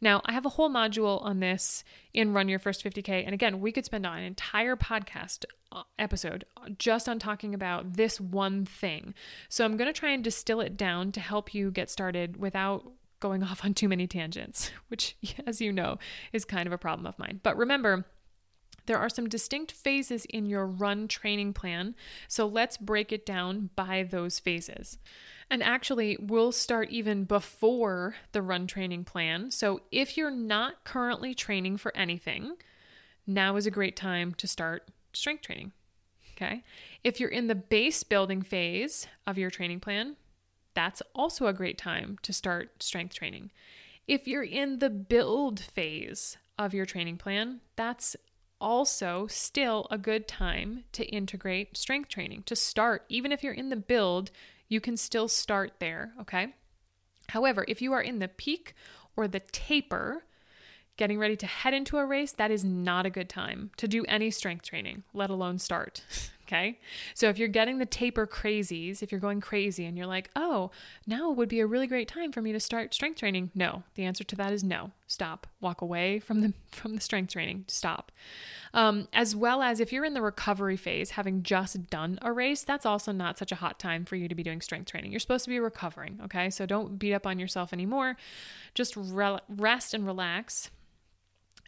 Now, 0.00 0.22
I 0.24 0.32
have 0.32 0.46
a 0.46 0.50
whole 0.50 0.70
module 0.70 1.22
on 1.22 1.40
this 1.40 1.84
in 2.14 2.32
Run 2.32 2.48
Your 2.48 2.58
First 2.58 2.82
50K. 2.82 3.24
And 3.26 3.34
again, 3.34 3.60
we 3.60 3.70
could 3.70 3.84
spend 3.84 4.06
an 4.06 4.22
entire 4.22 4.74
podcast 4.74 5.44
uh, 5.70 5.82
episode 5.98 6.46
just 6.78 7.10
on 7.10 7.18
talking 7.18 7.52
about 7.52 7.92
this 7.92 8.18
one 8.18 8.64
thing. 8.64 9.12
So 9.50 9.66
I'm 9.66 9.76
going 9.76 9.92
to 9.92 10.00
try 10.00 10.12
and 10.12 10.24
distill 10.24 10.62
it 10.62 10.78
down 10.78 11.12
to 11.12 11.20
help 11.20 11.52
you 11.52 11.70
get 11.70 11.90
started 11.90 12.38
without 12.38 12.90
going 13.20 13.42
off 13.42 13.66
on 13.66 13.74
too 13.74 13.88
many 13.90 14.06
tangents, 14.06 14.70
which, 14.88 15.14
as 15.46 15.60
you 15.60 15.74
know, 15.74 15.98
is 16.32 16.46
kind 16.46 16.66
of 16.66 16.72
a 16.72 16.78
problem 16.78 17.04
of 17.04 17.18
mine. 17.18 17.40
But 17.42 17.58
remember, 17.58 18.06
there 18.88 18.98
are 18.98 19.10
some 19.10 19.28
distinct 19.28 19.70
phases 19.70 20.24
in 20.24 20.46
your 20.46 20.66
run 20.66 21.08
training 21.08 21.52
plan, 21.52 21.94
so 22.26 22.46
let's 22.46 22.78
break 22.78 23.12
it 23.12 23.26
down 23.26 23.68
by 23.76 24.02
those 24.02 24.38
phases. 24.38 24.96
And 25.50 25.62
actually, 25.62 26.16
we'll 26.18 26.52
start 26.52 26.88
even 26.88 27.24
before 27.24 28.16
the 28.32 28.40
run 28.40 28.66
training 28.66 29.04
plan. 29.04 29.50
So 29.50 29.82
if 29.92 30.16
you're 30.16 30.30
not 30.30 30.84
currently 30.84 31.34
training 31.34 31.76
for 31.76 31.94
anything, 31.94 32.54
now 33.26 33.56
is 33.56 33.66
a 33.66 33.70
great 33.70 33.94
time 33.94 34.32
to 34.34 34.46
start 34.48 34.88
strength 35.12 35.42
training. 35.42 35.72
Okay. 36.34 36.62
If 37.04 37.20
you're 37.20 37.28
in 37.28 37.46
the 37.46 37.54
base 37.54 38.02
building 38.04 38.40
phase 38.40 39.06
of 39.26 39.36
your 39.36 39.50
training 39.50 39.80
plan, 39.80 40.16
that's 40.72 41.02
also 41.14 41.46
a 41.46 41.52
great 41.52 41.76
time 41.76 42.16
to 42.22 42.32
start 42.32 42.82
strength 42.82 43.14
training. 43.14 43.50
If 44.06 44.26
you're 44.26 44.44
in 44.44 44.78
the 44.78 44.88
build 44.88 45.60
phase 45.60 46.38
of 46.58 46.72
your 46.72 46.86
training 46.86 47.18
plan, 47.18 47.60
that's 47.76 48.16
also 48.60 49.26
still 49.26 49.86
a 49.90 49.98
good 49.98 50.26
time 50.26 50.84
to 50.92 51.04
integrate 51.06 51.76
strength 51.76 52.08
training 52.08 52.42
to 52.44 52.56
start. 52.56 53.04
Even 53.08 53.32
if 53.32 53.42
you're 53.42 53.52
in 53.52 53.68
the 53.68 53.76
build, 53.76 54.30
you 54.68 54.80
can 54.80 54.96
still 54.96 55.28
start 55.28 55.74
there, 55.78 56.12
okay? 56.20 56.54
However, 57.30 57.64
if 57.68 57.82
you 57.82 57.92
are 57.92 58.02
in 58.02 58.18
the 58.18 58.28
peak 58.28 58.74
or 59.16 59.28
the 59.28 59.40
taper, 59.40 60.24
getting 60.96 61.18
ready 61.18 61.36
to 61.36 61.46
head 61.46 61.74
into 61.74 61.98
a 61.98 62.06
race, 62.06 62.32
that 62.32 62.50
is 62.50 62.64
not 62.64 63.06
a 63.06 63.10
good 63.10 63.28
time 63.28 63.70
to 63.76 63.88
do 63.88 64.04
any 64.06 64.30
strength 64.30 64.64
training, 64.64 65.04
let 65.12 65.30
alone 65.30 65.58
start. 65.58 66.02
Okay. 66.48 66.78
So 67.12 67.28
if 67.28 67.38
you're 67.38 67.46
getting 67.46 67.76
the 67.76 67.84
taper 67.84 68.26
crazies, 68.26 69.02
if 69.02 69.12
you're 69.12 69.20
going 69.20 69.42
crazy 69.42 69.84
and 69.84 69.98
you're 69.98 70.06
like, 70.06 70.30
oh, 70.34 70.70
now 71.06 71.30
would 71.30 71.48
be 71.50 71.60
a 71.60 71.66
really 71.66 71.86
great 71.86 72.08
time 72.08 72.32
for 72.32 72.40
me 72.40 72.52
to 72.52 72.60
start 72.60 72.94
strength 72.94 73.18
training. 73.18 73.50
No, 73.54 73.82
the 73.96 74.04
answer 74.04 74.24
to 74.24 74.36
that 74.36 74.50
is 74.50 74.64
no. 74.64 74.92
Stop. 75.06 75.46
Walk 75.60 75.82
away 75.82 76.18
from 76.18 76.40
the 76.40 76.54
from 76.72 76.94
the 76.94 77.02
strength 77.02 77.32
training. 77.32 77.66
Stop. 77.68 78.12
Um, 78.72 79.08
as 79.12 79.36
well 79.36 79.60
as 79.60 79.78
if 79.78 79.92
you're 79.92 80.06
in 80.06 80.14
the 80.14 80.22
recovery 80.22 80.78
phase, 80.78 81.10
having 81.10 81.42
just 81.42 81.90
done 81.90 82.18
a 82.22 82.32
race, 82.32 82.62
that's 82.64 82.86
also 82.86 83.12
not 83.12 83.36
such 83.36 83.52
a 83.52 83.56
hot 83.56 83.78
time 83.78 84.06
for 84.06 84.16
you 84.16 84.26
to 84.26 84.34
be 84.34 84.42
doing 84.42 84.62
strength 84.62 84.90
training. 84.90 85.10
You're 85.10 85.20
supposed 85.20 85.44
to 85.44 85.50
be 85.50 85.60
recovering. 85.60 86.18
Okay. 86.24 86.48
So 86.48 86.64
don't 86.64 86.98
beat 86.98 87.12
up 87.12 87.26
on 87.26 87.38
yourself 87.38 87.74
anymore. 87.74 88.16
Just 88.72 88.96
re- 88.96 89.40
rest 89.48 89.92
and 89.92 90.06
relax 90.06 90.70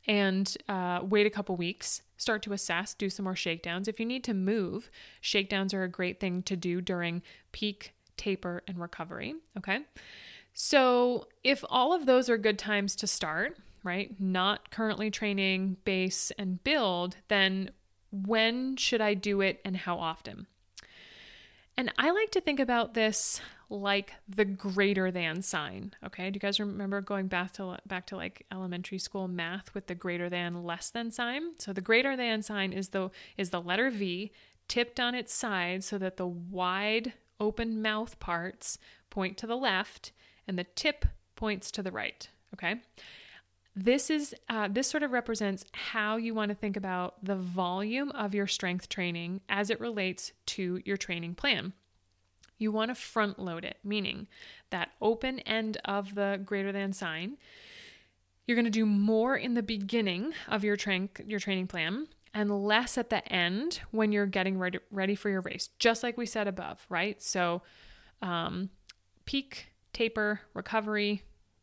and 0.07 0.57
uh, 0.69 1.01
wait 1.03 1.27
a 1.27 1.31
couple 1.31 1.57
weeks, 1.57 2.03
start 2.17 2.43
to 2.43 2.53
assess, 2.53 2.95
do 2.95 3.11
some 3.11 3.25
more 3.25 3.37
shakedowns. 3.37 3.89
If 3.89 4.01
you 4.01 4.07
need 4.07 4.25
to 4.25 4.35
move, 4.35 4.91
shakedowns 5.21 5.75
are 5.75 5.83
a 5.83 5.89
great 5.89 6.21
thing 6.21 6.43
to 6.45 6.57
do 6.57 6.81
during 6.81 7.23
peak, 7.53 7.93
taper, 8.17 8.63
and 8.67 8.79
recovery. 8.79 9.35
Okay. 9.57 9.81
So 10.53 11.29
if 11.45 11.65
all 11.69 11.93
of 11.93 12.07
those 12.07 12.29
are 12.29 12.39
good 12.39 12.59
times 12.59 12.97
to 12.97 13.07
start, 13.07 13.57
right, 13.83 14.15
not 14.21 14.71
currently 14.71 15.11
training 15.11 15.77
base 15.85 16.33
and 16.39 16.63
build, 16.65 17.17
then 17.29 17.71
when 18.11 18.77
should 18.77 19.01
I 19.01 19.15
do 19.15 19.41
it 19.41 19.61
and 19.65 19.77
how 19.77 19.99
often? 19.99 20.47
And 21.81 21.91
I 21.97 22.11
like 22.11 22.31
to 22.33 22.43
think 22.43 22.61
about 22.61 22.93
this 22.93 23.41
like 23.71 24.13
the 24.29 24.45
greater 24.45 25.11
than 25.11 25.41
sign. 25.41 25.95
Okay. 26.05 26.29
Do 26.31 26.37
you 26.37 26.41
guys 26.41 26.61
remember 26.61 27.01
going 27.01 27.27
back 27.27 27.53
to 27.53 27.79
back 27.87 28.05
to 28.09 28.17
like 28.17 28.45
elementary 28.53 28.99
school 28.99 29.29
math 29.29 29.73
with 29.73 29.87
the 29.87 29.95
greater 29.95 30.29
than 30.29 30.63
less 30.63 30.91
than 30.91 31.11
sign? 31.11 31.55
So 31.57 31.73
the 31.73 31.81
greater 31.81 32.19
than 32.19 32.43
sign 32.43 32.75
is 32.75 32.91
the 32.91 33.09
is 33.39 33.49
the 33.49 33.63
letter 33.63 33.89
V 33.89 34.31
tipped 34.69 35.01
on 35.01 35.15
its 35.15 35.33
side 35.33 35.83
so 35.83 35.97
that 35.97 36.19
the 36.19 36.27
wide 36.27 37.15
open 37.41 37.81
mouth 37.81 38.21
parts 38.21 38.77
point 39.09 39.39
to 39.39 39.47
the 39.47 39.57
left 39.57 40.13
and 40.47 40.59
the 40.59 40.65
tip 40.65 41.07
points 41.35 41.71
to 41.71 41.83
the 41.83 41.93
right. 41.93 42.29
Okay. 42.53 42.75
This 43.77 44.11
is 44.11 44.35
uh, 44.49 44.69
this 44.69 44.89
sort 44.89 45.03
of 45.03 45.13
represents 45.13 45.65
how 45.73 46.17
you 46.17 46.35
want 46.35 46.51
to 46.51 46.55
think 46.55 46.77
about 46.77 47.25
the 47.25 47.37
volume 47.37 48.11
of 48.11 48.35
your 48.35 48.47
strength 48.47 48.89
training 48.89 49.41
as 49.49 49.71
it 49.71 49.81
relates 49.81 50.33
to 50.47 50.81
your 50.85 50.97
training 50.97 51.35
plan. 51.35 51.73
You 52.59 52.73
want 52.73 52.91
to 52.91 52.95
front 52.95 53.39
load 53.39 53.65
it, 53.65 53.79
meaning 53.85 54.27
that 54.71 54.91
open 55.01 55.39
end 55.41 55.79
of 55.85 56.15
the 56.15 56.41
greater 56.45 56.73
than 56.73 56.93
sign. 56.93 57.39
You're 58.47 58.57
going 58.57 58.65
to 58.65 58.71
do 58.71 58.87
more 58.87 59.37
in 59.37 59.55
the 59.55 59.63
beginning 59.63 60.35
of 60.49 60.65
your 60.65 60.77
train 60.77 61.09
your 61.25 61.39
training 61.39 61.69
plan 61.69 62.09
and 62.35 62.65
less 62.65 62.99
at 62.99 63.11
the 63.11 63.27
end 63.33 63.81
when 63.91 64.13
you're 64.13 64.27
getting 64.27 64.59
ready, 64.59 64.79
ready 64.91 65.15
for 65.15 65.29
your 65.29 65.41
race, 65.41 65.69
just 65.79 66.03
like 66.03 66.17
we 66.17 66.27
said 66.27 66.47
above, 66.47 66.85
right? 66.89 67.21
So, 67.23 67.63
um, 68.23 68.71
peak, 69.25 69.73
taper, 69.93 70.41
recovery, 70.55 71.23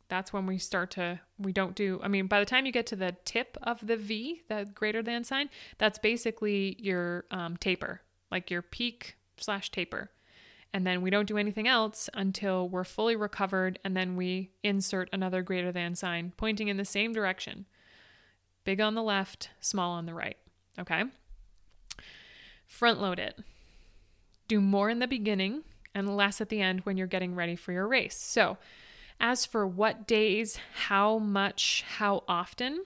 that's 0.09 0.31
when 0.31 0.45
we 0.45 0.57
start 0.57 0.91
to, 0.91 1.19
we 1.37 1.51
don't 1.51 1.75
do, 1.75 1.99
I 2.03 2.07
mean, 2.07 2.27
by 2.27 2.39
the 2.39 2.45
time 2.45 2.65
you 2.65 2.71
get 2.71 2.87
to 2.87 2.95
the 2.95 3.15
tip 3.25 3.57
of 3.61 3.85
the 3.85 3.97
V, 3.97 4.41
the 4.47 4.67
greater 4.73 5.01
than 5.01 5.23
sign, 5.23 5.49
that's 5.77 5.99
basically 5.99 6.75
your 6.79 7.25
um, 7.31 7.57
taper, 7.57 8.01
like 8.31 8.49
your 8.49 8.61
peak 8.61 9.17
slash 9.37 9.69
taper. 9.71 10.11
And 10.73 10.85
then 10.85 11.01
we 11.01 11.09
don't 11.09 11.27
do 11.27 11.37
anything 11.37 11.67
else 11.67 12.09
until 12.13 12.67
we're 12.67 12.83
fully 12.83 13.15
recovered, 13.15 13.79
and 13.83 13.95
then 13.95 14.15
we 14.15 14.51
insert 14.63 15.09
another 15.13 15.41
greater 15.41 15.71
than 15.71 15.95
sign 15.95 16.33
pointing 16.37 16.67
in 16.67 16.77
the 16.77 16.85
same 16.85 17.13
direction. 17.13 17.65
Big 18.63 18.81
on 18.81 18.93
the 18.93 19.03
left, 19.03 19.49
small 19.61 19.93
on 19.93 20.05
the 20.05 20.13
right. 20.13 20.37
Okay. 20.77 21.03
Front 22.65 23.01
load 23.01 23.17
it. 23.17 23.39
Do 24.47 24.59
more 24.59 24.89
in 24.89 24.99
the 24.99 25.07
beginning 25.07 25.63
and 25.95 26.15
less 26.15 26.41
at 26.41 26.49
the 26.49 26.61
end 26.61 26.81
when 26.81 26.97
you're 26.97 27.07
getting 27.07 27.33
ready 27.33 27.55
for 27.55 27.71
your 27.71 27.87
race. 27.87 28.17
So, 28.17 28.57
as 29.19 29.45
for 29.45 29.67
what 29.67 30.07
days, 30.07 30.59
how 30.87 31.17
much, 31.17 31.83
how 31.97 32.23
often, 32.27 32.83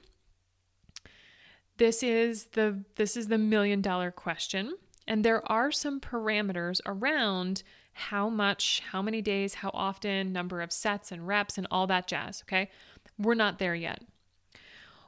this 1.78 2.04
is 2.04 2.46
the 2.54 2.84
this 2.96 3.18
is 3.18 3.28
the 3.28 3.38
million 3.38 3.82
dollar 3.82 4.12
question. 4.12 4.76
And 5.08 5.26
there 5.26 5.50
are 5.52 5.72
some 5.72 6.00
parameters 6.00 6.80
around 6.86 7.64
how 7.94 8.30
much, 8.30 8.82
how 8.92 9.02
many 9.02 9.22
days, 9.22 9.56
how 9.56 9.72
often, 9.74 10.32
number 10.32 10.62
of 10.62 10.72
sets 10.72 11.12
and 11.12 11.28
reps 11.28 11.58
and 11.58 11.68
all 11.70 11.88
that 11.88 12.08
jazz, 12.08 12.44
okay? 12.44 12.70
We're 13.18 13.34
not 13.34 13.60
there 13.60 13.76
yet. 13.76 14.04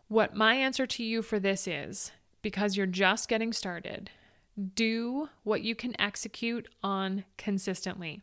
What 0.08 0.36
my 0.36 0.56
answer 0.56 0.86
to 0.88 1.04
you 1.04 1.22
for 1.22 1.40
this 1.40 1.68
is 1.68 2.12
because 2.42 2.76
you're 2.76 2.86
just 2.86 3.30
getting 3.30 3.54
started, 3.54 4.10
do 4.76 5.30
what 5.44 5.62
you 5.62 5.76
can 5.76 6.00
execute 6.00 6.68
on 6.84 7.24
consistently. 7.38 8.22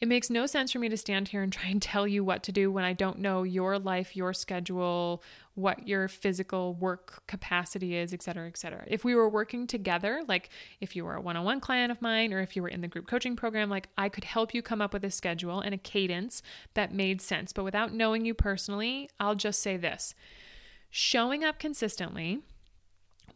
It 0.00 0.06
makes 0.06 0.30
no 0.30 0.46
sense 0.46 0.70
for 0.70 0.78
me 0.78 0.88
to 0.90 0.96
stand 0.96 1.28
here 1.28 1.42
and 1.42 1.52
try 1.52 1.70
and 1.70 1.82
tell 1.82 2.06
you 2.06 2.22
what 2.22 2.44
to 2.44 2.52
do 2.52 2.70
when 2.70 2.84
I 2.84 2.92
don't 2.92 3.18
know 3.18 3.42
your 3.42 3.80
life, 3.80 4.14
your 4.14 4.32
schedule, 4.32 5.24
what 5.54 5.88
your 5.88 6.06
physical 6.06 6.74
work 6.74 7.26
capacity 7.26 7.96
is, 7.96 8.12
et 8.12 8.22
cetera, 8.22 8.46
et 8.46 8.56
cetera. 8.56 8.84
If 8.86 9.04
we 9.04 9.16
were 9.16 9.28
working 9.28 9.66
together, 9.66 10.22
like 10.28 10.50
if 10.80 10.94
you 10.94 11.04
were 11.04 11.16
a 11.16 11.20
one 11.20 11.36
on 11.36 11.44
one 11.44 11.58
client 11.58 11.90
of 11.90 12.00
mine 12.00 12.32
or 12.32 12.40
if 12.40 12.54
you 12.54 12.62
were 12.62 12.68
in 12.68 12.80
the 12.80 12.86
group 12.86 13.08
coaching 13.08 13.34
program, 13.34 13.68
like 13.68 13.88
I 13.98 14.08
could 14.08 14.22
help 14.22 14.54
you 14.54 14.62
come 14.62 14.80
up 14.80 14.92
with 14.92 15.04
a 15.04 15.10
schedule 15.10 15.60
and 15.60 15.74
a 15.74 15.78
cadence 15.78 16.42
that 16.74 16.94
made 16.94 17.20
sense. 17.20 17.52
But 17.52 17.64
without 17.64 17.92
knowing 17.92 18.24
you 18.24 18.34
personally, 18.34 19.10
I'll 19.18 19.34
just 19.34 19.60
say 19.60 19.76
this 19.76 20.14
showing 20.90 21.42
up 21.42 21.58
consistently 21.58 22.40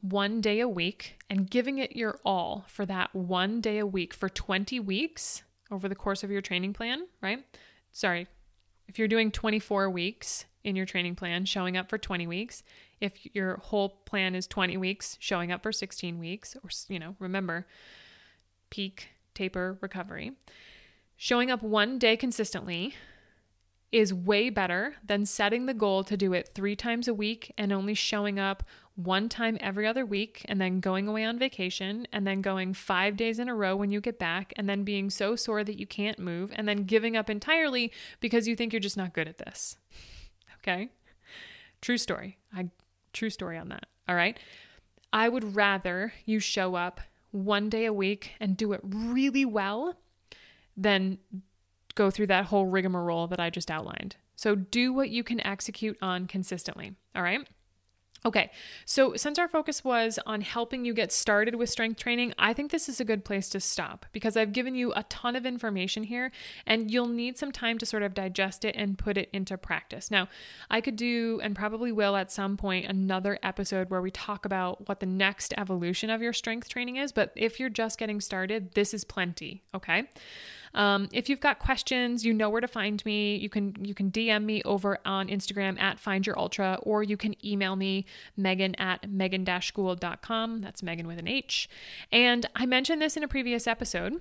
one 0.00 0.40
day 0.40 0.60
a 0.60 0.68
week 0.68 1.18
and 1.28 1.50
giving 1.50 1.78
it 1.78 1.96
your 1.96 2.18
all 2.24 2.64
for 2.68 2.86
that 2.86 3.14
one 3.14 3.60
day 3.60 3.78
a 3.78 3.86
week 3.86 4.14
for 4.14 4.28
20 4.28 4.78
weeks 4.80 5.42
over 5.72 5.88
the 5.88 5.96
course 5.96 6.22
of 6.22 6.30
your 6.30 6.42
training 6.42 6.74
plan, 6.74 7.06
right? 7.20 7.44
Sorry, 7.90 8.28
if 8.86 8.98
you're 8.98 9.08
doing 9.08 9.32
24 9.32 9.90
weeks 9.90 10.44
in 10.62 10.76
your 10.76 10.86
training 10.86 11.16
plan, 11.16 11.44
showing 11.44 11.76
up 11.76 11.88
for 11.88 11.98
20 11.98 12.26
weeks, 12.26 12.62
if 13.00 13.34
your 13.34 13.56
whole 13.56 13.88
plan 14.04 14.34
is 14.34 14.46
20 14.46 14.76
weeks, 14.76 15.16
showing 15.18 15.50
up 15.50 15.62
for 15.62 15.72
16 15.72 16.18
weeks, 16.18 16.56
or, 16.62 16.70
you 16.88 16.98
know, 16.98 17.16
remember 17.18 17.66
peak, 18.70 19.08
taper, 19.34 19.78
recovery, 19.80 20.32
showing 21.16 21.50
up 21.50 21.62
one 21.62 21.98
day 21.98 22.16
consistently 22.16 22.94
is 23.92 24.12
way 24.12 24.48
better 24.48 24.94
than 25.06 25.26
setting 25.26 25.66
the 25.66 25.74
goal 25.74 26.02
to 26.02 26.16
do 26.16 26.32
it 26.32 26.50
three 26.54 26.74
times 26.74 27.06
a 27.06 27.14
week 27.14 27.52
and 27.58 27.72
only 27.72 27.92
showing 27.92 28.38
up 28.38 28.64
one 28.94 29.28
time 29.28 29.58
every 29.60 29.86
other 29.86 30.04
week 30.04 30.44
and 30.46 30.60
then 30.60 30.80
going 30.80 31.06
away 31.06 31.24
on 31.24 31.38
vacation 31.38 32.06
and 32.12 32.26
then 32.26 32.40
going 32.40 32.72
five 32.74 33.16
days 33.16 33.38
in 33.38 33.48
a 33.48 33.54
row 33.54 33.76
when 33.76 33.90
you 33.90 34.00
get 34.00 34.18
back 34.18 34.52
and 34.56 34.68
then 34.68 34.82
being 34.82 35.10
so 35.10 35.36
sore 35.36 35.62
that 35.62 35.78
you 35.78 35.86
can't 35.86 36.18
move 36.18 36.50
and 36.54 36.66
then 36.66 36.84
giving 36.84 37.16
up 37.16 37.28
entirely 37.28 37.92
because 38.20 38.48
you 38.48 38.56
think 38.56 38.72
you're 38.72 38.80
just 38.80 38.96
not 38.96 39.12
good 39.12 39.28
at 39.28 39.38
this. 39.38 39.76
Okay? 40.58 40.90
True 41.80 41.98
story. 41.98 42.38
I 42.54 42.68
true 43.12 43.30
story 43.30 43.58
on 43.58 43.68
that. 43.68 43.86
All 44.08 44.14
right? 44.14 44.38
I 45.12 45.28
would 45.28 45.54
rather 45.54 46.14
you 46.24 46.38
show 46.38 46.74
up 46.74 47.00
one 47.30 47.68
day 47.68 47.84
a 47.84 47.92
week 47.92 48.32
and 48.40 48.56
do 48.56 48.72
it 48.72 48.80
really 48.84 49.44
well 49.44 49.96
than 50.76 51.18
go 51.94 52.10
through 52.10 52.28
that 52.28 52.46
whole 52.46 52.66
rigmarole 52.66 53.26
that 53.28 53.40
I 53.40 53.50
just 53.50 53.70
outlined. 53.70 54.16
So 54.36 54.54
do 54.54 54.92
what 54.92 55.10
you 55.10 55.22
can 55.22 55.44
execute 55.46 55.96
on 56.02 56.26
consistently. 56.26 56.94
All 57.14 57.22
right? 57.22 57.46
Okay, 58.24 58.52
so 58.84 59.16
since 59.16 59.36
our 59.36 59.48
focus 59.48 59.82
was 59.82 60.16
on 60.26 60.42
helping 60.42 60.84
you 60.84 60.94
get 60.94 61.10
started 61.10 61.56
with 61.56 61.68
strength 61.68 61.98
training, 61.98 62.34
I 62.38 62.52
think 62.52 62.70
this 62.70 62.88
is 62.88 63.00
a 63.00 63.04
good 63.04 63.24
place 63.24 63.48
to 63.48 63.58
stop 63.58 64.06
because 64.12 64.36
I've 64.36 64.52
given 64.52 64.76
you 64.76 64.92
a 64.94 65.02
ton 65.04 65.34
of 65.34 65.44
information 65.44 66.04
here 66.04 66.30
and 66.64 66.88
you'll 66.88 67.08
need 67.08 67.36
some 67.36 67.50
time 67.50 67.78
to 67.78 67.86
sort 67.86 68.04
of 68.04 68.14
digest 68.14 68.64
it 68.64 68.76
and 68.76 68.96
put 68.96 69.18
it 69.18 69.28
into 69.32 69.58
practice. 69.58 70.08
Now, 70.08 70.28
I 70.70 70.80
could 70.80 70.94
do 70.94 71.40
and 71.42 71.56
probably 71.56 71.90
will 71.90 72.14
at 72.14 72.30
some 72.30 72.56
point 72.56 72.86
another 72.86 73.40
episode 73.42 73.90
where 73.90 74.02
we 74.02 74.12
talk 74.12 74.44
about 74.44 74.88
what 74.88 75.00
the 75.00 75.06
next 75.06 75.52
evolution 75.58 76.08
of 76.08 76.22
your 76.22 76.32
strength 76.32 76.68
training 76.68 76.96
is, 76.96 77.10
but 77.10 77.32
if 77.34 77.58
you're 77.58 77.70
just 77.70 77.98
getting 77.98 78.20
started, 78.20 78.74
this 78.74 78.94
is 78.94 79.02
plenty, 79.02 79.64
okay? 79.74 80.08
Um, 80.74 81.08
if 81.12 81.28
you've 81.28 81.40
got 81.40 81.58
questions, 81.58 82.24
you 82.24 82.32
know 82.32 82.48
where 82.48 82.60
to 82.60 82.68
find 82.68 83.04
me. 83.04 83.36
You 83.36 83.48
can 83.48 83.74
you 83.84 83.94
can 83.94 84.10
DM 84.10 84.44
me 84.44 84.62
over 84.64 84.98
on 85.04 85.28
Instagram 85.28 85.80
at 85.80 85.98
Find 85.98 86.26
Your 86.26 86.38
Ultra, 86.38 86.78
or 86.82 87.02
you 87.02 87.16
can 87.16 87.34
email 87.46 87.76
me 87.76 88.06
Meghan 88.38 88.74
at 88.78 89.02
meghan-gould.com. 89.02 90.60
That's 90.60 90.82
Meghan 90.82 91.06
with 91.06 91.18
an 91.18 91.28
H. 91.28 91.68
And 92.10 92.46
I 92.56 92.66
mentioned 92.66 93.02
this 93.02 93.16
in 93.16 93.22
a 93.22 93.28
previous 93.28 93.66
episode. 93.66 94.20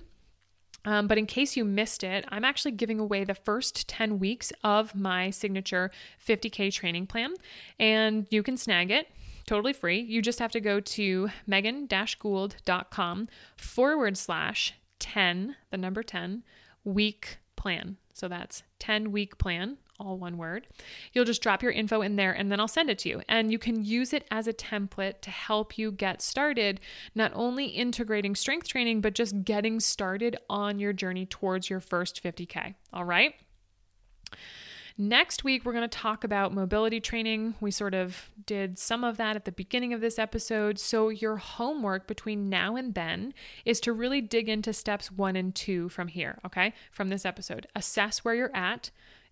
Um, 0.84 1.06
but 1.06 1.16
in 1.16 1.26
case 1.26 1.56
you 1.56 1.64
missed 1.64 2.02
it, 2.02 2.24
I'm 2.28 2.44
actually 2.44 2.72
giving 2.72 2.98
away 2.98 3.22
the 3.22 3.36
first 3.36 3.88
10 3.88 4.18
weeks 4.18 4.52
of 4.64 4.96
my 4.96 5.30
signature 5.30 5.92
50K 6.26 6.72
training 6.72 7.06
plan, 7.06 7.34
and 7.78 8.26
you 8.30 8.42
can 8.42 8.56
snag 8.56 8.90
it 8.90 9.06
totally 9.46 9.72
free. 9.72 10.00
You 10.00 10.22
just 10.22 10.38
have 10.38 10.52
to 10.52 10.60
go 10.60 10.80
to 10.80 11.30
meghan 11.48 11.88
gould.com 11.88 13.28
forward 13.56 14.16
slash 14.16 14.74
10, 15.02 15.56
the 15.70 15.76
number 15.76 16.02
10, 16.02 16.44
week 16.84 17.38
plan. 17.56 17.96
So 18.14 18.28
that's 18.28 18.62
10 18.78 19.10
week 19.10 19.36
plan, 19.36 19.78
all 19.98 20.16
one 20.16 20.38
word. 20.38 20.68
You'll 21.12 21.24
just 21.24 21.42
drop 21.42 21.62
your 21.62 21.72
info 21.72 22.02
in 22.02 22.16
there 22.16 22.32
and 22.32 22.52
then 22.52 22.60
I'll 22.60 22.68
send 22.68 22.88
it 22.88 22.98
to 23.00 23.08
you. 23.08 23.22
And 23.28 23.50
you 23.50 23.58
can 23.58 23.84
use 23.84 24.12
it 24.12 24.26
as 24.30 24.46
a 24.46 24.52
template 24.52 25.20
to 25.22 25.30
help 25.30 25.76
you 25.76 25.90
get 25.90 26.22
started, 26.22 26.80
not 27.14 27.32
only 27.34 27.66
integrating 27.66 28.36
strength 28.36 28.68
training, 28.68 29.00
but 29.00 29.14
just 29.14 29.44
getting 29.44 29.80
started 29.80 30.36
on 30.48 30.78
your 30.78 30.92
journey 30.92 31.26
towards 31.26 31.68
your 31.68 31.80
first 31.80 32.22
50K. 32.22 32.74
All 32.92 33.04
right. 33.04 33.34
Next 34.98 35.42
week, 35.42 35.64
we're 35.64 35.72
going 35.72 35.88
to 35.88 35.98
talk 35.98 36.22
about 36.22 36.52
mobility 36.52 37.00
training. 37.00 37.54
We 37.60 37.70
sort 37.70 37.94
of 37.94 38.30
did 38.44 38.78
some 38.78 39.04
of 39.04 39.16
that 39.16 39.36
at 39.36 39.44
the 39.44 39.52
beginning 39.52 39.92
of 39.92 40.00
this 40.00 40.18
episode. 40.18 40.78
So, 40.78 41.08
your 41.08 41.36
homework 41.36 42.06
between 42.06 42.48
now 42.48 42.76
and 42.76 42.94
then 42.94 43.32
is 43.64 43.80
to 43.80 43.92
really 43.92 44.20
dig 44.20 44.48
into 44.48 44.72
steps 44.72 45.10
one 45.10 45.36
and 45.36 45.54
two 45.54 45.88
from 45.88 46.08
here, 46.08 46.38
okay? 46.44 46.74
From 46.90 47.08
this 47.08 47.24
episode. 47.24 47.66
Assess 47.74 48.18
where 48.18 48.34
you're 48.34 48.54
at, 48.54 48.90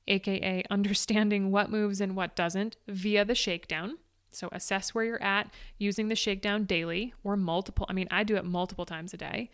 aka 0.09 0.65
understanding 0.71 1.51
what 1.51 1.71
moves 1.71 2.01
and 2.01 2.17
what 2.17 2.35
doesn't 2.35 2.77
via 2.89 3.25
the 3.25 3.35
shakedown. 3.35 3.99
So, 4.33 4.49
assess 4.53 4.95
where 4.95 5.05
you're 5.05 5.23
at 5.23 5.53
using 5.77 6.09
the 6.09 6.17
shakedown 6.17 6.65
daily 6.65 7.13
or 7.23 7.37
multiple. 7.37 7.87
I 7.89 7.93
mean, 7.93 8.09
I 8.11 8.25
do 8.25 8.37
it 8.37 8.45
multiple 8.45 8.87
times 8.87 9.13
a 9.13 9.17
day. 9.19 9.51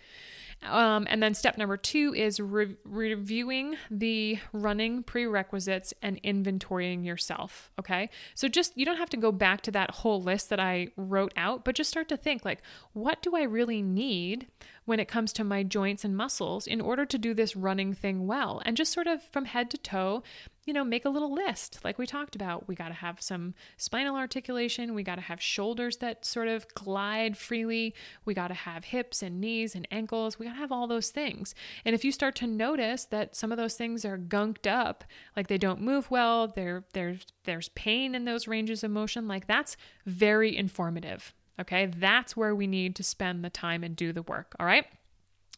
Um, 0.63 1.07
and 1.09 1.23
then 1.23 1.35
step 1.35 1.59
number 1.59 1.77
two 1.77 2.15
is 2.15 2.41
re- 2.41 2.77
reviewing 2.85 3.77
the 3.91 4.39
running 4.53 5.03
prerequisites 5.03 5.95
and 6.03 6.21
inventorying 6.23 7.05
yourself. 7.05 7.71
Okay. 7.79 8.11
So 8.35 8.49
just, 8.49 8.77
you 8.77 8.85
don't 8.85 8.97
have 8.97 9.11
to 9.11 9.17
go 9.17 9.31
back 9.31 9.61
to 9.63 9.71
that 9.73 9.91
whole 9.91 10.21
list 10.21 10.51
that 10.51 10.59
I 10.59 10.89
wrote 10.97 11.33
out, 11.37 11.65
but 11.65 11.75
just 11.75 11.91
start 11.91 12.09
to 12.09 12.17
think 12.17 12.45
like, 12.45 12.63
what 12.95 13.23
do 13.23 13.37
I 13.37 13.43
really 13.43 13.83
need? 13.83 14.49
when 14.87 15.01
it 15.01 15.09
comes 15.09 15.33
to 15.33 15.45
my 15.45 15.63
joints 15.63 16.05
and 16.05 16.17
muscles 16.17 16.67
in 16.67 16.81
order 16.81 17.05
to 17.05 17.19
do 17.19 17.35
this 17.35 17.55
running 17.55 17.93
thing 17.93 18.27
well. 18.27 18.63
And 18.65 18.77
just 18.77 18.93
sort 18.93 19.09
of 19.09 19.23
from 19.23 19.45
head 19.45 19.69
to 19.71 19.79
toe, 19.79 20.23
you 20.65 20.73
know, 20.73 20.85
make 20.85 21.05
a 21.05 21.11
little 21.11 21.33
list 21.33 21.81
like 21.85 21.99
we 21.99 22.07
talked 22.07 22.35
about. 22.35 22.67
We 22.67 22.75
got 22.75 22.89
to 22.89 22.95
have 22.95 23.21
some 23.21 23.55
spinal 23.77 24.17
articulation. 24.17 24.95
We 24.95 25.03
got 25.03 25.17
to 25.17 25.23
have 25.23 25.43
shoulders 25.43 25.99
that 25.99 26.25
sort 26.25 26.49
of 26.49 26.73
glide 26.75 27.37
freely. 27.37 27.95
We 28.25 28.33
got 28.33 28.49
to 28.49 28.55
have 28.55 28.85
hips 28.85 29.23
and 29.23 29.41
knees 29.41 29.75
and 29.75 29.87
ankles. 29.91 30.39
We 30.39 30.46
got 30.47 30.55
to 30.55 30.61
have 30.61 30.73
all 30.73 30.87
those 30.87 31.11
things. 31.11 31.55
And 31.85 31.95
if 31.95 32.05
you 32.05 32.13
start 32.13 32.35
to 32.37 32.47
notice 32.47 33.05
that 33.07 33.37
some 33.37 33.53
of 33.53 33.59
those 33.59 33.75
things 33.75 34.05
are 34.05 34.19
gunked 34.19 34.67
up, 34.67 35.05
like 35.37 35.49
they 35.49 35.59
don't 35.59 35.81
move 35.81 36.11
well, 36.11 36.49
there 36.49 36.85
there's 36.93 37.27
there's 37.45 37.69
pain 37.71 38.15
in 38.15 38.25
those 38.25 38.49
ranges 38.49 38.83
of 38.85 38.91
motion, 38.91 39.29
like 39.29 39.47
that's 39.47 39.77
very 40.05 40.57
informative. 40.57 41.35
Okay? 41.61 41.87
That's 41.87 42.37
where 42.37 42.55
we 42.55 42.67
need 42.67 42.97
to 42.97 43.03
spend 43.03 43.45
the 43.45 43.51
time 43.51 43.83
and 43.83 43.97
do 43.97 44.13
the 44.13 44.23
work, 44.23 44.55
all 44.61 44.67
right? 44.67 44.87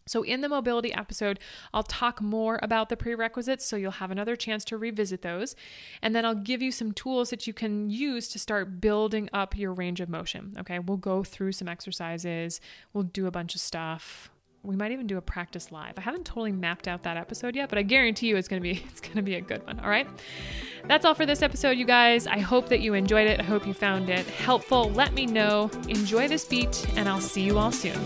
So, 0.09 0.22
in 0.22 0.41
the 0.41 0.49
mobility 0.49 0.93
episode, 0.93 1.39
I'll 1.72 1.82
talk 1.82 2.20
more 2.20 2.59
about 2.62 2.89
the 2.89 2.97
prerequisites 2.97 3.66
so 3.66 3.76
you'll 3.76 3.91
have 3.93 4.11
another 4.11 4.36
chance 4.36 4.64
to 4.66 4.78
revisit 4.78 5.22
those. 5.22 5.55
And 6.03 6.16
then 6.16 6.24
I'll 6.24 6.34
give 6.34 6.62
you 6.62 6.72
some 6.72 6.93
tools 6.93 7.30
that 7.30 7.47
you 7.47 7.53
can 7.53 7.91
use 7.91 8.28
to 8.28 8.39
start 8.39 8.80
building 8.80 9.28
up 9.32 9.57
your 9.57 9.72
range 9.72 10.01
of 10.01 10.09
motion. 10.09 10.55
Okay, 10.59 10.78
we'll 10.78 10.97
go 10.97 11.22
through 11.22 11.53
some 11.53 11.68
exercises, 11.68 12.61
we'll 12.93 13.05
do 13.05 13.26
a 13.26 13.30
bunch 13.30 13.55
of 13.55 13.61
stuff. 13.61 14.30
We 14.62 14.76
might 14.76 14.92
even 14.92 15.06
do 15.06 15.16
a 15.16 15.22
practice 15.22 15.70
live. 15.70 15.94
I 15.96 16.00
haven't 16.00 16.24
totally 16.24 16.52
mapped 16.52 16.88
out 16.88 17.04
that 17.04 17.16
episode 17.16 17.54
yet, 17.54 17.68
but 17.68 17.78
I 17.78 17.82
guarantee 17.82 18.26
you 18.28 18.36
it's 18.36 18.48
going 18.48 18.62
to 18.62 18.68
be 18.68 18.82
it's 18.88 19.00
going 19.00 19.16
to 19.16 19.22
be 19.22 19.36
a 19.36 19.40
good 19.40 19.66
one, 19.66 19.80
all 19.80 19.88
right? 19.88 20.06
That's 20.86 21.04
all 21.04 21.14
for 21.14 21.26
this 21.26 21.42
episode, 21.42 21.78
you 21.78 21.84
guys. 21.84 22.26
I 22.26 22.38
hope 22.38 22.68
that 22.68 22.80
you 22.80 22.94
enjoyed 22.94 23.28
it. 23.28 23.40
I 23.40 23.44
hope 23.44 23.66
you 23.66 23.74
found 23.74 24.09
it 24.11 24.26
helpful. 24.26 24.90
Let 24.90 25.12
me 25.12 25.26
know. 25.26 25.70
Enjoy 25.88 26.28
this 26.28 26.44
beat, 26.44 26.86
and 26.96 27.09
I'll 27.09 27.20
see 27.20 27.42
you 27.42 27.59
all 27.59 27.72
soon. 27.72 27.98